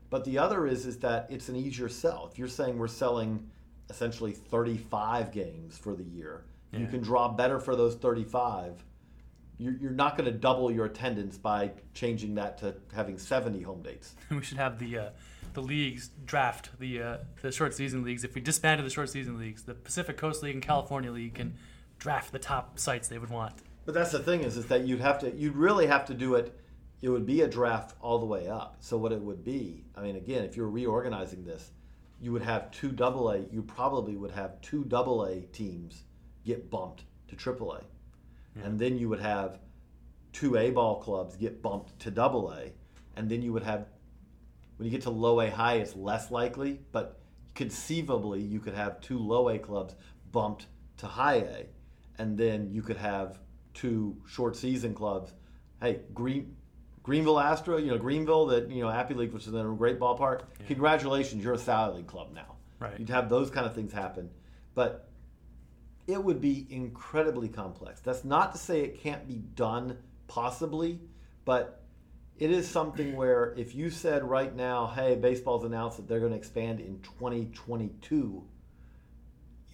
But 0.09 0.25
the 0.25 0.37
other 0.37 0.67
is 0.67 0.85
is 0.85 0.99
that 0.99 1.27
it's 1.29 1.49
an 1.49 1.55
easier 1.55 1.89
sell. 1.89 2.29
If 2.31 2.37
you're 2.37 2.47
saying 2.47 2.77
we're 2.77 2.87
selling 2.87 3.49
essentially 3.89 4.31
35 4.31 5.31
games 5.31 5.77
for 5.77 5.95
the 5.95 6.03
year, 6.03 6.45
you 6.73 6.87
can 6.87 7.01
draw 7.01 7.27
better 7.27 7.59
for 7.59 7.75
those 7.75 7.95
35. 7.95 8.83
You're, 9.57 9.73
you're 9.73 9.91
not 9.91 10.17
going 10.17 10.31
to 10.31 10.37
double 10.37 10.71
your 10.71 10.85
attendance 10.85 11.37
by 11.37 11.71
changing 11.93 12.35
that 12.35 12.57
to 12.59 12.75
having 12.93 13.17
70 13.17 13.61
home 13.61 13.81
dates. 13.81 14.15
we 14.31 14.41
should 14.41 14.57
have 14.57 14.79
the 14.79 14.97
uh, 14.97 15.09
the 15.53 15.61
leagues 15.61 16.09
draft 16.25 16.69
the 16.79 17.01
uh, 17.01 17.17
the 17.41 17.51
short 17.51 17.73
season 17.73 18.03
leagues. 18.03 18.23
If 18.23 18.35
we 18.35 18.41
disbanded 18.41 18.85
the 18.85 18.89
short 18.89 19.09
season 19.09 19.37
leagues, 19.37 19.63
the 19.63 19.73
Pacific 19.73 20.17
Coast 20.17 20.43
League 20.43 20.55
and 20.55 20.63
California 20.63 21.11
League 21.11 21.35
can 21.35 21.55
draft 21.99 22.31
the 22.31 22.39
top 22.39 22.79
sites 22.79 23.07
they 23.07 23.17
would 23.17 23.29
want. 23.29 23.53
But 23.85 23.93
that's 23.93 24.11
the 24.11 24.19
thing 24.19 24.41
is, 24.41 24.57
is 24.57 24.67
that 24.67 24.85
you'd 24.85 25.01
have 25.01 25.19
to, 25.19 25.31
you'd 25.31 25.55
really 25.55 25.87
have 25.87 26.05
to 26.05 26.13
do 26.13 26.35
it. 26.35 26.57
It 27.01 27.09
would 27.09 27.25
be 27.25 27.41
a 27.41 27.47
draft 27.47 27.95
all 27.99 28.19
the 28.19 28.25
way 28.25 28.47
up. 28.47 28.77
So 28.79 28.95
what 28.97 29.11
it 29.11 29.21
would 29.21 29.43
be, 29.43 29.85
I 29.95 30.01
mean, 30.01 30.15
again, 30.15 30.43
if 30.43 30.55
you're 30.55 30.69
reorganizing 30.69 31.43
this, 31.45 31.71
you 32.21 32.31
would 32.31 32.43
have 32.43 32.69
two 32.71 32.91
double 32.91 33.31
A. 33.31 33.39
You 33.51 33.63
probably 33.63 34.15
would 34.15 34.31
have 34.31 34.61
two 34.61 34.83
double 34.83 35.25
A 35.25 35.41
teams 35.41 36.03
get 36.45 36.69
bumped 36.69 37.03
to 37.27 37.35
triple 37.35 37.73
A, 37.73 37.81
and 38.63 38.77
then 38.77 38.97
you 38.97 39.09
would 39.09 39.19
have 39.21 39.59
two 40.31 40.57
A 40.57 40.69
ball 40.69 41.01
clubs 41.01 41.35
get 41.35 41.61
bumped 41.61 41.99
to 41.99 42.11
double 42.11 42.51
A, 42.51 42.71
and 43.15 43.29
then 43.29 43.41
you 43.41 43.51
would 43.51 43.63
have 43.63 43.87
when 44.81 44.85
you 44.85 44.97
get 44.97 45.03
to 45.03 45.11
low 45.11 45.41
A 45.41 45.47
high, 45.51 45.75
it's 45.75 45.95
less 45.95 46.31
likely, 46.31 46.79
but 46.91 47.19
conceivably 47.53 48.41
you 48.41 48.59
could 48.59 48.73
have 48.73 48.99
two 48.99 49.19
low 49.19 49.49
A 49.49 49.59
clubs 49.59 49.93
bumped 50.31 50.65
to 50.97 51.05
high 51.05 51.35
A, 51.35 51.65
and 52.17 52.35
then 52.35 52.67
you 52.71 52.81
could 52.81 52.97
have 52.97 53.37
two 53.75 54.17
short 54.27 54.55
season 54.55 54.95
clubs. 54.95 55.33
Hey, 55.79 55.99
Green 56.15 56.55
Greenville 57.03 57.39
Astro, 57.39 57.77
you 57.77 57.91
know 57.91 57.99
Greenville, 57.99 58.47
that 58.47 58.71
you 58.71 58.81
know 58.81 58.89
Appy 58.89 59.13
League, 59.13 59.33
which 59.33 59.45
is 59.45 59.53
in 59.53 59.59
a 59.59 59.75
great 59.75 59.99
ballpark. 59.99 60.45
Congratulations, 60.65 61.43
you're 61.43 61.53
a 61.53 61.59
Sally 61.59 61.97
League 61.97 62.07
club 62.07 62.33
now. 62.33 62.55
Right. 62.79 62.97
You'd 62.99 63.09
have 63.09 63.29
those 63.29 63.51
kind 63.51 63.67
of 63.67 63.75
things 63.75 63.93
happen, 63.93 64.31
but 64.73 65.09
it 66.07 66.23
would 66.23 66.41
be 66.41 66.65
incredibly 66.71 67.49
complex. 67.49 68.01
That's 68.01 68.25
not 68.25 68.51
to 68.53 68.57
say 68.57 68.81
it 68.81 68.99
can't 68.99 69.27
be 69.27 69.43
done, 69.53 69.99
possibly, 70.25 70.99
but 71.45 71.80
it 72.41 72.49
is 72.49 72.67
something 72.67 73.15
where 73.15 73.53
if 73.55 73.75
you 73.75 73.91
said 73.91 74.23
right 74.23 74.55
now, 74.55 74.87
hey, 74.87 75.13
baseball's 75.15 75.63
announced 75.63 75.97
that 75.97 76.07
they're 76.07 76.19
going 76.19 76.31
to 76.31 76.37
expand 76.37 76.79
in 76.79 76.99
2022, 77.01 78.43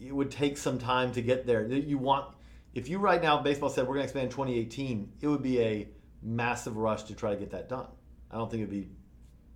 it 0.06 0.14
would 0.14 0.30
take 0.30 0.58
some 0.58 0.78
time 0.78 1.14
to 1.14 1.22
get 1.22 1.48
there. 1.48 1.66
You 1.66 1.98
want, 1.98 2.36
if 2.74 2.90
you 2.90 3.00
right 3.00 3.24
now, 3.24 3.42
baseball 3.42 3.70
said 3.70 3.84
we're 3.88 3.94
going 3.96 4.02
to 4.02 4.04
expand 4.04 4.26
in 4.26 4.32
2018, 4.32 5.14
it 5.22 5.28
would 5.30 5.42
be 5.42 5.62
a 5.62 5.88
massive 6.22 6.76
rush 6.76 7.04
to 7.04 7.16
try 7.16 7.32
to 7.32 7.38
get 7.38 7.52
that 7.52 7.70
done. 7.70 7.88
I 8.30 8.36
don't 8.38 8.52
think 8.52 8.64
it'd 8.64 8.70
be, 8.70 8.90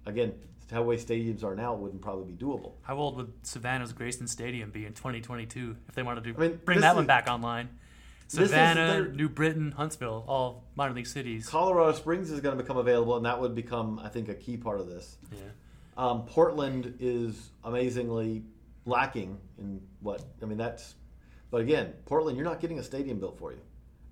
again, 0.06 0.32
how 0.71 0.84
way 0.84 0.95
stadiums 0.95 1.43
are 1.43 1.54
now, 1.54 1.76
wouldn't 1.76 2.02
probably 2.02 2.32
be 2.32 2.41
doable. 2.41 2.76
How 2.82 2.95
old 2.95 3.17
would 3.17 3.34
Savannah's 3.45 3.91
Grayson 3.91 4.26
Stadium 4.26 4.71
be 4.71 4.86
in 4.86 4.93
2022 4.93 5.76
if 5.89 5.95
they 5.95 6.02
wanted 6.02 6.24
to 6.24 6.30
I 6.38 6.47
mean, 6.47 6.60
bring 6.63 6.80
that 6.80 6.91
is- 6.91 6.95
one 6.95 7.08
back 7.08 7.28
online? 7.28 7.67
This 8.31 8.45
is- 8.45 8.49
Savannah, 8.49 9.09
New 9.09 9.27
Britain, 9.29 9.71
Huntsville, 9.73 10.23
all 10.27 10.63
minor 10.75 10.93
league 10.93 11.07
cities. 11.07 11.47
Colorado 11.47 11.91
Springs 11.97 12.31
is 12.31 12.39
going 12.39 12.57
to 12.57 12.63
become 12.63 12.77
available, 12.77 13.17
and 13.17 13.25
that 13.25 13.39
would 13.41 13.53
become, 13.55 13.99
I 13.99 14.09
think, 14.09 14.29
a 14.29 14.35
key 14.35 14.57
part 14.57 14.79
of 14.79 14.87
this. 14.87 15.17
Yeah. 15.31 15.39
Um, 15.97 16.25
Portland 16.25 16.95
is 16.99 17.51
amazingly 17.63 18.43
lacking 18.85 19.37
in 19.57 19.81
what 19.99 20.23
I 20.41 20.45
mean. 20.45 20.57
That's, 20.57 20.95
but 21.51 21.61
again, 21.61 21.93
Portland, 22.05 22.37
you're 22.37 22.45
not 22.45 22.59
getting 22.61 22.79
a 22.79 22.83
stadium 22.83 23.19
built 23.19 23.37
for 23.37 23.51
you, 23.51 23.59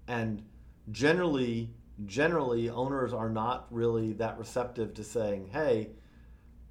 and 0.07 0.43
generally, 0.91 1.69
generally, 2.05 2.69
owners 2.69 3.13
are 3.13 3.29
not 3.29 3.67
really 3.71 4.13
that 4.13 4.37
receptive 4.37 4.93
to 4.95 5.03
saying, 5.03 5.49
"Hey, 5.53 5.89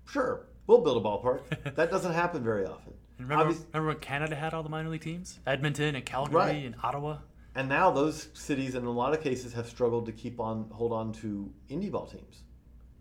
sure, 0.06 0.46
we'll 0.66 0.82
build 0.82 0.98
a 0.98 1.08
ballpark." 1.08 1.74
that 1.76 1.90
doesn't 1.90 2.12
happen 2.12 2.42
very 2.44 2.66
often. 2.66 2.92
Remember, 3.18 3.44
Obvious- 3.46 3.64
remember 3.72 3.88
when 3.88 3.98
Canada 4.00 4.36
had 4.36 4.54
all 4.54 4.62
the 4.62 4.68
minor 4.68 4.90
league 4.90 5.00
teams? 5.00 5.40
Edmonton 5.46 5.94
and 5.96 6.04
Calgary 6.04 6.36
Right. 6.36 6.64
and 6.66 6.74
Ottawa. 6.82 7.18
And 7.58 7.68
now 7.68 7.90
those 7.90 8.28
cities, 8.34 8.76
in 8.76 8.84
a 8.84 8.90
lot 8.92 9.12
of 9.14 9.20
cases, 9.20 9.52
have 9.54 9.68
struggled 9.68 10.06
to 10.06 10.12
keep 10.12 10.38
on 10.38 10.70
hold 10.70 10.92
on 10.92 11.12
to 11.14 11.52
indie 11.68 11.90
ball 11.90 12.06
teams. 12.06 12.44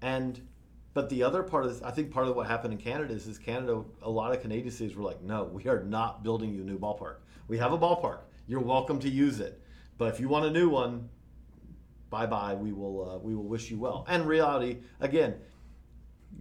And 0.01 0.41
but 0.95 1.09
the 1.09 1.21
other 1.21 1.43
part 1.43 1.65
of 1.65 1.73
this, 1.75 1.83
I 1.83 1.91
think 1.91 2.09
part 2.09 2.27
of 2.27 2.35
what 2.35 2.47
happened 2.47 2.73
in 2.73 2.79
Canada 2.79 3.13
is, 3.13 3.27
is 3.27 3.37
Canada. 3.37 3.83
A 4.01 4.09
lot 4.09 4.33
of 4.33 4.41
Canadian 4.41 4.71
cities 4.71 4.95
were 4.95 5.03
like, 5.03 5.21
"No, 5.21 5.43
we 5.43 5.67
are 5.67 5.83
not 5.83 6.23
building 6.23 6.55
you 6.55 6.61
a 6.61 6.65
new 6.65 6.79
ballpark. 6.79 7.17
We 7.47 7.59
have 7.59 7.71
a 7.71 7.77
ballpark. 7.77 8.21
You're 8.47 8.61
welcome 8.61 8.99
to 9.01 9.09
use 9.09 9.39
it, 9.39 9.61
but 9.99 10.11
if 10.11 10.19
you 10.19 10.27
want 10.27 10.45
a 10.45 10.49
new 10.49 10.69
one, 10.69 11.09
bye 12.09 12.25
bye. 12.25 12.55
We 12.55 12.71
will 12.73 13.11
uh, 13.11 13.17
we 13.19 13.35
will 13.35 13.47
wish 13.47 13.69
you 13.69 13.77
well." 13.77 14.07
And 14.09 14.25
reality, 14.25 14.77
again, 14.99 15.35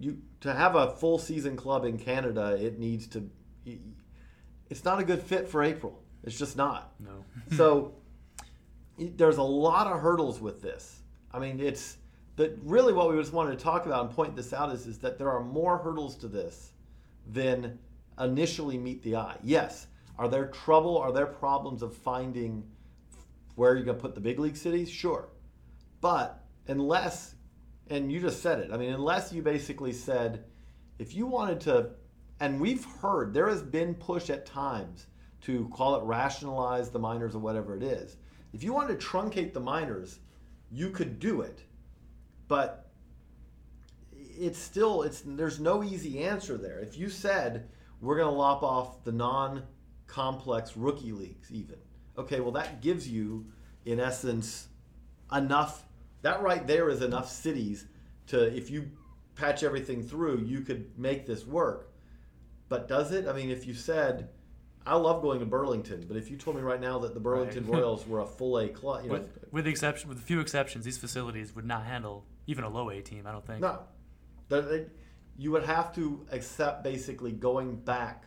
you 0.01 0.22
to 0.40 0.55
have 0.55 0.74
a 0.74 0.93
full 0.97 1.18
season 1.18 1.55
club 1.55 1.84
in 1.84 1.99
Canada, 1.99 2.57
it 2.59 2.78
needs 2.78 3.07
to. 3.09 3.28
It's 4.70 4.86
not 4.86 5.01
a 5.01 5.05
good 5.05 5.20
fit 5.20 5.49
for 5.49 5.62
April. 5.62 6.03
It's 6.24 6.38
just 6.38 6.57
not 6.57 6.95
No. 6.99 7.24
so 7.57 7.93
there's 8.99 9.38
a 9.38 9.42
lot 9.42 9.86
of 9.86 10.01
hurdles 10.01 10.40
with 10.40 10.62
this. 10.62 11.03
I 11.32 11.38
mean, 11.38 11.61
it's 11.61 11.99
that 12.36 12.57
really 12.62 12.92
what 12.92 13.11
we 13.11 13.18
just 13.18 13.32
wanted 13.32 13.59
to 13.59 13.64
talk 13.64 13.86
about 13.86 14.07
and 14.07 14.14
point 14.14 14.36
this 14.36 14.53
out 14.53 14.72
is, 14.72 14.86
is 14.86 14.99
that 14.99 15.18
there 15.18 15.30
are 15.30 15.42
more 15.42 15.78
hurdles 15.78 16.16
to 16.16 16.28
this 16.28 16.72
than 17.26 17.78
initially 18.20 18.78
meet 18.78 19.03
the 19.03 19.16
eye. 19.16 19.36
Yes, 19.42 19.86
are 20.18 20.28
there 20.28 20.47
trouble? 20.47 20.99
Are 20.99 21.12
there 21.12 21.26
problems 21.26 21.82
of 21.82 21.94
finding 21.94 22.64
where 23.55 23.74
you're 23.74 23.84
going 23.84 23.97
to 23.97 24.03
put 24.03 24.14
the 24.14 24.20
big 24.20 24.38
league 24.38 24.57
cities? 24.57 24.90
Sure, 24.90 25.28
but 26.01 26.44
unless, 26.68 27.34
and 27.88 28.12
you 28.12 28.20
just 28.20 28.42
said 28.42 28.61
it. 28.61 28.70
I 28.72 28.76
mean, 28.76 28.92
unless 28.92 29.32
you 29.32 29.42
basically 29.42 29.92
said 29.92 30.44
if 30.99 31.14
you 31.14 31.26
wanted 31.26 31.61
to, 31.62 31.90
and 32.40 32.61
we've 32.61 32.84
heard 32.84 33.32
there 33.34 33.49
has 33.49 33.62
been 33.62 33.94
push 33.94 34.30
at 34.30 34.47
times 34.47 35.07
to 35.42 35.68
call 35.68 35.97
it 35.97 36.05
rationalize 36.05 36.90
the 36.90 36.99
minors 36.99 37.34
or 37.34 37.38
whatever 37.38 37.76
it 37.76 37.82
is. 37.82 38.16
If 38.53 38.62
you 38.62 38.72
wanted 38.72 38.99
to 38.99 39.07
truncate 39.07 39.53
the 39.53 39.61
minors, 39.61 40.18
you 40.70 40.90
could 40.90 41.18
do 41.18 41.42
it, 41.42 41.62
but 42.49 42.90
it's 44.12 44.59
still 44.59 45.03
it's 45.03 45.22
there's 45.24 45.61
no 45.61 45.82
easy 45.82 46.22
answer 46.22 46.57
there. 46.57 46.80
If 46.80 46.99
you 46.99 47.09
said 47.09 47.68
we're 48.01 48.16
going 48.16 48.32
to 48.32 48.38
lop 48.38 48.62
off 48.62 49.05
the 49.05 49.12
non-complex 49.12 50.76
rookie 50.76 51.12
leagues, 51.12 51.51
even 51.51 51.76
okay, 52.18 52.40
well 52.40 52.53
that 52.53 52.80
gives 52.80 53.09
you 53.09 53.47
in 53.84 54.01
essence 54.01 54.68
enough. 55.32 55.84
That 56.22 56.42
right 56.42 56.66
there 56.66 56.88
is 56.88 57.03
enough 57.03 57.30
cities 57.30 57.86
to 58.28 58.55
if 58.55 58.70
you 58.70 58.90
patch 59.36 59.62
everything 59.62 60.03
through, 60.03 60.40
you 60.40 60.61
could 60.61 60.99
make 60.99 61.26
this 61.26 61.47
work. 61.47 61.92
But 62.68 62.88
does 62.88 63.12
it? 63.12 63.28
I 63.28 63.32
mean, 63.32 63.51
if 63.51 63.66
you 63.66 63.74
said, 63.74 64.30
I 64.87 64.95
love 64.95 65.20
going 65.20 65.41
to 65.41 65.47
Burlington, 65.47 66.05
but 66.07 66.16
if 66.16 66.30
you 66.30 66.37
told 66.37 66.57
me 66.57 66.62
right 66.62 66.80
now 66.80 66.99
that 67.01 67.12
the 67.12 67.20
Burlington 67.20 67.66
Right. 67.66 67.78
Royals 67.82 68.07
were 68.07 68.20
a 68.20 68.26
full 68.26 68.59
A 68.59 68.68
club, 68.68 69.03
you 69.03 69.09
know, 69.09 69.14
With, 69.14 69.39
with 69.51 69.64
the 69.64 69.70
exception, 69.70 70.09
with 70.09 70.18
a 70.18 70.22
few 70.22 70.39
exceptions, 70.41 70.84
these 70.84 70.97
facilities 70.99 71.55
would 71.57 71.64
not 71.66 71.84
handle 71.84 72.24
even 72.47 72.62
a 72.64 72.68
low 72.68 72.91
A 72.91 73.01
team. 73.03 73.26
I 73.26 73.32
don't 73.32 73.45
think. 73.47 73.61
no, 73.61 73.80
That- 74.49 74.89
you 75.39 75.51
would 75.51 75.64
have 75.64 75.95
to 75.97 76.24
accept 76.32 76.82
basically 76.82 77.30
going 77.32 77.76
back 77.76 78.24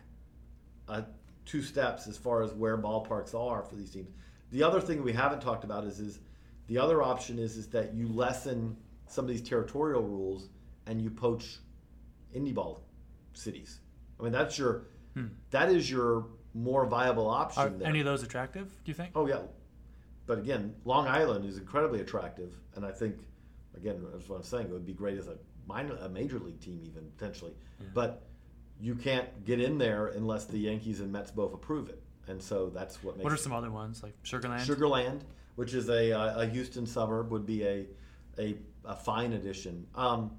uh, 0.88 1.02
two 1.44 1.62
steps 1.62 2.06
as 2.06 2.16
far 2.16 2.42
as 2.42 2.52
where 2.52 2.78
ballparks 2.78 3.34
are 3.34 3.62
for 3.64 3.74
these 3.74 3.90
teams. 3.90 4.10
The 4.52 4.62
other 4.62 4.80
thing 4.80 5.02
we 5.02 5.12
haven't 5.12 5.40
talked 5.40 5.64
about 5.64 5.84
is 5.84 5.98
is 5.98 6.20
the 6.68 6.78
other 6.78 7.02
option 7.02 7.38
is 7.40 7.56
is 7.56 7.66
that 7.70 7.94
you 7.94 8.06
lessen 8.06 8.76
some 9.08 9.24
of 9.24 9.28
these 9.28 9.42
territorial 9.42 10.02
rules 10.02 10.50
and 10.86 11.02
you 11.02 11.10
poach 11.10 11.58
indie 12.32 12.54
ball 12.54 12.84
cities. 13.32 13.80
I 14.20 14.22
mean 14.22 14.32
that's 14.32 14.56
your 14.58 14.84
that 15.50 15.68
is 15.70 15.90
your 15.90 16.26
more 16.54 16.86
viable 16.86 17.28
option. 17.28 17.62
Are 17.62 17.68
there. 17.70 17.88
any 17.88 18.00
of 18.00 18.06
those 18.06 18.22
attractive? 18.22 18.66
Do 18.84 18.90
you 18.90 18.94
think? 18.94 19.12
Oh 19.14 19.26
yeah, 19.26 19.40
but 20.26 20.38
again, 20.38 20.74
Long 20.84 21.06
Island 21.06 21.44
is 21.44 21.58
incredibly 21.58 22.00
attractive, 22.00 22.54
and 22.74 22.84
I 22.84 22.92
think, 22.92 23.16
again, 23.76 24.04
that's 24.12 24.28
what 24.28 24.36
I'm 24.36 24.42
saying. 24.42 24.66
It 24.66 24.72
would 24.72 24.86
be 24.86 24.92
great 24.92 25.18
as 25.18 25.28
a 25.28 25.36
minor, 25.66 25.96
a 25.96 26.08
major 26.08 26.38
league 26.38 26.60
team, 26.60 26.80
even 26.84 27.10
potentially. 27.16 27.52
But 27.94 28.22
you 28.80 28.94
can't 28.94 29.44
get 29.44 29.60
in 29.60 29.78
there 29.78 30.08
unless 30.08 30.44
the 30.46 30.58
Yankees 30.58 31.00
and 31.00 31.12
Mets 31.12 31.30
both 31.30 31.54
approve 31.54 31.88
it, 31.88 32.02
and 32.28 32.42
so 32.42 32.70
that's 32.70 33.02
what 33.02 33.16
makes. 33.16 33.24
What 33.24 33.32
are 33.32 33.36
some 33.36 33.52
other 33.52 33.70
ones 33.70 34.02
like 34.02 34.14
Sugarland? 34.22 34.66
Sugarland, 34.66 35.20
which 35.56 35.74
is 35.74 35.88
a, 35.88 36.12
uh, 36.12 36.40
a 36.42 36.46
Houston 36.46 36.86
suburb, 36.86 37.30
would 37.30 37.46
be 37.46 37.64
a 37.64 37.86
a, 38.38 38.56
a 38.84 38.96
fine 38.96 39.32
addition. 39.34 39.86
Um, 39.94 40.32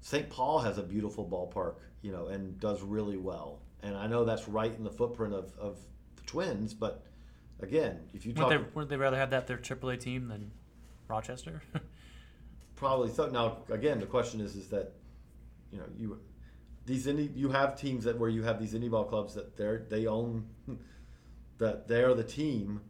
St. 0.00 0.28
Paul 0.28 0.58
has 0.60 0.78
a 0.78 0.82
beautiful 0.82 1.26
ballpark, 1.26 1.76
you 2.02 2.12
know, 2.12 2.26
and 2.26 2.58
does 2.60 2.82
really 2.82 3.16
well. 3.16 3.60
And 3.84 3.96
I 3.96 4.06
know 4.06 4.24
that's 4.24 4.48
right 4.48 4.74
in 4.74 4.82
the 4.82 4.90
footprint 4.90 5.34
of, 5.34 5.52
of 5.58 5.78
the 6.16 6.22
Twins, 6.22 6.72
but 6.72 7.04
again, 7.60 8.00
if 8.14 8.24
you 8.24 8.32
talk, 8.32 8.48
Wouldn't 8.48 8.66
they, 8.68 8.74
wouldn't 8.74 8.90
they 8.90 8.96
rather 8.96 9.18
have 9.18 9.30
that 9.30 9.46
their 9.46 9.58
AAA 9.58 10.00
team 10.00 10.28
than 10.28 10.50
Rochester? 11.06 11.62
probably 12.76 13.10
so. 13.10 13.28
Now, 13.28 13.58
again, 13.70 14.00
the 14.00 14.06
question 14.06 14.40
is, 14.40 14.56
is 14.56 14.68
that 14.68 14.92
you 15.70 15.78
know 15.78 15.84
you 15.98 16.18
these 16.86 17.06
indie 17.06 17.30
you 17.36 17.50
have 17.50 17.78
teams 17.78 18.04
that 18.04 18.18
where 18.18 18.30
you 18.30 18.42
have 18.42 18.58
these 18.58 18.74
indie 18.74 18.90
ball 18.90 19.04
clubs 19.04 19.34
that 19.34 19.56
they're 19.56 19.84
they 19.90 20.06
own 20.06 20.46
that 21.58 21.86
they're 21.86 22.14
the 22.14 22.24
team. 22.24 22.80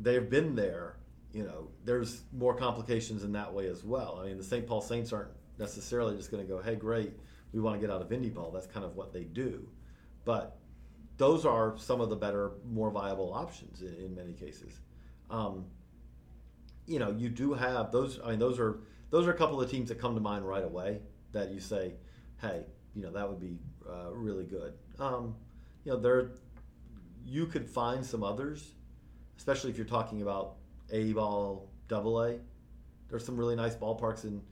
They've 0.00 0.28
been 0.28 0.54
there. 0.54 0.96
You 1.32 1.44
know, 1.44 1.68
there's 1.84 2.22
more 2.32 2.54
complications 2.54 3.22
in 3.22 3.32
that 3.32 3.52
way 3.52 3.68
as 3.68 3.84
well. 3.84 4.18
I 4.20 4.26
mean, 4.26 4.38
the 4.38 4.44
St. 4.44 4.66
Paul 4.66 4.80
Saints 4.80 5.12
aren't 5.12 5.30
necessarily 5.58 6.16
just 6.16 6.30
going 6.30 6.44
to 6.44 6.48
go, 6.48 6.60
"Hey, 6.60 6.74
great, 6.74 7.12
we 7.52 7.60
want 7.60 7.78
to 7.78 7.86
get 7.86 7.94
out 7.94 8.00
of 8.00 8.08
indie 8.08 8.32
ball." 8.32 8.50
That's 8.50 8.66
kind 8.66 8.84
of 8.84 8.96
what 8.96 9.12
they 9.12 9.24
do, 9.24 9.68
but 10.28 10.58
those 11.16 11.46
are 11.46 11.74
some 11.78 12.02
of 12.02 12.10
the 12.10 12.16
better, 12.16 12.52
more 12.70 12.90
viable 12.90 13.32
options 13.32 13.80
in, 13.80 13.94
in 13.94 14.14
many 14.14 14.34
cases. 14.34 14.78
Um, 15.30 15.64
you 16.86 16.98
know, 16.98 17.12
you 17.16 17.30
do 17.30 17.54
have 17.54 17.92
those. 17.92 18.20
I 18.22 18.32
mean, 18.32 18.38
those 18.38 18.58
are 18.58 18.80
those 19.08 19.26
are 19.26 19.30
a 19.30 19.36
couple 19.38 19.58
of 19.58 19.70
teams 19.70 19.88
that 19.88 19.98
come 19.98 20.14
to 20.14 20.20
mind 20.20 20.46
right 20.46 20.62
away 20.62 21.00
that 21.32 21.50
you 21.50 21.60
say, 21.60 21.94
hey, 22.42 22.60
you 22.94 23.00
know, 23.00 23.10
that 23.10 23.26
would 23.26 23.40
be 23.40 23.56
uh, 23.88 24.10
really 24.12 24.44
good. 24.44 24.74
Um, 24.98 25.34
you 25.84 25.92
know, 25.92 25.98
there 25.98 26.32
you 27.24 27.46
could 27.46 27.66
find 27.66 28.04
some 28.04 28.22
others, 28.22 28.72
especially 29.38 29.70
if 29.70 29.78
you're 29.78 29.86
talking 29.86 30.20
about 30.20 30.56
A 30.92 31.14
ball, 31.14 31.70
double 31.88 32.22
A. 32.22 32.36
There's 33.08 33.24
some 33.24 33.38
really 33.38 33.56
nice 33.56 33.74
ballparks 33.74 34.24
in 34.24 34.42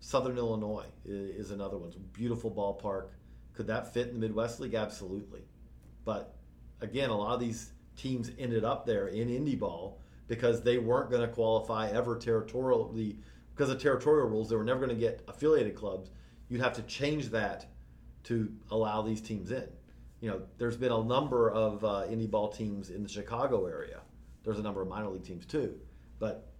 Southern 0.00 0.38
Illinois 0.38 0.86
is 1.04 1.50
another 1.50 1.76
one. 1.76 1.88
It's 1.88 1.96
a 1.98 2.00
beautiful 2.00 2.50
ballpark. 2.50 3.08
Could 3.56 3.66
that 3.68 3.92
fit 3.92 4.08
in 4.08 4.14
the 4.14 4.20
Midwest 4.20 4.60
League? 4.60 4.74
Absolutely. 4.74 5.40
But 6.04 6.36
again, 6.80 7.10
a 7.10 7.16
lot 7.16 7.34
of 7.34 7.40
these 7.40 7.72
teams 7.96 8.30
ended 8.38 8.64
up 8.64 8.84
there 8.84 9.08
in 9.08 9.28
indie 9.28 9.58
ball 9.58 10.00
because 10.28 10.62
they 10.62 10.78
weren't 10.78 11.10
going 11.10 11.22
to 11.22 11.34
qualify 11.34 11.88
ever 11.90 12.16
territorially 12.16 13.18
because 13.54 13.70
of 13.70 13.80
territorial 13.80 14.28
rules. 14.28 14.50
They 14.50 14.56
were 14.56 14.64
never 14.64 14.80
going 14.80 14.96
to 14.96 15.00
get 15.00 15.22
affiliated 15.28 15.74
clubs. 15.74 16.10
You'd 16.48 16.60
have 16.60 16.74
to 16.74 16.82
change 16.82 17.30
that 17.30 17.66
to 18.24 18.52
allow 18.70 19.02
these 19.02 19.20
teams 19.20 19.50
in. 19.50 19.68
You 20.20 20.30
know, 20.30 20.42
there's 20.58 20.76
been 20.76 20.92
a 20.92 21.02
number 21.02 21.50
of 21.50 21.84
uh, 21.84 22.04
indie 22.08 22.30
ball 22.30 22.48
teams 22.48 22.90
in 22.90 23.02
the 23.02 23.08
Chicago 23.08 23.66
area. 23.66 24.00
There's 24.44 24.58
a 24.58 24.62
number 24.62 24.82
of 24.82 24.88
minor 24.88 25.08
league 25.08 25.24
teams 25.24 25.46
too, 25.46 25.74
but 26.18 26.52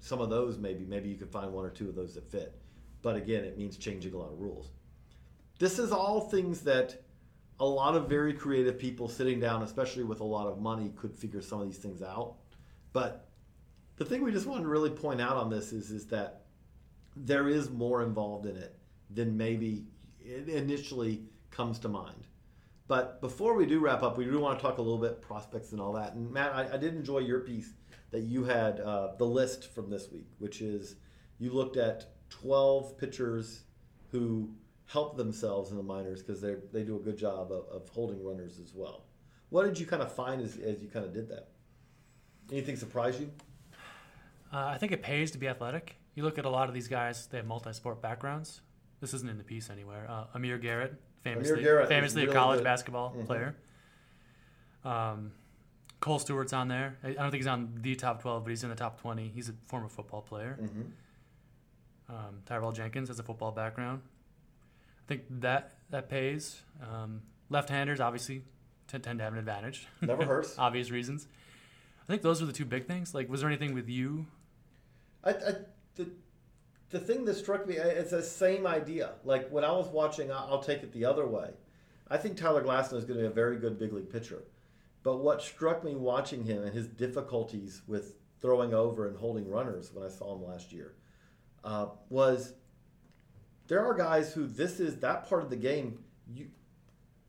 some 0.00 0.20
of 0.20 0.30
those 0.30 0.58
maybe 0.58 0.84
maybe 0.84 1.08
you 1.08 1.16
could 1.16 1.30
find 1.30 1.52
one 1.52 1.64
or 1.64 1.70
two 1.70 1.88
of 1.88 1.94
those 1.94 2.14
that 2.14 2.30
fit. 2.30 2.54
But 3.02 3.16
again, 3.16 3.44
it 3.44 3.56
means 3.56 3.76
changing 3.76 4.14
a 4.14 4.18
lot 4.18 4.32
of 4.32 4.40
rules. 4.40 4.70
This 5.60 5.78
is 5.78 5.92
all 5.92 6.22
things 6.22 6.62
that 6.62 7.02
a 7.60 7.66
lot 7.66 7.94
of 7.94 8.08
very 8.08 8.32
creative 8.32 8.78
people 8.78 9.08
sitting 9.08 9.38
down, 9.38 9.62
especially 9.62 10.04
with 10.04 10.20
a 10.20 10.24
lot 10.24 10.46
of 10.46 10.58
money, 10.58 10.90
could 10.96 11.14
figure 11.14 11.42
some 11.42 11.60
of 11.60 11.66
these 11.66 11.76
things 11.76 12.00
out. 12.00 12.36
But 12.94 13.28
the 13.96 14.06
thing 14.06 14.24
we 14.24 14.32
just 14.32 14.46
wanted 14.46 14.62
to 14.62 14.70
really 14.70 14.88
point 14.88 15.20
out 15.20 15.36
on 15.36 15.50
this 15.50 15.72
is 15.72 15.90
is 15.90 16.06
that 16.06 16.46
there 17.14 17.46
is 17.46 17.68
more 17.68 18.02
involved 18.02 18.46
in 18.46 18.56
it 18.56 18.74
than 19.10 19.36
maybe 19.36 19.84
it 20.18 20.48
initially 20.48 21.24
comes 21.50 21.78
to 21.80 21.90
mind. 21.90 22.26
But 22.88 23.20
before 23.20 23.54
we 23.54 23.66
do 23.66 23.80
wrap 23.80 24.02
up, 24.02 24.16
we 24.16 24.24
do 24.24 24.40
want 24.40 24.58
to 24.58 24.62
talk 24.64 24.78
a 24.78 24.82
little 24.82 24.98
bit 24.98 25.20
prospects 25.20 25.72
and 25.72 25.80
all 25.80 25.92
that. 25.92 26.14
And 26.14 26.32
Matt, 26.32 26.54
I, 26.54 26.72
I 26.72 26.76
did 26.78 26.94
enjoy 26.94 27.18
your 27.18 27.40
piece 27.40 27.74
that 28.12 28.22
you 28.22 28.44
had 28.44 28.80
uh, 28.80 29.08
the 29.18 29.26
list 29.26 29.74
from 29.74 29.90
this 29.90 30.10
week, 30.10 30.28
which 30.38 30.62
is 30.62 30.96
you 31.38 31.52
looked 31.52 31.76
at 31.76 32.14
12 32.30 32.96
pitchers 32.96 33.64
who 34.10 34.54
help 34.90 35.16
themselves 35.16 35.70
in 35.70 35.76
the 35.76 35.82
minors 35.82 36.20
because 36.22 36.40
they 36.40 36.56
they 36.72 36.82
do 36.82 36.96
a 36.96 37.00
good 37.00 37.16
job 37.16 37.52
of, 37.52 37.64
of 37.68 37.88
holding 37.90 38.22
runners 38.24 38.58
as 38.58 38.72
well. 38.74 39.04
What 39.50 39.64
did 39.64 39.78
you 39.78 39.86
kind 39.86 40.02
of 40.02 40.12
find 40.12 40.42
as, 40.42 40.56
as 40.58 40.80
you 40.82 40.88
kind 40.88 41.04
of 41.04 41.12
did 41.12 41.28
that? 41.28 41.48
Anything 42.52 42.76
surprise 42.76 43.18
you? 43.20 43.30
Uh, 44.52 44.66
I 44.66 44.78
think 44.78 44.90
it 44.92 45.02
pays 45.02 45.30
to 45.32 45.38
be 45.38 45.46
athletic. 45.48 45.96
You 46.14 46.24
look 46.24 46.38
at 46.38 46.44
a 46.44 46.50
lot 46.50 46.68
of 46.68 46.74
these 46.74 46.88
guys; 46.88 47.26
they 47.28 47.36
have 47.38 47.46
multi-sport 47.46 48.02
backgrounds. 48.02 48.62
This 49.00 49.14
isn't 49.14 49.28
in 49.30 49.38
the 49.38 49.44
piece 49.44 49.70
anywhere. 49.70 50.06
Uh, 50.08 50.24
Amir 50.34 50.58
Garrett, 50.58 50.94
famously, 51.22 51.62
Garrett 51.62 51.88
famously 51.88 52.22
really 52.22 52.32
a 52.32 52.38
college 52.38 52.58
good. 52.58 52.64
basketball 52.64 53.14
Mhm. 53.16 53.26
player. 53.26 53.56
Um, 54.84 55.32
Cole 56.00 56.18
Stewart's 56.18 56.52
on 56.52 56.68
there. 56.68 56.96
I 57.04 57.08
I 57.08 57.12
don't 57.12 57.30
think 57.30 57.42
he's 57.42 57.46
on 57.46 57.78
the 57.80 57.94
top 57.94 58.20
12, 58.22 58.42
but 58.44 58.50
he's 58.50 58.64
in 58.64 58.70
the 58.70 58.76
top 58.76 59.00
20. 59.00 59.28
He's 59.28 59.48
a 59.48 59.52
former 59.66 59.88
football 59.88 60.22
player. 60.22 60.58
Mm-hmm. 60.60 62.14
Um, 62.14 62.42
Tyrell 62.46 62.72
Jenkins 62.72 63.08
has 63.08 63.18
a 63.18 63.22
football 63.22 63.52
background. 63.52 64.02
I 65.10 65.14
think 65.14 65.24
that 65.40 65.72
that 65.90 66.08
pays. 66.08 66.62
Um, 66.80 67.22
left-handers 67.48 67.98
obviously 67.98 68.42
t- 68.86 68.98
tend 68.98 69.18
to 69.18 69.24
have 69.24 69.32
an 69.32 69.40
advantage. 69.40 69.88
Never 70.00 70.24
hurts. 70.24 70.54
Obvious 70.58 70.92
reasons. 70.92 71.26
I 72.04 72.06
think 72.06 72.22
those 72.22 72.40
were 72.40 72.46
the 72.46 72.52
two 72.52 72.64
big 72.64 72.86
things. 72.86 73.12
Like, 73.12 73.28
was 73.28 73.40
there 73.40 73.50
anything 73.50 73.74
with 73.74 73.88
you? 73.88 74.26
I, 75.24 75.30
I, 75.30 75.54
the, 75.96 76.10
the 76.90 77.00
thing 77.00 77.24
that 77.24 77.34
struck 77.34 77.66
me, 77.66 77.74
it's 77.74 78.12
the 78.12 78.22
same 78.22 78.68
idea. 78.68 79.14
Like 79.24 79.48
when 79.50 79.64
I 79.64 79.72
was 79.72 79.88
watching, 79.88 80.30
I'll 80.30 80.62
take 80.62 80.84
it 80.84 80.92
the 80.92 81.04
other 81.04 81.26
way. 81.26 81.50
I 82.08 82.16
think 82.16 82.36
Tyler 82.36 82.62
Glasnow 82.62 82.96
is 82.96 83.04
going 83.04 83.18
to 83.18 83.22
be 83.22 83.26
a 83.26 83.30
very 83.30 83.56
good 83.56 83.80
big 83.80 83.92
league 83.92 84.12
pitcher. 84.12 84.44
But 85.02 85.16
what 85.16 85.42
struck 85.42 85.82
me 85.82 85.96
watching 85.96 86.44
him 86.44 86.62
and 86.62 86.72
his 86.72 86.86
difficulties 86.86 87.82
with 87.88 88.14
throwing 88.40 88.74
over 88.74 89.08
and 89.08 89.16
holding 89.16 89.50
runners 89.50 89.90
when 89.92 90.06
I 90.06 90.08
saw 90.08 90.36
him 90.36 90.44
last 90.44 90.72
year 90.72 90.94
uh, 91.64 91.86
was 92.08 92.54
there 93.70 93.86
are 93.86 93.94
guys 93.94 94.32
who 94.32 94.48
this 94.48 94.80
is 94.80 94.96
that 94.96 95.28
part 95.28 95.42
of 95.42 95.48
the 95.48 95.56
game. 95.56 96.00
You, 96.26 96.48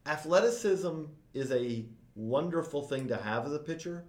athleticism 0.07 1.03
is 1.35 1.51
a 1.51 1.85
wonderful 2.15 2.81
thing 2.81 3.07
to 3.09 3.15
have 3.15 3.45
as 3.45 3.53
a 3.53 3.59
pitcher, 3.59 4.05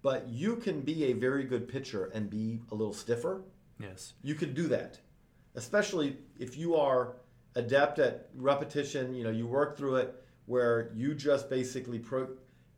but 0.00 0.28
you 0.28 0.54
can 0.54 0.82
be 0.82 1.06
a 1.06 1.14
very 1.14 1.42
good 1.42 1.66
pitcher 1.66 2.12
and 2.14 2.30
be 2.30 2.60
a 2.70 2.76
little 2.76 2.94
stiffer. 2.94 3.42
Yes. 3.80 4.12
You 4.22 4.36
could 4.36 4.54
do 4.54 4.68
that, 4.68 5.00
especially 5.56 6.18
if 6.38 6.56
you 6.56 6.76
are 6.76 7.16
adept 7.56 7.98
at 7.98 8.28
repetition. 8.36 9.12
You 9.12 9.24
know, 9.24 9.30
you 9.30 9.48
work 9.48 9.76
through 9.76 9.96
it 9.96 10.14
where 10.46 10.92
you 10.94 11.12
just 11.12 11.50
basically 11.50 11.98
pro. 11.98 12.28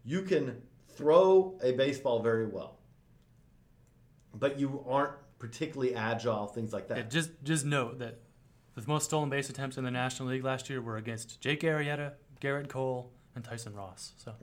You 0.05 0.23
can 0.23 0.63
throw 0.89 1.59
a 1.63 1.73
baseball 1.73 2.23
very 2.23 2.47
well, 2.47 2.79
but 4.35 4.59
you 4.59 4.83
aren't 4.89 5.13
particularly 5.39 5.95
agile. 5.95 6.47
Things 6.47 6.73
like 6.73 6.89
that. 6.89 6.97
Yeah, 6.97 7.05
just 7.05 7.31
just 7.45 7.67
note 7.67 7.99
that 7.99 8.21
The 8.77 8.87
most 8.87 9.05
stolen 9.05 9.31
base 9.31 9.49
attempts 9.49 9.79
in 9.79 9.85
the 9.85 9.91
National 9.91 10.29
League 10.29 10.45
last 10.45 10.69
year 10.69 10.83
were 10.83 10.99
against 10.99 11.41
Jake 11.41 11.63
Arrieta, 11.63 12.13
Gerrit 12.41 12.69
Cole, 12.69 13.11
and 13.35 13.43
Tyson 13.43 13.75
Ross. 13.75 14.13
So, 14.19 14.35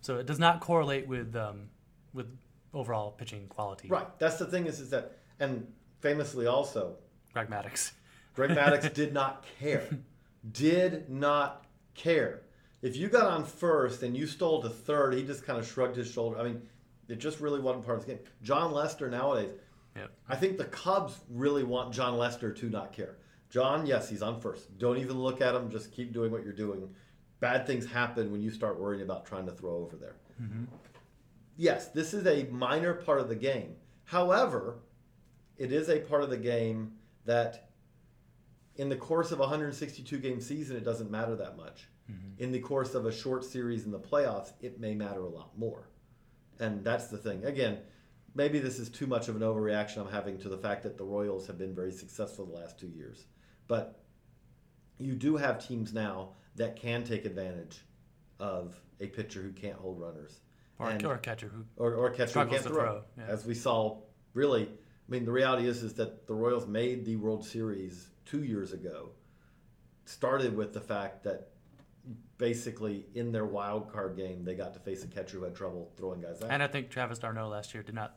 so 0.00 0.16
it 0.16 0.26
does 0.26 0.38
not 0.38 0.60
correlate 0.60 1.08
with 1.08 1.34
um, 1.34 1.68
with 2.14 2.26
overall 2.72 3.10
pitching 3.10 3.48
quality. 3.48 3.88
Right. 3.88 4.06
That's 4.18 4.36
the 4.36 4.46
thing 4.46 4.66
is, 4.66 4.78
is 4.80 4.90
that, 4.90 5.18
and 5.40 5.66
famously 6.00 6.46
also, 6.46 6.96
Greg 7.32 7.48
Maddux. 7.48 7.92
Greg 8.34 8.50
Maddux 8.50 8.92
did 8.94 9.12
not 9.12 9.44
care. 9.58 9.88
Did 10.52 11.10
not 11.10 11.66
care. 11.94 12.42
If 12.80 12.96
you 12.96 13.08
got 13.08 13.26
on 13.26 13.44
first 13.44 14.04
and 14.04 14.16
you 14.16 14.28
stole 14.28 14.62
to 14.62 14.68
third, 14.68 15.14
he 15.14 15.24
just 15.24 15.44
kind 15.44 15.58
of 15.58 15.66
shrugged 15.66 15.96
his 15.96 16.08
shoulder. 16.08 16.38
I 16.38 16.44
mean, 16.44 16.62
it 17.08 17.18
just 17.18 17.40
really 17.40 17.58
wasn't 17.58 17.84
part 17.84 17.98
of 17.98 18.06
the 18.06 18.12
game. 18.12 18.22
Jon 18.42 18.70
Lester 18.72 19.10
nowadays, 19.10 19.50
Yep. 19.96 20.10
I 20.28 20.36
think 20.36 20.58
the 20.58 20.66
Cubs 20.66 21.18
really 21.28 21.64
want 21.64 21.92
Jon 21.92 22.16
Lester 22.16 22.52
to 22.52 22.68
not 22.68 22.92
care. 22.92 23.16
Jon, 23.50 23.86
yes, 23.86 24.08
he's 24.08 24.22
on 24.22 24.40
first. 24.40 24.78
Don't 24.78 24.98
even 24.98 25.18
look 25.18 25.40
at 25.40 25.54
him. 25.54 25.70
Just 25.70 25.92
keep 25.92 26.12
doing 26.12 26.30
what 26.30 26.44
you're 26.44 26.52
doing. 26.52 26.88
Bad 27.40 27.66
things 27.66 27.86
happen 27.86 28.30
when 28.30 28.40
you 28.42 28.50
start 28.50 28.78
worrying 28.78 29.02
about 29.02 29.24
trying 29.24 29.46
to 29.46 29.52
throw 29.52 29.76
over 29.76 29.96
there. 29.96 30.16
Mm-hmm. 30.42 30.64
Yes, 31.56 31.88
this 31.88 32.14
is 32.14 32.26
a 32.26 32.44
minor 32.50 32.94
part 32.94 33.20
of 33.20 33.28
the 33.28 33.36
game. 33.36 33.76
However, 34.04 34.80
it 35.56 35.72
is 35.72 35.88
a 35.88 36.00
part 36.00 36.22
of 36.22 36.30
the 36.30 36.36
game 36.36 36.92
that 37.24 37.68
in 38.76 38.88
the 38.88 38.96
course 38.96 39.32
of 39.32 39.38
a 39.38 39.42
162 39.42 40.18
game 40.18 40.40
season, 40.40 40.76
it 40.76 40.84
doesn't 40.84 41.10
matter 41.10 41.34
that 41.36 41.56
much. 41.56 41.88
Mm-hmm. 42.10 42.42
In 42.42 42.52
the 42.52 42.60
course 42.60 42.94
of 42.94 43.06
a 43.06 43.12
short 43.12 43.44
series 43.44 43.84
in 43.84 43.90
the 43.90 43.98
playoffs, 43.98 44.52
it 44.60 44.80
may 44.80 44.94
matter 44.94 45.22
a 45.22 45.28
lot 45.28 45.56
more. 45.58 45.88
And 46.60 46.84
that's 46.84 47.08
the 47.08 47.18
thing. 47.18 47.44
Again, 47.44 47.78
maybe 48.34 48.58
this 48.58 48.78
is 48.78 48.88
too 48.88 49.06
much 49.06 49.28
of 49.28 49.36
an 49.36 49.42
overreaction 49.42 49.98
I'm 49.98 50.10
having 50.10 50.38
to 50.38 50.48
the 50.48 50.56
fact 50.56 50.82
that 50.84 50.96
the 50.96 51.04
Royals 51.04 51.46
have 51.46 51.58
been 51.58 51.74
very 51.74 51.92
successful 51.92 52.46
the 52.46 52.54
last 52.54 52.78
two 52.78 52.88
years. 52.88 53.26
But 53.68 54.00
you 54.98 55.14
do 55.14 55.36
have 55.36 55.64
teams 55.64 55.92
now 55.92 56.30
that 56.56 56.74
can 56.76 57.04
take 57.04 57.24
advantage 57.24 57.84
of 58.40 58.74
a 59.00 59.06
pitcher 59.06 59.40
who 59.42 59.52
can't 59.52 59.76
hold 59.76 60.00
runners. 60.00 60.40
Or, 60.78 60.90
And- 60.90 61.04
or 61.04 61.14
a 61.14 61.18
catcher 61.18 61.48
who 61.48 61.64
or, 61.76 61.94
or 61.94 62.08
a 62.08 62.14
catcher 62.14 62.40
who 62.44 62.50
can't 62.50 62.62
throw. 62.62 62.74
throw, 62.74 63.02
yeah. 63.16 63.26
As 63.26 63.44
we 63.44 63.54
saw, 63.54 63.98
really, 64.34 64.64
I 64.64 65.10
mean, 65.10 65.24
the 65.24 65.32
reality 65.32 65.66
is 65.66 65.82
is 65.82 65.94
that 65.94 66.26
the 66.26 66.34
Royals 66.34 66.66
made 66.66 67.04
the 67.04 67.16
World 67.16 67.44
Series 67.44 68.08
two 68.24 68.42
years 68.44 68.72
ago. 68.72 69.10
Started 70.04 70.56
with 70.56 70.72
the 70.72 70.80
fact 70.80 71.24
that 71.24 71.50
basically 72.38 73.04
in 73.14 73.32
their 73.32 73.44
wild 73.44 73.92
card 73.92 74.16
game 74.16 74.44
they 74.44 74.54
got 74.54 74.72
to 74.72 74.80
face 74.80 75.04
a 75.04 75.06
catcher 75.08 75.38
who 75.38 75.44
had 75.44 75.54
trouble 75.54 75.90
throwing 75.96 76.20
guys 76.20 76.40
out. 76.42 76.50
And 76.50 76.62
I 76.62 76.68
think 76.68 76.88
Travis 76.88 77.18
d'Arnaud 77.18 77.48
last 77.48 77.74
year 77.74 77.82
did 77.82 77.94
not 77.94 78.16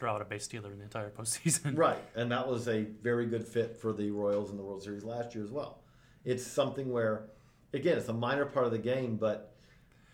throw 0.00 0.14
out 0.14 0.22
a 0.22 0.24
base 0.24 0.44
stealer 0.44 0.72
in 0.72 0.78
the 0.78 0.84
entire 0.84 1.10
postseason. 1.18 1.76
Right, 1.76 2.02
and 2.16 2.32
that 2.32 2.48
was 2.48 2.66
a 2.66 2.82
very 3.02 3.26
good 3.26 3.46
fit 3.46 3.76
for 3.76 3.92
the 3.92 4.10
Royals 4.10 4.50
in 4.50 4.56
the 4.56 4.62
World 4.64 4.82
Series 4.82 5.04
last 5.04 5.34
year 5.34 5.44
as 5.44 5.50
well. 5.52 5.78
It's 6.24 6.44
something 6.44 6.90
where, 6.90 7.26
again, 7.74 7.98
it's 7.98 8.08
a 8.08 8.12
minor 8.14 8.46
part 8.46 8.64
of 8.66 8.72
the 8.72 8.78
game, 8.78 9.16
but 9.16 9.54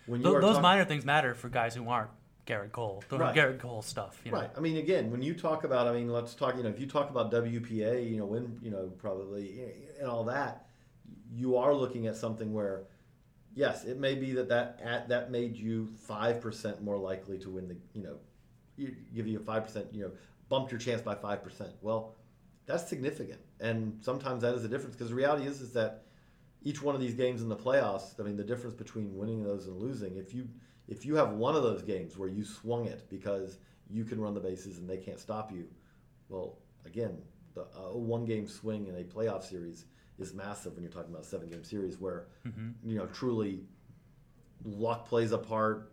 when 0.07 0.21
you 0.21 0.27
Th- 0.27 0.37
are 0.37 0.41
those 0.41 0.51
talking- 0.51 0.63
minor 0.63 0.85
things 0.85 1.05
matter 1.05 1.35
for 1.35 1.49
guys 1.49 1.75
who 1.75 1.89
aren't 1.89 2.11
Gerrit 2.47 2.71
Cole. 2.73 3.03
The 3.09 3.19
Right. 3.19 3.35
Gerrit 3.35 3.59
Cole 3.59 3.83
stuff. 3.83 4.21
You 4.25 4.31
know? 4.31 4.39
Right. 4.39 4.51
I 4.57 4.61
mean, 4.61 4.77
again, 4.77 5.11
when 5.11 5.21
you 5.23 5.35
talk 5.35 5.65
about, 5.65 5.89
I 5.89 5.93
mean, 5.93 6.09
let's 6.13 6.33
talk. 6.35 6.57
You 6.57 6.63
know, 6.63 6.69
if 6.69 6.79
you 6.79 6.87
talk 6.87 7.11
about 7.11 7.33
WPA, 7.33 8.09
you 8.09 8.19
know, 8.19 8.27
when 8.27 8.59
you 8.63 8.71
know, 8.71 8.93
probably 8.99 9.61
eh, 9.61 10.01
and 10.01 10.09
all 10.09 10.23
that, 10.25 10.67
you 11.33 11.57
are 11.57 11.75
looking 11.75 12.07
at 12.07 12.15
something 12.15 12.53
where, 12.55 12.85
yes, 13.57 13.83
it 13.85 13.99
may 13.99 14.15
be 14.15 14.31
that 14.35 14.49
that 14.51 14.81
at, 14.81 15.09
that 15.09 15.33
made 15.33 15.57
you 15.57 15.89
five 16.07 16.41
percent 16.41 16.81
more 16.85 16.97
likely 16.97 17.37
to 17.39 17.51
win 17.51 17.67
the, 17.67 17.77
you 17.95 18.05
know, 18.05 18.17
you, 18.77 18.95
give 19.15 19.27
you 19.27 19.39
a 19.39 19.43
five 19.43 19.65
percent, 19.65 19.87
you 19.93 20.03
know, 20.03 20.11
bumped 20.49 20.71
your 20.71 20.81
chance 20.81 21.03
by 21.03 21.15
five 21.15 21.43
percent. 21.43 21.73
Well, 21.81 22.15
that's 22.67 22.89
significant, 22.89 23.41
and 23.61 23.99
sometimes 24.03 24.43
that 24.43 24.55
is 24.55 24.65
a 24.65 24.69
difference 24.69 24.97
because 24.97 25.11
the 25.11 25.15
reality 25.15 25.47
is 25.47 25.61
is 25.61 25.73
that 25.73 26.05
each 26.63 26.83
one 26.83 26.95
of 26.95 27.01
these 27.01 27.15
games 27.15 27.43
in 27.43 27.49
the 27.49 27.57
playoffs, 27.57 28.19
I 28.19 28.25
mean, 28.25 28.37
the 28.37 28.45
difference 28.45 28.75
between 28.75 29.17
winning 29.17 29.45
those 29.45 29.67
and 29.67 29.77
losing, 29.77 30.17
if 30.17 30.35
you 30.35 30.49
if 30.89 31.05
you 31.05 31.17
have 31.17 31.33
one 31.33 31.57
of 31.57 31.63
those 31.63 31.83
games 31.83 32.17
where 32.17 32.29
you 32.29 32.45
swung 32.45 32.87
it 32.87 33.09
because 33.09 33.59
you 33.91 34.05
can 34.05 34.21
run 34.21 34.35
the 34.35 34.41
bases 34.41 34.79
and 34.79 34.89
they 34.89 34.97
can't 34.97 35.19
stop 35.21 35.53
you, 35.53 35.67
well, 36.29 36.59
again, 36.85 37.19
the 37.55 37.63
uh, 37.63 37.93
one 37.93 38.25
game 38.25 38.47
swing 38.47 38.87
in 38.87 38.97
a 38.97 39.05
playoff 39.05 39.43
series 39.45 39.87
is 40.19 40.33
massive 40.35 40.75
when 40.75 40.83
you're 40.83 40.93
talking 40.93 41.11
about 41.11 41.23
a 41.23 41.27
seven 41.27 41.49
game 41.49 41.65
series 41.65 42.01
where 42.01 42.27
you 42.85 42.97
know 42.99 43.07
truly 43.07 43.61
luck 44.65 45.09
plays 45.09 45.33
a 45.33 45.39
part. 45.39 45.93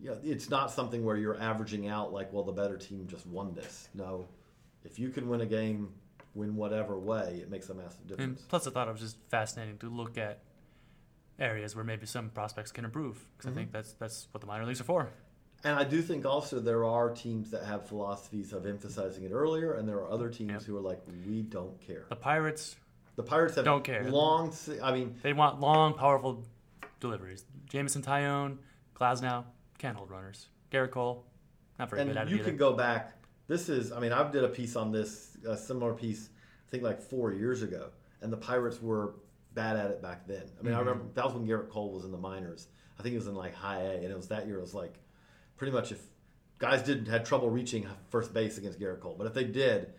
Yeah, 0.00 0.12
it's 0.22 0.50
not 0.50 0.70
something 0.70 1.04
where 1.04 1.16
you're 1.16 1.40
averaging 1.40 1.88
out 1.88 2.12
like, 2.12 2.32
well, 2.32 2.44
the 2.44 2.52
better 2.52 2.76
team 2.76 3.06
just 3.08 3.26
won 3.26 3.54
this. 3.54 3.88
No, 3.94 4.26
if 4.84 4.98
you 4.98 5.08
can 5.08 5.28
win 5.28 5.40
a 5.40 5.46
game, 5.46 5.88
win 6.34 6.54
whatever 6.56 6.98
way, 6.98 7.38
it 7.42 7.50
makes 7.50 7.68
a 7.70 7.74
massive 7.74 8.06
difference. 8.06 8.40
And 8.40 8.48
plus, 8.48 8.66
I 8.66 8.70
thought 8.70 8.88
it 8.88 8.92
was 8.92 9.00
just 9.00 9.16
fascinating 9.28 9.78
to 9.78 9.88
look 9.88 10.18
at 10.18 10.40
areas 11.38 11.74
where 11.76 11.84
maybe 11.84 12.06
some 12.06 12.30
prospects 12.30 12.72
can 12.72 12.84
improve 12.84 13.24
because 13.36 13.50
Mm-hmm. 13.50 13.58
I 13.58 13.62
think 13.62 13.72
that's 13.72 13.92
that's 13.94 14.28
what 14.32 14.40
the 14.40 14.46
minor 14.46 14.64
leagues 14.66 14.80
are 14.80 14.84
for. 14.84 15.08
And 15.64 15.74
I 15.78 15.84
do 15.84 16.02
think 16.02 16.24
also 16.26 16.60
there 16.60 16.84
are 16.84 17.10
teams 17.10 17.50
that 17.50 17.64
have 17.64 17.88
philosophies 17.88 18.52
of 18.52 18.66
emphasizing 18.66 19.24
it 19.24 19.32
earlier, 19.32 19.72
and 19.74 19.88
there 19.88 19.96
are 19.96 20.10
other 20.10 20.28
teams 20.28 20.50
Yep. 20.52 20.62
who 20.64 20.76
are 20.76 20.80
like, 20.82 21.00
we 21.26 21.42
don't 21.42 21.80
care. 21.80 22.04
The 22.10 22.16
Pirates 22.16 22.76
The 23.16 23.22
Pirates 23.22 23.54
have 23.56 23.64
Don't 23.64 23.82
care. 23.82 24.04
long. 24.10 24.52
I 24.82 24.92
mean, 24.92 25.16
they 25.22 25.32
want 25.32 25.58
long, 25.60 25.94
powerful 25.94 26.44
deliveries. 27.00 27.44
Jameson 27.66 28.02
Taillon, 28.02 28.58
Glasnow 28.94 29.44
can't 29.78 29.96
hold 29.96 30.10
runners. 30.10 30.48
Gerrit 30.70 30.90
Cole, 30.90 31.24
not 31.78 31.90
very 31.90 32.04
good 32.04 32.16
at 32.16 32.22
and 32.22 32.28
it 32.28 32.32
you 32.32 32.40
either. 32.40 32.50
can 32.50 32.56
go 32.56 32.72
back. 32.72 33.12
This 33.48 33.68
is, 33.68 33.92
I 33.92 34.00
mean, 34.00 34.12
I 34.12 34.28
did 34.30 34.44
a 34.44 34.48
piece 34.48 34.74
on 34.76 34.90
this, 34.90 35.36
a 35.46 35.56
similar 35.56 35.94
piece, 35.94 36.28
I 36.66 36.70
think 36.70 36.82
like 36.82 37.00
four 37.00 37.32
years 37.32 37.62
ago, 37.62 37.90
and 38.20 38.32
the 38.32 38.36
Pirates 38.36 38.82
were 38.82 39.14
bad 39.54 39.76
at 39.76 39.90
it 39.90 40.02
back 40.02 40.26
then. 40.26 40.42
I 40.58 40.62
mean, 40.62 40.74
I 40.74 40.78
mm-hmm. 40.78 40.88
remember 40.88 41.12
that 41.14 41.24
was 41.24 41.34
when 41.34 41.46
Gerrit 41.46 41.70
Cole 41.70 41.92
was 41.92 42.04
in 42.04 42.10
the 42.10 42.18
minors. 42.18 42.68
I 42.98 43.02
think 43.02 43.14
it 43.14 43.18
was 43.18 43.26
in 43.26 43.34
like 43.34 43.54
high 43.54 43.80
A, 43.80 43.94
and 43.96 44.04
it 44.04 44.16
was 44.16 44.28
that 44.28 44.46
year. 44.46 44.58
It 44.58 44.62
was 44.62 44.74
like 44.74 44.94
pretty 45.56 45.72
much 45.72 45.92
if 45.92 46.00
guys 46.58 46.82
didn't 46.82 47.06
had 47.06 47.24
trouble 47.24 47.50
reaching 47.50 47.86
first 48.10 48.32
base 48.32 48.58
against 48.58 48.80
Gerrit 48.80 49.00
Cole, 49.00 49.14
but 49.16 49.26
if 49.26 49.34
they 49.34 49.44
did, 49.44 49.92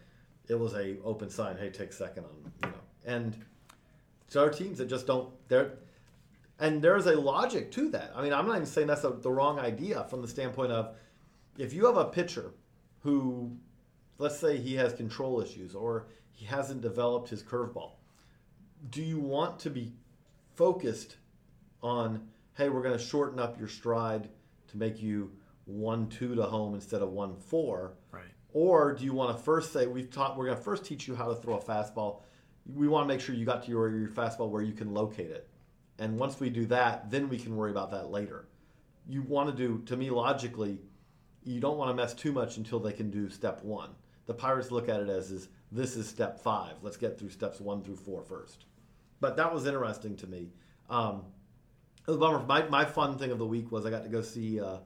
it 0.47 0.55
was 0.55 0.73
a 0.73 0.97
open 1.03 1.30
sign. 1.30 1.57
Hey, 1.57 1.69
take 1.69 1.93
second 1.93 2.25
on 2.25 2.51
you 2.63 2.69
know. 2.69 2.78
And 3.05 3.38
there 4.32 4.43
are 4.43 4.49
teams 4.49 4.78
that 4.80 4.88
just 4.88 5.07
don't. 5.07 5.30
They're 5.47 5.71
and 6.60 6.82
there's 6.82 7.05
a 7.05 7.20
logic 7.20 7.72
to 7.74 7.89
that. 7.89 8.12
I 8.16 8.22
mean, 8.24 8.34
I'm 8.34 8.47
not 8.47 8.55
even 8.55 8.66
saying 8.66 8.88
that's 8.88 9.03
a, 9.03 9.10
the 9.10 9.32
wrong 9.32 9.60
idea 9.60 10.05
from 10.10 10.22
the 10.22 10.28
standpoint 10.28 10.72
of 10.72 10.95
if 11.58 11.74
you 11.74 11.86
have 11.86 11.97
a 11.97 12.05
pitcher 12.05 12.51
who, 13.01 13.55
let's 14.18 14.39
say 14.39 14.58
he 14.58 14.76
has 14.76 14.93
control 14.93 15.41
issues 15.41 15.76
or 15.76 16.08
he 16.32 16.45
hasn't 16.45 16.82
developed 16.82 17.30
his 17.30 17.43
curveball, 17.43 17.91
do 18.89 19.03
you 19.03 19.20
want 19.20 19.60
to 19.60 19.70
be 19.70 19.93
focused 20.55 21.18
on, 21.82 22.28
hey, 22.55 22.70
we're 22.70 22.82
going 22.82 22.97
to 22.97 23.03
shorten 23.03 23.39
up 23.39 23.60
your 23.60 23.68
stride 23.68 24.30
to 24.70 24.78
make 24.78 25.01
you 25.01 25.32
one 25.66 26.08
two 26.08 26.34
to 26.36 26.43
home 26.43 26.74
instead 26.74 27.01
of 27.01 27.10
one 27.10 27.36
four? 27.36 27.93
right. 28.12 28.24
Or 28.53 28.93
do 28.93 29.03
you 29.03 29.14
want 29.14 29.36
to 29.38 29.43
first 29.43 29.74
say 29.74 29.86
we've 29.86 30.10
taught 30.10 30.38
we're 30.38 30.45
going 30.45 30.58
to 30.58 30.64
first 30.64 30.86
teach 30.86 31.08
you 31.08 31.16
how 31.16 31.28
to 31.28 31.36
throw 31.36 31.58
a 31.58 31.62
fastball. 31.62 32.22
We 32.74 32.88
want 32.88 33.08
to 33.08 33.14
make 33.14 33.22
sure 33.22 33.36
you 33.36 33.45
got 33.45 33.64
to 33.66 33.70
your, 33.70 33.89
your 33.89 34.10
fastball 34.10 34.49
where 34.49 34.64
you 34.64 34.74
can 34.74 34.93
locate 34.93 35.30
it. 35.30 35.47
And 36.00 36.18
once 36.18 36.39
we 36.39 36.50
do 36.50 36.66
that, 36.68 37.10
then 37.10 37.30
we 37.30 37.38
can 37.38 37.56
worry 37.56 37.72
about 37.72 37.91
that 37.91 38.12
later. 38.12 38.48
You 39.08 39.22
want 39.24 39.50
to 39.50 39.56
do 39.56 39.82
to 39.86 39.98
me 39.98 40.10
logically, 40.10 40.80
you 41.43 41.60
don't 41.60 41.78
want 41.78 41.89
to 41.89 41.95
mess 41.95 42.14
too 42.14 42.32
much 42.32 42.58
until 42.58 42.80
they 42.80 42.91
can 42.91 43.10
do 43.10 43.30
step 43.30 43.64
1. 43.64 43.89
The 44.26 44.34
Pirates 44.34 44.72
look 44.72 44.89
at 44.89 45.00
it 45.00 45.10
as 45.10 45.32
is 45.32 45.48
this 45.72 45.95
is 45.95 46.08
step 46.08 46.39
5. 46.39 46.76
Let's 46.82 46.98
get 46.98 47.18
through 47.18 47.30
steps 47.30 47.60
1 47.60 47.84
through 47.84 47.95
four 47.95 48.22
first. 48.22 48.66
But 49.20 49.38
that 49.38 49.54
was 49.54 49.66
interesting 49.66 50.16
to 50.18 50.28
me. 50.28 50.52
Um, 50.89 51.24
it 52.08 52.12
was 52.12 52.18
a 52.18 52.20
bummer. 52.20 52.45
My, 52.45 52.68
my 52.70 52.86
fun 52.86 53.18
thing 53.18 53.32
of 53.32 53.39
the 53.39 53.45
week 53.45 53.72
was 53.72 53.86
I 53.86 53.89
got 53.89 54.04
to 54.04 54.10
go 54.10 54.22
see 54.22 54.62
uh, 54.62 54.78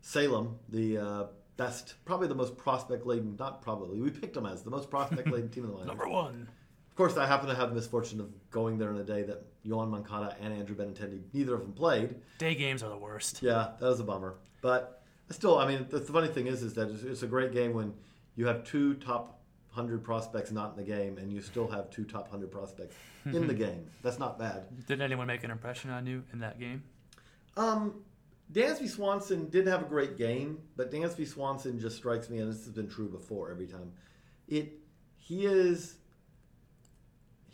Salem, 0.00 0.58
the 0.68 0.98
uh, 0.98 1.24
best, 1.56 1.94
probably 2.04 2.28
the 2.28 2.34
most 2.34 2.56
prospect 2.56 3.06
laden, 3.06 3.36
not 3.38 3.62
probably, 3.62 4.00
we 4.00 4.10
picked 4.10 4.34
them 4.34 4.46
as 4.46 4.62
the 4.62 4.70
most 4.70 4.90
prospect 4.90 5.28
laden 5.30 5.48
team 5.48 5.64
in 5.64 5.70
the 5.70 5.76
line. 5.78 5.86
Number 5.86 6.08
one. 6.08 6.48
Of 6.96 6.98
course, 6.98 7.18
I 7.18 7.26
happen 7.26 7.46
to 7.50 7.54
have 7.54 7.68
the 7.68 7.74
misfortune 7.74 8.20
of 8.20 8.30
going 8.50 8.78
there 8.78 8.88
on 8.88 8.96
a 8.96 9.04
day 9.04 9.22
that 9.24 9.44
Yoan 9.66 9.90
Moncada 9.90 10.34
and 10.40 10.54
Andrew 10.54 10.74
Benintendi, 10.74 11.20
neither 11.34 11.52
of 11.52 11.60
them 11.60 11.74
played. 11.74 12.14
Day 12.38 12.54
games 12.54 12.82
are 12.82 12.88
the 12.88 12.96
worst. 12.96 13.42
Yeah, 13.42 13.72
that 13.78 13.86
was 13.86 14.00
a 14.00 14.02
bummer. 14.02 14.36
But 14.62 15.02
still, 15.28 15.58
I 15.58 15.68
mean, 15.68 15.86
the, 15.90 15.98
the 15.98 16.10
funny 16.10 16.28
thing 16.28 16.46
is, 16.46 16.62
is 16.62 16.72
that 16.72 16.88
it's, 16.88 17.02
it's 17.02 17.22
a 17.22 17.26
great 17.26 17.52
game 17.52 17.74
when 17.74 17.92
you 18.34 18.46
have 18.46 18.64
two 18.64 18.94
top 18.94 19.42
hundred 19.68 20.04
prospects 20.04 20.50
not 20.50 20.70
in 20.70 20.76
the 20.82 20.90
game, 20.90 21.18
and 21.18 21.30
you 21.30 21.42
still 21.42 21.68
have 21.68 21.90
two 21.90 22.04
top 22.04 22.30
hundred 22.30 22.50
prospects 22.50 22.96
in 23.26 23.46
the 23.46 23.52
game. 23.52 23.84
That's 24.02 24.18
not 24.18 24.38
bad. 24.38 24.64
Did 24.86 25.02
anyone 25.02 25.26
make 25.26 25.44
an 25.44 25.50
impression 25.50 25.90
on 25.90 26.06
you 26.06 26.24
in 26.32 26.38
that 26.38 26.58
game? 26.58 26.82
Um, 27.58 28.04
Dansby 28.54 28.88
Swanson 28.88 29.50
did 29.50 29.66
have 29.66 29.82
a 29.82 29.86
great 29.86 30.16
game, 30.16 30.60
but 30.78 30.90
Dansby 30.90 31.28
Swanson 31.28 31.78
just 31.78 31.98
strikes 31.98 32.30
me, 32.30 32.38
and 32.38 32.50
this 32.50 32.64
has 32.64 32.72
been 32.72 32.88
true 32.88 33.10
before 33.10 33.50
every 33.50 33.66
time. 33.66 33.92
It 34.48 34.78
he 35.18 35.44
is 35.44 35.96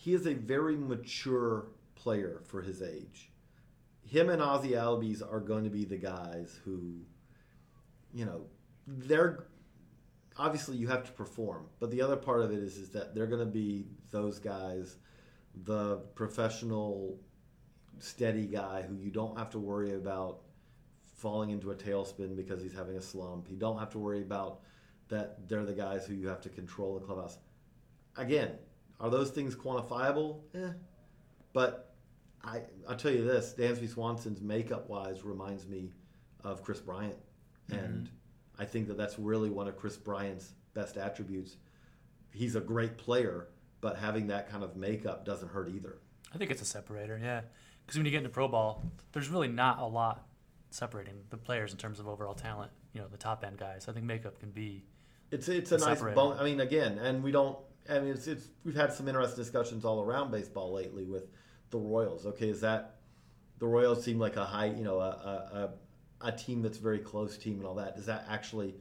he 0.02 0.14
is 0.14 0.26
a 0.26 0.34
very 0.34 0.76
mature 0.76 1.68
player 1.94 2.42
for 2.48 2.60
his 2.60 2.82
age. 2.82 3.30
Him 4.04 4.30
and 4.30 4.42
Ozzie 4.42 4.72
Albies 4.72 5.22
are 5.22 5.38
going 5.38 5.62
to 5.62 5.70
be 5.70 5.84
the 5.84 5.96
guys 5.96 6.58
who, 6.64 6.96
you 8.12 8.24
know, 8.24 8.46
they're 8.84 9.44
obviously 10.36 10.76
you 10.76 10.88
have 10.88 11.04
to 11.04 11.12
perform, 11.12 11.66
but 11.78 11.92
the 11.92 12.02
other 12.02 12.16
part 12.16 12.40
of 12.40 12.50
it 12.50 12.58
is 12.58 12.78
is 12.78 12.90
that 12.90 13.14
they're 13.14 13.28
going 13.28 13.46
to 13.46 13.52
be 13.52 13.86
those 14.10 14.40
guys 14.40 14.96
the 15.64 15.98
professional, 16.16 17.20
steady 18.00 18.46
guy 18.46 18.82
who 18.82 18.96
you 18.96 19.12
don't 19.12 19.38
have 19.38 19.50
to 19.50 19.60
worry 19.60 19.94
about 19.94 20.40
falling 21.14 21.50
into 21.50 21.70
a 21.70 21.76
tailspin 21.76 22.34
because 22.34 22.60
he's 22.60 22.74
having 22.74 22.96
a 22.96 23.02
slump. 23.02 23.48
You 23.48 23.56
don't 23.56 23.78
have 23.78 23.90
to 23.90 24.00
worry 24.00 24.22
about 24.22 24.62
that 25.10 25.48
they're 25.48 25.64
the 25.64 25.74
guys 25.74 26.06
who 26.06 26.14
you 26.14 26.26
have 26.26 26.40
to 26.40 26.48
control 26.48 26.98
the 26.98 27.06
clubhouse. 27.06 27.38
Again, 28.16 28.50
are 29.02 29.10
those 29.10 29.30
things 29.30 29.54
quantifiable? 29.54 30.40
Eh. 30.54 30.70
But 31.52 31.94
I, 32.42 32.62
I'll 32.88 32.96
tell 32.96 33.12
you 33.12 33.24
this 33.24 33.54
Dansby 33.58 33.88
Swanson's 33.88 34.40
makeup 34.40 34.88
wise 34.88 35.22
reminds 35.22 35.66
me 35.66 35.90
of 36.42 36.62
Kris 36.62 36.80
Bryant. 36.80 37.16
And 37.70 38.08
I 38.58 38.64
think 38.64 38.88
that 38.88 38.96
that's 38.96 39.18
really 39.18 39.50
one 39.50 39.68
of 39.68 39.76
Kris 39.76 39.96
Bryant's 39.96 40.52
best 40.74 40.96
attributes. 40.96 41.56
He's 42.32 42.54
a 42.54 42.60
great 42.60 42.96
player, 42.96 43.48
but 43.80 43.96
having 43.96 44.26
that 44.28 44.50
kind 44.50 44.64
of 44.64 44.76
makeup 44.76 45.24
doesn't 45.24 45.48
hurt 45.50 45.68
either. 45.68 45.98
I 46.34 46.38
think 46.38 46.50
it's 46.50 46.62
a 46.62 46.66
separator, 46.66 47.18
yeah. 47.22 47.42
Because 47.84 47.98
when 47.98 48.06
you 48.06 48.10
get 48.12 48.18
into 48.18 48.30
pro 48.30 48.48
ball, 48.48 48.82
there's 49.12 49.28
really 49.28 49.48
not 49.48 49.78
a 49.78 49.86
lot 49.86 50.26
separating 50.70 51.14
the 51.30 51.36
players 51.36 51.72
in 51.72 51.78
terms 51.78 52.00
of 52.00 52.08
overall 52.08 52.34
talent. 52.34 52.70
You 52.94 53.00
know, 53.00 53.08
the 53.08 53.18
top 53.18 53.44
end 53.44 53.58
guys. 53.58 53.86
I 53.88 53.92
think 53.92 54.06
makeup 54.06 54.38
can 54.38 54.50
be. 54.50 54.84
It's 55.30 55.48
it's 55.48 55.72
a 55.72 55.76
The 55.76 55.86
nice 55.86 56.00
bone. 56.00 56.36
I 56.38 56.44
mean, 56.44 56.60
again, 56.60 56.98
and 56.98 57.22
we 57.22 57.32
don't. 57.32 57.58
I 57.88 57.98
mean, 57.98 58.12
it's 58.12 58.26
it's 58.26 58.48
we've 58.64 58.76
had 58.76 58.92
some 58.92 59.08
interesting 59.08 59.42
discussions 59.42 59.84
all 59.84 60.02
around 60.02 60.30
baseball 60.30 60.72
lately 60.72 61.04
with 61.04 61.24
the 61.70 61.78
Royals. 61.78 62.26
Okay, 62.26 62.48
is 62.48 62.60
that 62.60 62.96
the 63.58 63.66
Royals 63.66 64.04
seem 64.04 64.18
like 64.18 64.36
a 64.36 64.44
high, 64.44 64.66
you 64.66 64.84
know, 64.84 65.00
a 65.00 65.10
a, 65.10 65.70
a, 66.22 66.28
a 66.28 66.32
team 66.32 66.62
that's 66.62 66.78
very 66.78 66.98
close 66.98 67.36
team 67.36 67.56
and 67.56 67.66
all 67.66 67.74
that? 67.74 67.96
Does 67.96 68.06
that 68.06 68.26
actually 68.28 68.74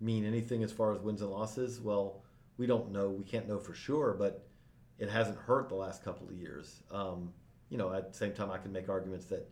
mean 0.00 0.24
anything 0.24 0.62
as 0.62 0.72
far 0.72 0.92
as 0.92 1.00
wins 1.00 1.22
and 1.22 1.30
losses? 1.30 1.80
Well, 1.80 2.22
we 2.56 2.66
don't 2.66 2.90
know. 2.90 3.10
We 3.10 3.24
can't 3.24 3.48
know 3.48 3.58
for 3.58 3.74
sure, 3.74 4.14
but 4.18 4.46
it 4.98 5.08
hasn't 5.08 5.38
hurt 5.38 5.68
the 5.68 5.76
last 5.76 6.04
couple 6.04 6.28
of 6.28 6.34
years. 6.34 6.82
Um, 6.90 7.32
you 7.68 7.78
know, 7.78 7.92
at 7.92 8.12
the 8.12 8.18
same 8.18 8.32
time, 8.32 8.50
I 8.50 8.58
can 8.58 8.72
make 8.72 8.88
arguments 8.88 9.26
that 9.26 9.48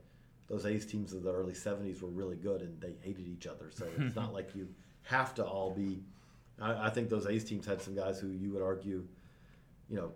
those 0.48 0.66
A's 0.66 0.84
teams 0.86 1.12
of 1.12 1.22
the 1.22 1.32
early 1.32 1.52
'70s 1.52 2.02
were 2.02 2.08
really 2.08 2.36
good 2.36 2.62
and 2.62 2.80
they 2.80 2.94
hated 3.00 3.26
each 3.28 3.46
other. 3.46 3.70
So 3.70 3.86
it's 3.98 4.16
not 4.22 4.32
like 4.32 4.54
you 4.54 4.68
have 5.02 5.34
to 5.36 5.44
all 5.44 5.70
be. 5.70 6.02
I, 6.60 6.86
I 6.86 6.90
think 6.90 7.08
those 7.08 7.26
A's 7.26 7.44
teams 7.44 7.66
had 7.66 7.80
some 7.82 7.94
guys 7.94 8.18
who 8.20 8.28
you 8.28 8.52
would 8.52 8.62
argue, 8.62 9.04
you 9.88 9.96
know, 9.96 10.12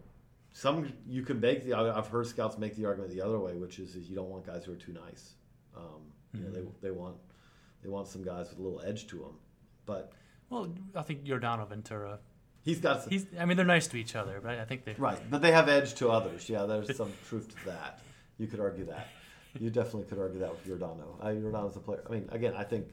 some 0.53 0.93
you 1.07 1.23
can 1.23 1.41
make 1.41 1.65
the. 1.65 1.73
I- 1.75 1.97
I've 1.97 2.09
heard 2.09 2.27
scouts 2.27 2.59
make 2.59 2.77
the 2.77 2.85
argument 2.85 3.13
the 3.13 3.23
other 3.23 3.39
way, 3.39 3.55
which 3.55 3.79
is, 3.79 3.95
is 3.97 4.09
you 4.09 4.17
don't 4.17 4.29
want 4.29 4.45
guys 4.47 4.65
who 4.65 4.73
are 4.73 4.77
too 4.77 4.93
nice. 4.93 5.35
Um, 5.77 6.03
You 6.35 6.41
know, 6.45 6.51
they 6.51 6.63
they 6.83 6.91
want 6.91 7.17
they 7.83 7.89
want 7.89 8.07
some 8.09 8.23
guys 8.23 8.51
with 8.51 8.59
a 8.59 8.63
little 8.63 8.83
edge 8.85 9.07
to 9.09 9.17
them. 9.17 9.35
But 9.87 10.13
Well, 10.51 10.69
I 10.95 11.03
think 11.03 11.25
Yordano 11.25 11.67
Ventura. 11.69 12.19
he's 12.63 12.81
got 12.81 13.03
some, 13.03 13.11
He's. 13.11 13.27
I 13.39 13.45
mean, 13.47 13.57
they're 13.57 13.67
nice 13.67 13.87
to 13.89 13.97
each 13.97 14.15
other, 14.15 14.41
but 14.43 14.59
I 14.59 14.65
think 14.65 14.85
they. 14.85 14.95
Right, 14.99 15.19
but 15.31 15.41
they 15.43 15.53
have 15.53 15.69
edge 15.69 15.95
to 15.95 16.11
others. 16.11 16.49
Yeah, 16.49 16.67
there's 16.67 16.95
some 17.03 17.13
truth 17.29 17.49
to 17.59 17.67
that. 17.67 18.01
You 18.39 18.47
could 18.47 18.61
argue 18.61 18.85
that. 18.87 19.09
You 19.59 19.71
definitely 19.71 20.05
could 20.05 20.19
argue 20.19 20.41
that 20.41 20.51
with 20.51 20.67
Yordano. 20.67 21.19
Uh, 21.21 21.27
Yordano's 21.27 21.77
a 21.77 21.81
player. 21.81 22.03
I 22.09 22.13
mean, 22.13 22.29
again, 22.33 22.55
I 22.57 22.65
think 22.65 22.87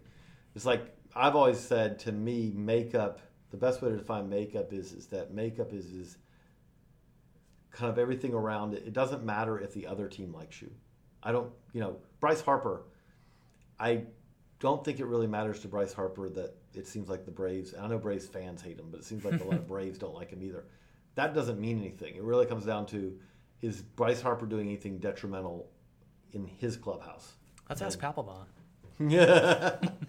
it's 0.55 0.65
like 0.65 0.81
I've 1.15 1.35
always 1.35 1.59
said 1.59 1.99
to 1.99 2.11
me, 2.11 2.51
makeup. 2.55 3.19
The 3.51 3.57
best 3.57 3.81
way 3.81 3.89
to 3.89 3.97
define 3.97 4.29
makeup 4.29 4.73
is 4.73 4.93
is 4.93 5.07
that 5.07 5.33
makeup 5.33 5.73
is 5.73 5.85
is 5.87 6.17
kind 7.71 7.91
of 7.91 7.97
everything 7.97 8.33
around 8.33 8.73
it. 8.73 8.83
It 8.85 8.93
doesn't 8.93 9.23
matter 9.23 9.59
if 9.59 9.73
the 9.73 9.87
other 9.87 10.07
team 10.07 10.33
likes 10.33 10.61
you. 10.61 10.71
I 11.21 11.31
don't, 11.31 11.51
you 11.73 11.81
know, 11.81 11.97
Bryce 12.19 12.41
Harper. 12.41 12.83
I 13.79 14.03
don't 14.59 14.83
think 14.83 14.99
it 14.99 15.05
really 15.05 15.27
matters 15.27 15.59
to 15.61 15.67
Bryce 15.67 15.93
Harper 15.93 16.29
that 16.29 16.55
it 16.73 16.87
seems 16.87 17.09
like 17.09 17.25
the 17.25 17.31
Braves. 17.31 17.73
And 17.73 17.85
I 17.85 17.87
know 17.87 17.97
Braves 17.97 18.27
fans 18.27 18.61
hate 18.61 18.79
him, 18.79 18.87
but 18.89 18.99
it 18.99 19.05
seems 19.05 19.23
like 19.23 19.39
a 19.39 19.43
lot 19.43 19.55
of 19.55 19.67
Braves 19.67 19.97
don't 19.97 20.15
like 20.15 20.31
him 20.31 20.43
either. 20.43 20.65
That 21.15 21.33
doesn't 21.33 21.59
mean 21.59 21.79
anything. 21.79 22.15
It 22.15 22.23
really 22.23 22.45
comes 22.45 22.65
down 22.65 22.85
to 22.87 23.17
is 23.61 23.81
Bryce 23.81 24.21
Harper 24.21 24.45
doing 24.45 24.67
anything 24.67 24.99
detrimental 24.99 25.69
in 26.33 26.45
his 26.45 26.77
clubhouse? 26.77 27.33
Let's 27.67 27.81
ask 27.81 27.99
Papelbon. 27.99 28.45
Yeah. 28.99 29.77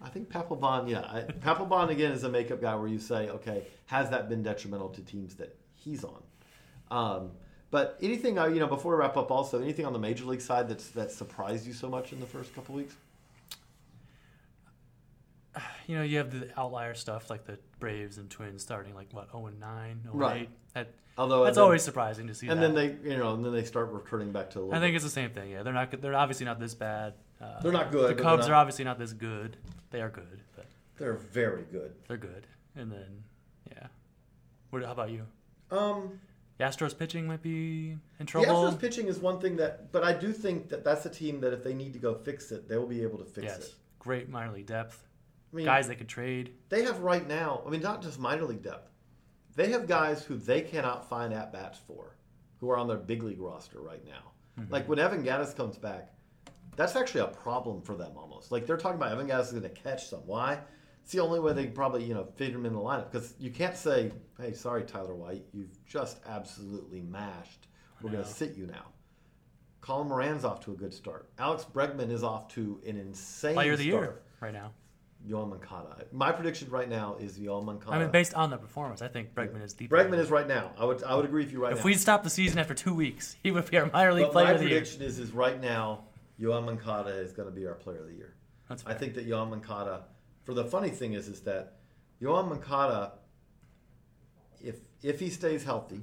I 0.00 0.08
think 0.08 0.28
Papelbon, 0.30 0.88
yeah. 0.88 1.00
I, 1.00 1.20
Papelbon, 1.22 1.90
again, 1.90 2.12
is 2.12 2.22
a 2.24 2.28
makeup 2.28 2.60
guy 2.60 2.74
where 2.76 2.86
you 2.88 2.98
say, 3.00 3.28
okay, 3.30 3.64
has 3.86 4.10
that 4.10 4.28
been 4.28 4.42
detrimental 4.42 4.88
to 4.90 5.00
teams 5.02 5.34
that 5.36 5.56
he's 5.74 6.04
on? 6.04 6.22
Um, 6.90 7.30
but 7.70 7.98
anything, 8.00 8.38
uh, 8.38 8.46
you 8.46 8.60
know, 8.60 8.66
before 8.68 8.92
we 8.94 8.98
wrap 9.00 9.16
up, 9.16 9.30
also, 9.30 9.60
anything 9.60 9.84
on 9.84 9.92
the 9.92 9.98
major 9.98 10.24
league 10.24 10.40
side 10.40 10.68
that's 10.68 10.88
that 10.90 11.10
surprised 11.10 11.66
you 11.66 11.72
so 11.72 11.88
much 11.88 12.12
in 12.12 12.20
the 12.20 12.26
first 12.26 12.54
couple 12.54 12.74
weeks? 12.76 12.94
You 15.86 15.96
know, 15.96 16.02
you 16.02 16.18
have 16.18 16.30
the 16.30 16.48
outlier 16.60 16.92
stuff 16.94 17.30
like 17.30 17.46
the 17.46 17.58
Braves 17.80 18.18
and 18.18 18.28
Twins 18.28 18.62
starting 18.62 18.94
like 18.94 19.08
what 19.12 19.30
0 19.32 19.46
and 19.46 19.58
9, 19.58 20.00
0 20.02 20.14
Right. 20.14 20.42
8. 20.42 20.48
That, 20.74 20.88
Although 21.16 21.44
that's 21.44 21.56
then- 21.56 21.64
always 21.64 21.82
surprising 21.82 22.26
to 22.26 22.34
see. 22.34 22.46
and 22.48 22.62
that. 22.62 22.74
then 22.74 23.00
they, 23.02 23.10
you 23.10 23.16
know, 23.16 23.32
and 23.32 23.42
then 23.44 23.52
they 23.54 23.64
start 23.64 23.90
returning 23.90 24.30
back 24.30 24.50
to 24.50 24.58
a 24.58 24.60
little. 24.60 24.74
I 24.74 24.80
think 24.80 24.92
bit. 24.92 24.96
it's 24.96 25.04
the 25.04 25.10
same 25.10 25.30
thing. 25.30 25.50
Yeah, 25.50 25.62
they're 25.62 25.72
not. 25.72 25.90
good- 25.90 26.02
They're 26.02 26.14
obviously 26.14 26.44
not 26.44 26.60
this 26.60 26.74
bad. 26.74 27.14
Uh, 27.40 27.60
They're 27.62 27.72
not 27.72 27.90
good, 27.90 28.16
The 28.18 28.22
Cubs 28.22 28.46
they're 28.46 28.54
obviously 28.54 28.84
not 28.84 28.98
this 28.98 29.12
good. 29.14 29.56
They 29.90 30.00
are 30.00 30.10
good, 30.10 30.40
but 30.56 30.66
they're 30.96 31.14
very 31.14 31.64
good. 31.72 31.94
they're 32.06 32.16
good. 32.16 32.46
And 32.76 32.90
then, 32.92 33.24
yeah. 33.70 33.86
What? 34.70 34.84
How 34.84 34.92
about 34.92 35.10
you? 35.10 35.24
Um, 35.70 36.20
The 36.58 36.64
Astros 36.64 36.96
pitching 36.96 37.26
might 37.26 37.42
be 37.42 37.90
in 37.90 38.00
the 38.18 38.24
trouble. 38.24 38.48
Astros 38.48 38.78
pitching 38.80 39.06
is 39.08 39.18
one 39.18 39.40
thing 39.40 39.56
that, 39.56 39.92
but 39.92 40.04
I 40.04 40.12
do 40.12 40.32
think 40.32 40.68
that 40.68 40.84
that's 40.84 41.06
a 41.06 41.10
team 41.10 41.40
that 41.40 41.52
if 41.52 41.64
they 41.64 41.74
need 41.74 41.92
to 41.94 41.98
go 41.98 42.14
fix 42.14 42.52
it, 42.52 42.68
they 42.68 42.76
will 42.76 42.86
be 42.86 43.02
able 43.02 43.18
to 43.18 43.24
fix 43.24 43.44
yes, 43.46 43.58
it. 43.68 43.74
great 43.98 44.28
minor 44.28 44.52
league 44.52 44.66
depth. 44.66 45.04
I 45.52 45.56
mean, 45.56 45.64
Guys 45.64 45.88
they 45.88 45.94
could 45.94 46.08
trade. 46.08 46.52
they 46.68 46.82
have 46.84 47.00
right 47.00 47.26
now. 47.26 47.62
I 47.66 47.70
mean, 47.70 47.80
not 47.80 48.02
just 48.02 48.18
minor 48.18 48.44
league 48.44 48.62
depth. 48.62 48.90
They 49.56 49.70
have 49.70 49.88
guys 49.88 50.22
who 50.22 50.36
they 50.36 50.60
cannot 50.60 51.08
find 51.08 51.32
at 51.32 51.52
bats 51.52 51.78
for, 51.86 52.16
who 52.60 52.70
are 52.70 52.76
on 52.76 52.86
their 52.86 52.98
big 52.98 53.22
league 53.22 53.40
roster 53.40 53.80
right 53.80 54.04
now. 54.04 54.32
Like 54.70 54.88
when 54.88 54.98
Evan 54.98 55.22
Gattis 55.24 55.56
comes 55.56 55.78
back, 55.78 56.12
that's 56.78 56.94
actually 56.94 57.22
a 57.22 57.26
problem 57.26 57.82
for 57.82 57.96
them 57.96 58.12
almost. 58.16 58.52
Like 58.52 58.64
they're 58.64 58.76
talking 58.76 59.00
about 59.00 59.10
Evan 59.10 59.26
Gattis 59.26 59.46
is 59.46 59.50
going 59.50 59.62
to 59.64 59.68
catch 59.68 60.06
some. 60.06 60.20
Why? 60.20 60.60
It's 61.02 61.12
the 61.12 61.18
only 61.18 61.40
way 61.40 61.52
they 61.52 61.64
can 61.64 61.72
probably 61.72 62.04
you 62.04 62.14
know 62.14 62.28
fit 62.36 62.52
him 62.52 62.64
in 62.64 62.72
the 62.72 62.78
lineup 62.78 63.10
because 63.10 63.34
you 63.40 63.50
can't 63.50 63.76
say, 63.76 64.12
"Hey, 64.40 64.52
sorry, 64.52 64.84
Tyler 64.84 65.14
White, 65.14 65.44
you've 65.52 65.84
just 65.86 66.20
absolutely 66.26 67.00
mashed. 67.00 67.66
We're 68.00 68.12
going 68.12 68.22
to 68.22 68.30
sit 68.30 68.56
you 68.56 68.66
now." 68.66 68.86
Colin 69.80 70.08
Moran's 70.08 70.44
off 70.44 70.60
to 70.66 70.72
a 70.72 70.76
good 70.76 70.94
start. 70.94 71.30
Alex 71.38 71.66
Bregman 71.72 72.10
is 72.10 72.22
off 72.22 72.48
to 72.54 72.80
an 72.86 72.96
insane 72.96 73.54
Player 73.54 73.72
of 73.72 73.78
the 73.78 73.88
start. 73.88 74.04
year 74.04 74.20
right 74.40 74.52
now. 74.52 74.72
Yoan 75.26 75.48
Moncada. 75.48 76.04
My 76.12 76.30
prediction 76.30 76.70
right 76.70 76.88
now 76.88 77.16
is 77.18 77.40
Yoan 77.40 77.64
Moncada. 77.64 77.96
I 77.96 77.98
mean, 77.98 78.10
based 78.12 78.34
on 78.34 78.50
the 78.50 78.56
performance, 78.56 79.02
I 79.02 79.08
think 79.08 79.34
Bregman 79.34 79.64
is 79.64 79.74
the. 79.74 79.88
Bregman 79.88 80.12
the 80.12 80.20
is 80.20 80.30
right 80.30 80.46
now. 80.46 80.70
I 80.78 80.84
would 80.84 81.02
I 81.02 81.16
would 81.16 81.24
agree 81.24 81.42
with 81.42 81.52
you 81.52 81.60
right 81.60 81.72
If 81.72 81.78
now. 81.78 81.80
If 81.80 81.84
we 81.84 81.94
stopped 81.94 82.22
the 82.22 82.30
season 82.30 82.60
after 82.60 82.74
two 82.74 82.94
weeks, 82.94 83.36
he 83.42 83.50
would 83.50 83.68
be 83.68 83.78
our 83.78 83.90
minor 83.90 84.12
league 84.12 84.26
but 84.26 84.32
player 84.32 84.46
my 84.46 84.52
of 84.52 84.60
the 84.60 84.66
year. 84.66 84.78
prediction 84.78 85.02
is 85.02 85.18
is 85.18 85.32
right 85.32 85.60
now 85.60 86.04
Yoan 86.40 86.64
Moncada 86.64 87.10
is 87.10 87.32
going 87.32 87.48
to 87.48 87.54
be 87.54 87.66
our 87.66 87.74
player 87.74 88.00
of 88.00 88.08
the 88.08 88.14
year. 88.14 88.34
That's 88.68 88.84
I 88.86 88.94
think 88.94 89.14
that 89.14 89.28
Yoan 89.28 89.50
Moncada. 89.50 90.04
For 90.44 90.54
the 90.54 90.64
funny 90.64 90.90
thing 90.90 91.12
is 91.12 91.28
is 91.28 91.40
that 91.40 91.78
Yoan 92.22 92.48
Moncada, 92.48 93.12
if 94.60 94.76
if 95.02 95.20
he 95.20 95.30
stays 95.30 95.64
healthy, 95.64 96.02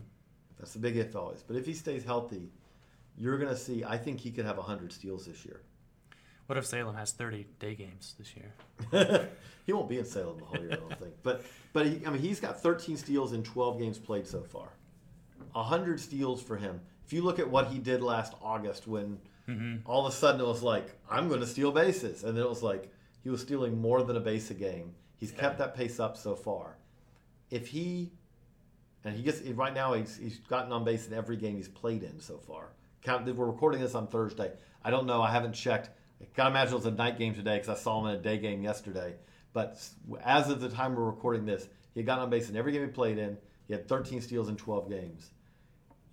that's 0.58 0.74
the 0.74 0.80
big 0.80 0.98
if 0.98 1.16
always. 1.16 1.44
But 1.44 1.56
if 1.58 1.66
he 1.66 1.74
stays 1.74 2.04
healthy, 2.04 2.52
you're 3.18 3.38
going 3.38 3.50
to 3.50 3.58
see. 3.58 3.84
I 3.84 3.98
think 3.98 4.20
he 4.20 4.32
could 4.32 4.46
have 4.46 4.58
hundred 4.58 4.92
steals 4.92 5.26
this 5.26 5.46
year. 5.46 5.62
What 6.48 6.60
if 6.60 6.66
Salem 6.66 6.96
has 6.96 7.12
30 7.12 7.48
day 7.60 7.74
games 7.74 8.14
this 8.20 8.34
year? 8.36 9.30
he 9.66 9.74
won't 9.74 9.90
be 9.90 9.98
in 9.98 10.06
Salem 10.06 10.38
the 10.38 10.46
whole 10.46 10.60
year, 10.60 10.74
I 10.74 10.76
don't 10.76 11.00
think. 11.00 11.14
But 11.24 11.44
but 11.74 11.88
he, 11.88 12.06
I 12.06 12.12
mean, 12.12 12.22
he's 12.22 12.40
got 12.40 12.62
13 12.62 12.98
steals 12.98 13.34
in 13.34 13.42
12 13.44 13.80
games 13.80 13.98
played 13.98 14.28
so 14.28 14.44
far. 14.44 14.70
100 15.54 16.00
steals 16.00 16.42
for 16.42 16.58
him. 16.58 16.82
If 17.06 17.14
you 17.14 17.24
look 17.24 17.40
at 17.40 17.50
what 17.50 17.68
he 17.68 17.80
did 17.80 18.02
last 18.02 18.34
August, 18.42 18.88
when 18.88 19.18
Mm-hmm. 19.48 19.88
all 19.88 20.08
of 20.08 20.12
a 20.12 20.16
sudden 20.16 20.42
it 20.42 20.48
was 20.48 20.64
like, 20.64 21.00
I'm 21.10 21.28
going 21.28 21.40
to 21.40 21.46
steal 21.46 21.72
bases, 21.72 22.24
and 22.24 22.36
then 22.36 22.44
it 22.44 22.50
was 22.50 22.64
like 22.64 22.92
he 23.24 23.30
was 23.30 23.42
stealing 23.42 23.80
more 23.80 24.02
than 24.04 24.18
a 24.18 24.20
base 24.20 24.50
a 24.50 24.56
game. 24.56 24.96
He's 25.18 25.32
kept 25.32 25.60
that 25.60 25.76
pace 25.76 26.00
up 26.00 26.18
so 26.18 26.36
far. 26.36 26.78
If 27.52 27.68
he 27.68 28.12
and 29.04 29.16
he 29.16 29.22
gets 29.22 29.42
right 29.42 29.74
now, 29.74 29.94
he's 29.94 30.18
he's 30.18 30.40
gotten 30.40 30.72
on 30.72 30.84
base 30.84 31.08
in 31.08 31.14
every 31.14 31.38
game 31.38 31.58
he's 31.58 31.68
played 31.68 32.04
in 32.04 32.20
so 32.20 32.38
far. 32.38 32.70
Count, 33.04 33.26
we're 33.36 33.46
recording 33.46 33.82
this 33.82 33.94
on 33.94 34.08
Thursday. 34.08 34.52
I 34.84 34.90
don't 34.90 35.06
know. 35.06 35.22
I 35.22 35.32
haven't 35.32 35.54
checked. 35.54 35.90
I 36.20 36.26
gotta 36.36 36.50
imagine 36.50 36.74
it 36.74 36.78
was 36.78 36.86
a 36.88 36.92
night 36.92 37.20
game 37.20 37.36
today 37.36 37.58
because 37.58 37.70
I 37.70 37.82
saw 37.82 38.00
him 38.02 38.08
in 38.08 38.20
a 38.20 38.22
day 38.22 38.40
game 38.40 38.64
yesterday. 38.64 39.16
But 39.54 39.80
as 40.24 40.50
of 40.50 40.60
the 40.60 40.70
time 40.70 40.96
we're 40.96 41.06
recording 41.06 41.46
this, 41.46 41.68
he 41.94 42.00
had 42.00 42.08
gotten 42.08 42.24
on 42.24 42.30
base 42.30 42.50
in 42.50 42.58
every 42.58 42.72
game 42.72 42.82
he 42.82 42.88
played 42.88 43.20
in. 43.20 43.38
He 43.68 43.74
had 43.74 43.88
13 43.88 44.22
steals 44.22 44.50
in 44.50 44.58
12 44.58 44.90
games. 44.90 45.32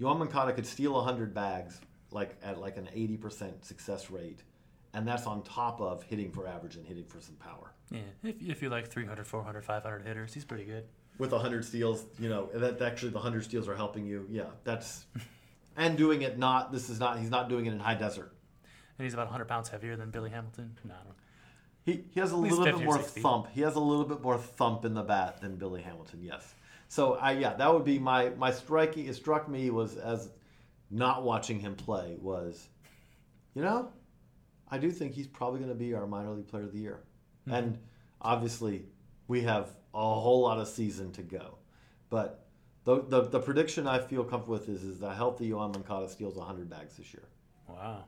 Yoan 0.01 0.19
Moncada 0.19 0.53
could 0.53 0.67
steal 0.67 0.93
100 0.93 1.35
bags 1.35 1.81
like 2.13 2.37
at 2.43 2.59
like 2.61 2.77
an 2.77 2.89
80% 2.95 3.65
success 3.65 4.11
rate, 4.11 4.43
and 4.95 5.07
that's 5.07 5.27
on 5.27 5.43
top 5.43 5.81
of 5.81 6.03
hitting 6.03 6.31
for 6.31 6.47
average 6.47 6.77
and 6.77 6.87
hitting 6.87 7.05
for 7.05 7.21
some 7.21 7.37
power. 7.37 7.73
Yeah, 7.91 8.01
if, 8.23 8.37
if 8.41 8.63
you 8.63 8.71
like 8.71 8.89
300, 8.89 9.27
400, 9.27 9.65
500 9.65 10.07
hitters, 10.07 10.33
he's 10.35 10.45
pretty 10.45 10.65
good. 10.65 10.85
with 11.19 11.33
100 11.33 11.65
steals, 11.65 12.05
you 12.19 12.29
know, 12.29 12.49
that 12.55 12.81
actually 12.81 13.11
the 13.11 13.17
100 13.19 13.45
steals 13.45 13.69
are 13.69 13.77
helping 13.77 14.07
you. 14.07 14.27
Yeah, 14.31 14.45
that's 14.65 15.05
and 15.77 15.97
doing 15.97 16.23
it 16.23 16.39
not 16.39 16.73
this 16.73 16.89
is 16.91 16.99
not 17.01 17.19
he's 17.19 17.31
not 17.31 17.49
doing 17.49 17.67
it 17.67 17.73
in 17.73 17.79
high 17.79 17.95
desert. 17.95 18.33
And 18.99 19.05
he's 19.05 19.15
about 19.15 19.27
100 19.27 19.47
pounds 19.47 19.69
heavier 19.69 19.97
than 19.97 20.11
Billy 20.11 20.31
Hamilton. 20.31 20.77
No, 20.85 20.95
I 20.95 21.05
don't. 21.05 21.17
He 21.85 22.05
he 22.13 22.21
has 22.21 22.33
a 22.33 22.37
little 22.37 22.65
bit 22.65 22.79
more 22.79 22.99
60. 22.99 23.21
thump. 23.21 23.49
He 23.53 23.63
has 23.63 23.75
a 23.75 23.81
little 23.81 24.05
bit 24.05 24.21
more 24.23 24.39
thump 24.39 24.85
in 24.85 24.95
the 24.95 25.03
bat 25.03 25.41
than 25.41 25.57
Billy 25.57 25.83
Hamilton. 25.83 26.21
Yes. 26.23 26.55
So 26.89 27.15
I 27.15 27.33
yeah, 27.33 27.55
that 27.55 27.73
would 27.73 27.85
be 27.85 27.99
my 27.99 28.31
my 28.31 28.53
striking. 28.53 29.07
It 29.07 29.15
struck 29.17 29.49
me 29.49 29.71
was 29.71 29.97
as 29.97 30.29
not 30.93 31.25
watching 31.25 31.59
him 31.59 31.75
play 31.75 32.17
was, 32.21 32.69
you 33.55 33.63
know, 33.63 33.91
I 34.71 34.79
do 34.79 34.91
think 34.91 35.15
he's 35.15 35.27
probably 35.27 35.59
going 35.59 35.71
to 35.71 35.77
be 35.77 35.95
our 35.95 36.07
minor 36.07 36.31
league 36.31 36.49
player 36.49 36.65
of 36.65 36.73
the 36.73 36.79
year. 36.79 37.01
Mm-hmm. 37.49 37.55
And 37.55 37.79
obviously, 38.21 38.85
we 39.27 39.43
have 39.43 39.71
a 39.95 39.99
whole 39.99 40.43
lot 40.43 40.59
of 40.59 40.69
season 40.69 41.11
to 41.13 41.23
go. 41.23 41.57
But 42.11 42.47
the, 42.85 43.03
the, 43.03 43.23
the 43.23 43.41
prediction 43.41 43.87
I 43.87 43.99
feel 43.99 44.23
comfortable 44.23 44.55
with 44.59 44.69
is, 44.69 44.83
is 44.83 45.01
that 45.01 45.17
healthy 45.17 45.51
Yoan 45.51 45.73
Moncada 45.73 46.09
steals 46.09 46.37
100 46.37 46.69
bags 46.69 46.97
this 46.97 47.13
year. 47.13 47.25
Wow. 47.69 48.05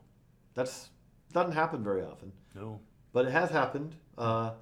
That's 0.54 0.90
doesn't 1.32 1.52
happen 1.52 1.82
very 1.82 2.02
often. 2.02 2.32
No. 2.54 2.80
But 3.12 3.26
it 3.26 3.32
has 3.32 3.50
happened. 3.50 3.94
Uh, 4.16 4.52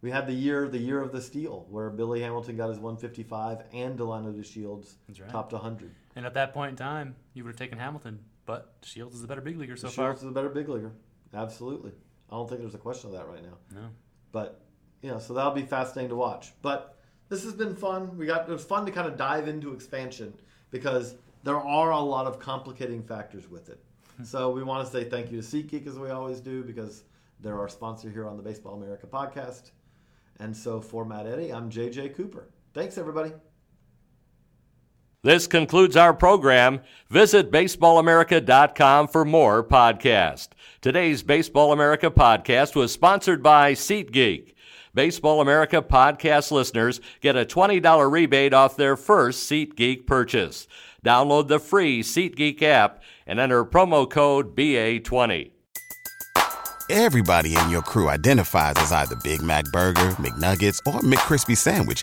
we 0.00 0.10
had 0.10 0.26
the 0.26 0.32
year, 0.32 0.68
the 0.68 0.78
year 0.78 1.00
of 1.00 1.12
the 1.12 1.22
steal, 1.22 1.66
where 1.70 1.88
Billy 1.90 2.20
Hamilton 2.20 2.56
got 2.56 2.68
his 2.68 2.78
155 2.78 3.62
and 3.72 3.98
Delino 3.98 4.34
DeShields 4.34 4.94
right. 5.20 5.30
topped 5.30 5.52
100. 5.52 5.94
And 6.16 6.24
at 6.24 6.34
that 6.34 6.52
point 6.54 6.70
in 6.70 6.76
time, 6.76 7.14
you 7.34 7.44
would 7.44 7.50
have 7.50 7.58
taken 7.58 7.78
Hamilton, 7.78 8.18
but 8.46 8.74
Shields 8.82 9.14
is 9.14 9.20
the 9.22 9.28
better 9.28 9.42
big 9.42 9.58
leaguer 9.58 9.76
so 9.76 9.88
DeShields 9.88 9.92
far. 9.92 10.06
Shields 10.06 10.22
is 10.22 10.26
the 10.26 10.32
better 10.32 10.48
big 10.48 10.68
leaguer. 10.68 10.92
Absolutely. 11.34 11.92
I 12.30 12.34
don't 12.34 12.48
think 12.48 12.62
there's 12.62 12.74
a 12.74 12.78
question 12.78 13.10
of 13.10 13.16
that 13.16 13.28
right 13.28 13.42
now. 13.42 13.58
No. 13.74 13.88
But 14.32 14.62
you 15.02 15.10
know, 15.10 15.18
so 15.18 15.34
that'll 15.34 15.52
be 15.52 15.62
fascinating 15.62 16.08
to 16.08 16.16
watch. 16.16 16.52
But 16.62 16.98
this 17.28 17.44
has 17.44 17.52
been 17.52 17.76
fun. 17.76 18.16
We 18.16 18.26
got 18.26 18.48
it 18.48 18.52
was 18.52 18.64
fun 18.64 18.86
to 18.86 18.92
kind 18.92 19.06
of 19.06 19.16
dive 19.16 19.46
into 19.46 19.72
expansion 19.72 20.32
because 20.70 21.14
there 21.44 21.58
are 21.58 21.90
a 21.90 22.00
lot 22.00 22.26
of 22.26 22.38
complicating 22.38 23.02
factors 23.02 23.48
with 23.48 23.68
it. 23.68 23.78
Hmm. 24.16 24.24
so 24.24 24.50
we 24.50 24.62
want 24.62 24.86
to 24.86 24.90
say 24.90 25.04
thank 25.04 25.30
you 25.30 25.40
to 25.40 25.46
SeatGeek 25.46 25.86
as 25.86 25.98
we 25.98 26.10
always 26.10 26.40
do 26.40 26.64
because 26.64 27.04
they're 27.40 27.58
our 27.58 27.68
sponsor 27.68 28.10
here 28.10 28.26
on 28.26 28.38
the 28.38 28.42
Baseball 28.42 28.74
America 28.74 29.06
podcast. 29.06 29.70
And 30.40 30.56
so 30.56 30.80
for 30.80 31.04
Matt 31.04 31.26
Eddy, 31.26 31.52
I'm 31.52 31.70
JJ 31.70 32.14
Cooper. 32.14 32.48
Thanks 32.72 32.96
everybody. 32.98 33.32
This 35.22 35.46
concludes 35.46 35.96
our 35.96 36.14
program. 36.14 36.80
Visit 37.10 37.50
baseballamerica.com 37.50 39.08
for 39.08 39.24
more 39.24 39.64
podcast. 39.64 40.48
Today's 40.80 41.22
Baseball 41.22 41.72
America 41.72 42.10
podcast 42.10 42.76
was 42.76 42.92
sponsored 42.92 43.42
by 43.42 43.72
SeatGeek. 43.72 44.52
Baseball 44.94 45.40
America 45.40 45.82
podcast 45.82 46.50
listeners 46.52 47.00
get 47.20 47.36
a 47.36 47.44
$20 47.44 48.10
rebate 48.10 48.54
off 48.54 48.76
their 48.76 48.96
first 48.96 49.50
SeatGeek 49.50 50.06
purchase. 50.06 50.66
Download 51.04 51.48
the 51.48 51.58
free 51.58 52.02
SeatGeek 52.02 52.62
app 52.62 53.02
and 53.26 53.38
enter 53.38 53.64
promo 53.64 54.08
code 54.08 54.56
BA20. 54.56 55.50
Everybody 56.88 57.56
in 57.56 57.68
your 57.68 57.82
crew 57.82 58.08
identifies 58.08 58.74
as 58.76 58.92
either 58.92 59.16
Big 59.16 59.42
Mac 59.42 59.64
Burger, 59.72 60.10
McNuggets, 60.12 60.78
or 60.86 61.00
McCrispy 61.00 61.56
Sandwich, 61.56 62.02